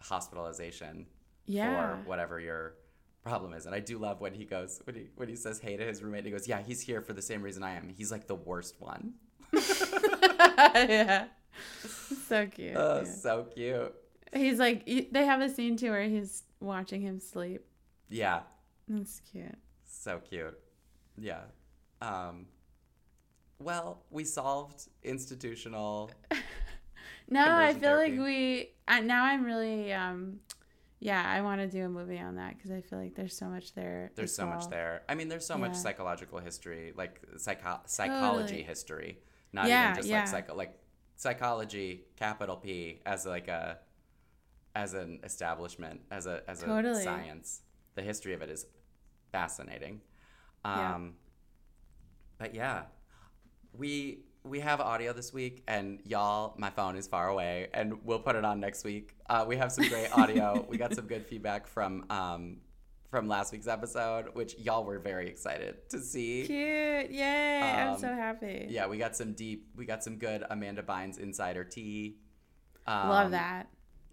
hospitalization 0.00 1.06
Yeah. 1.46 1.96
for 2.02 2.08
whatever 2.08 2.38
your 2.38 2.74
problem 3.22 3.52
is. 3.54 3.66
And 3.66 3.74
I 3.74 3.80
do 3.80 3.98
love 3.98 4.20
when 4.20 4.32
he 4.34 4.44
goes 4.44 4.80
when 4.84 4.94
he 4.96 5.08
when 5.16 5.28
he 5.28 5.34
says 5.36 5.58
hey 5.60 5.76
to 5.76 5.84
his 5.84 6.02
roommate. 6.02 6.24
He 6.24 6.30
goes, 6.30 6.46
"Yeah, 6.46 6.60
he's 6.62 6.80
here 6.80 7.00
for 7.02 7.12
the 7.14 7.22
same 7.22 7.42
reason 7.42 7.62
I 7.62 7.72
am. 7.74 7.88
He's 7.88 8.12
like 8.12 8.26
the 8.26 8.34
worst 8.36 8.80
one." 8.80 9.14
yeah. 9.54 11.26
So 12.26 12.46
cute. 12.46 12.76
Oh, 12.76 12.98
yeah. 12.98 13.04
so 13.04 13.44
cute. 13.44 13.94
He's 14.34 14.58
like 14.58 14.84
they 14.86 15.24
have 15.24 15.40
a 15.40 15.48
scene 15.48 15.76
too 15.76 15.90
where 15.90 16.02
he's 16.08 16.42
watching 16.60 17.00
him 17.00 17.20
sleep. 17.20 17.64
Yeah, 18.10 18.40
That's 18.88 19.20
cute. 19.20 19.54
so 19.84 20.18
cute. 20.20 20.58
Yeah. 21.16 21.42
Um. 22.02 22.46
Well, 23.58 24.04
we 24.10 24.24
solved 24.24 24.88
institutional. 25.02 26.10
No, 27.30 27.44
I 27.46 27.74
feel 27.74 27.94
like 27.96 28.12
we. 28.14 28.70
I, 28.86 29.00
now 29.00 29.24
I'm 29.24 29.44
really. 29.44 29.92
um 29.92 30.40
Yeah, 30.98 31.22
I 31.22 31.42
want 31.42 31.60
to 31.60 31.66
do 31.68 31.84
a 31.84 31.88
movie 31.88 32.18
on 32.18 32.36
that 32.36 32.56
because 32.56 32.70
I 32.70 32.80
feel 32.80 32.98
like 32.98 33.14
there's 33.14 33.36
so 33.36 33.46
much 33.46 33.74
there. 33.74 34.12
There's 34.14 34.34
so 34.34 34.46
much 34.46 34.68
there. 34.70 35.02
I 35.10 35.14
mean, 35.14 35.28
there's 35.28 35.44
so 35.46 35.58
much 35.58 35.74
psychological 35.74 36.38
history, 36.38 36.94
like 36.96 37.20
psycho- 37.36 37.82
psychology 37.84 38.42
Totally. 38.44 38.62
history, 38.62 39.18
not 39.52 39.68
Yeah, 39.68 39.90
even 39.90 39.96
just 39.96 40.08
yeah. 40.08 40.20
like 40.20 40.28
psycho 40.28 40.54
like 40.56 40.78
psychology, 41.16 42.04
capital 42.16 42.56
P, 42.56 43.00
as 43.04 43.26
like 43.26 43.48
a 43.48 43.78
as 44.78 44.94
an 44.94 45.18
establishment, 45.24 46.00
as 46.10 46.26
a 46.26 46.36
as 46.48 46.62
a 46.62 46.66
Totally. 46.66 47.02
science. 47.02 47.62
The 47.96 48.02
history 48.02 48.32
of 48.32 48.42
it 48.42 48.50
is 48.56 48.64
fascinating. 49.32 50.00
Yeah. 50.64 50.94
Um, 50.94 51.14
But 52.38 52.54
yeah, 52.54 52.82
we 53.76 54.22
we 54.44 54.60
have 54.60 54.80
audio 54.80 55.12
this 55.12 55.32
week, 55.32 55.64
and 55.66 55.98
y'all, 56.04 56.54
my 56.56 56.70
phone 56.70 56.94
is 56.96 57.06
far 57.08 57.28
away, 57.28 57.68
and 57.74 57.86
we'll 58.04 58.20
put 58.28 58.36
it 58.36 58.44
on 58.44 58.60
next 58.60 58.84
week. 58.84 59.16
Uh, 59.28 59.44
we 59.48 59.56
have 59.56 59.70
some 59.72 59.88
great 59.88 60.10
audio. 60.16 60.64
we 60.70 60.78
got 60.78 60.94
some 60.94 61.06
good 61.06 61.26
feedback 61.26 61.66
from 61.66 62.04
um, 62.08 62.58
from 63.10 63.26
last 63.26 63.50
week's 63.52 63.66
episode, 63.66 64.26
which 64.34 64.56
y'all 64.58 64.84
were 64.84 65.00
very 65.00 65.28
excited 65.28 65.88
to 65.90 65.98
see. 65.98 66.44
Cute. 66.46 67.10
Yay. 67.10 67.60
I'm 67.62 67.94
Um, 67.94 67.98
so 67.98 68.08
happy. 68.26 68.66
Yeah, 68.70 68.86
we 68.86 68.96
got 68.98 69.16
some 69.16 69.32
deep, 69.32 69.60
we 69.74 69.84
got 69.86 70.04
some 70.04 70.16
good 70.18 70.44
Amanda 70.50 70.82
Bynes 70.82 71.18
insider 71.18 71.64
tea. 71.64 72.18
Um, 72.86 73.08
Love 73.08 73.30
that. 73.32 73.66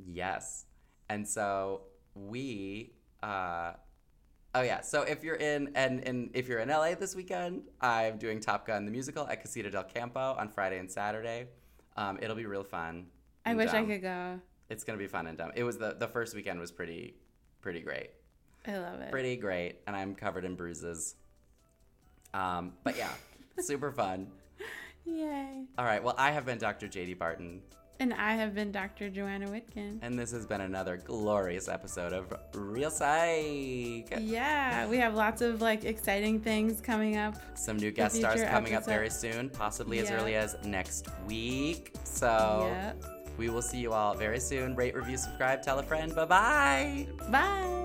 Yes. 0.04 0.66
And 1.10 1.28
so 1.28 1.82
we 2.16 2.94
uh 3.22 3.74
oh 4.56 4.62
yeah, 4.62 4.82
so 4.82 5.02
if 5.02 5.24
you're 5.24 5.36
in 5.36 5.72
and, 5.76 6.06
and 6.08 6.30
if 6.34 6.48
you're 6.48 6.60
in 6.60 6.70
LA 6.70 6.96
this 6.96 7.16
weekend, 7.16 7.64
I'm 7.82 8.18
doing 8.18 8.40
Top 8.40 8.66
Gun 8.66 8.86
the 8.86 8.92
musical 8.92 9.28
at 9.28 9.42
Casita 9.42 9.70
del 9.70 9.84
Campo 9.84 10.36
on 10.40 10.50
Friday 10.50 10.80
and 10.80 10.92
Saturday. 10.92 11.48
Um, 11.98 12.18
it'll 12.22 12.36
be 12.36 12.46
real 12.46 12.64
fun. 12.64 13.08
I 13.46 13.54
wish 13.54 13.72
I 13.72 13.84
could 13.84 14.02
go. 14.02 14.40
It's 14.70 14.84
gonna 14.84 14.98
be 14.98 15.08
fun 15.08 15.28
and 15.28 15.38
dumb. 15.38 15.52
It 15.56 15.64
was 15.64 15.78
the 15.78 15.96
the 16.00 16.08
first 16.08 16.36
weekend 16.36 16.60
was 16.60 16.72
pretty 16.72 17.16
pretty 17.62 17.82
great. 17.82 18.12
I 18.68 18.78
love 18.78 19.00
it. 19.02 19.12
Pretty 19.12 19.36
great. 19.36 19.82
And 19.86 19.96
I'm 19.96 20.16
covered 20.16 20.44
in 20.46 20.56
bruises. 20.56 21.16
Um, 22.34 22.74
but 22.84 22.98
yeah, 22.98 23.12
super 23.60 23.92
fun. 23.92 24.28
Yay. 25.06 25.66
All 25.78 25.86
right, 25.86 26.04
well 26.04 26.16
I 26.18 26.32
have 26.32 26.46
been 26.46 26.58
Dr. 26.58 26.88
JD 26.88 27.20
Barton. 27.20 27.62
And 28.00 28.14
I 28.14 28.34
have 28.36 28.54
been 28.54 28.72
Dr. 28.74 29.10
Joanna 29.10 29.48
Whitkin. 29.48 30.00
And 30.02 30.20
this 30.20 30.32
has 30.32 30.46
been 30.46 30.62
another 30.62 30.98
glorious 30.98 31.70
episode 31.70 32.12
of 32.12 32.34
Reel 32.54 32.92
Psych. 32.92 34.14
Yeah, 34.20 34.86
we 34.88 34.98
have 34.98 35.16
lots 35.16 35.42
of 35.42 35.62
like 35.62 35.86
exciting 35.86 36.42
things 36.42 36.82
coming 36.82 37.16
up. 37.18 37.36
Some 37.58 37.78
new 37.78 37.92
guest 37.92 38.18
stars 38.18 38.44
coming 38.44 38.74
up 38.76 38.86
very 38.86 39.10
soon, 39.10 39.50
possibly 39.50 40.00
as 40.00 40.10
Yeah. 40.10 40.18
early 40.18 40.36
as 40.36 40.58
next 40.66 41.08
week. 41.26 41.94
So 42.04 42.68
Yep. 42.70 43.04
we 43.38 43.50
will 43.50 43.62
see 43.62 43.78
you 43.80 43.94
all 43.94 44.14
very 44.14 44.40
soon. 44.42 44.76
Rate, 44.76 44.94
review, 44.96 45.16
subscribe, 45.18 45.62
tell 45.62 45.80
a 45.80 45.84
friend. 45.84 46.14
Bye 46.14 46.26
bye. 46.26 47.08
Bye. 47.32 47.85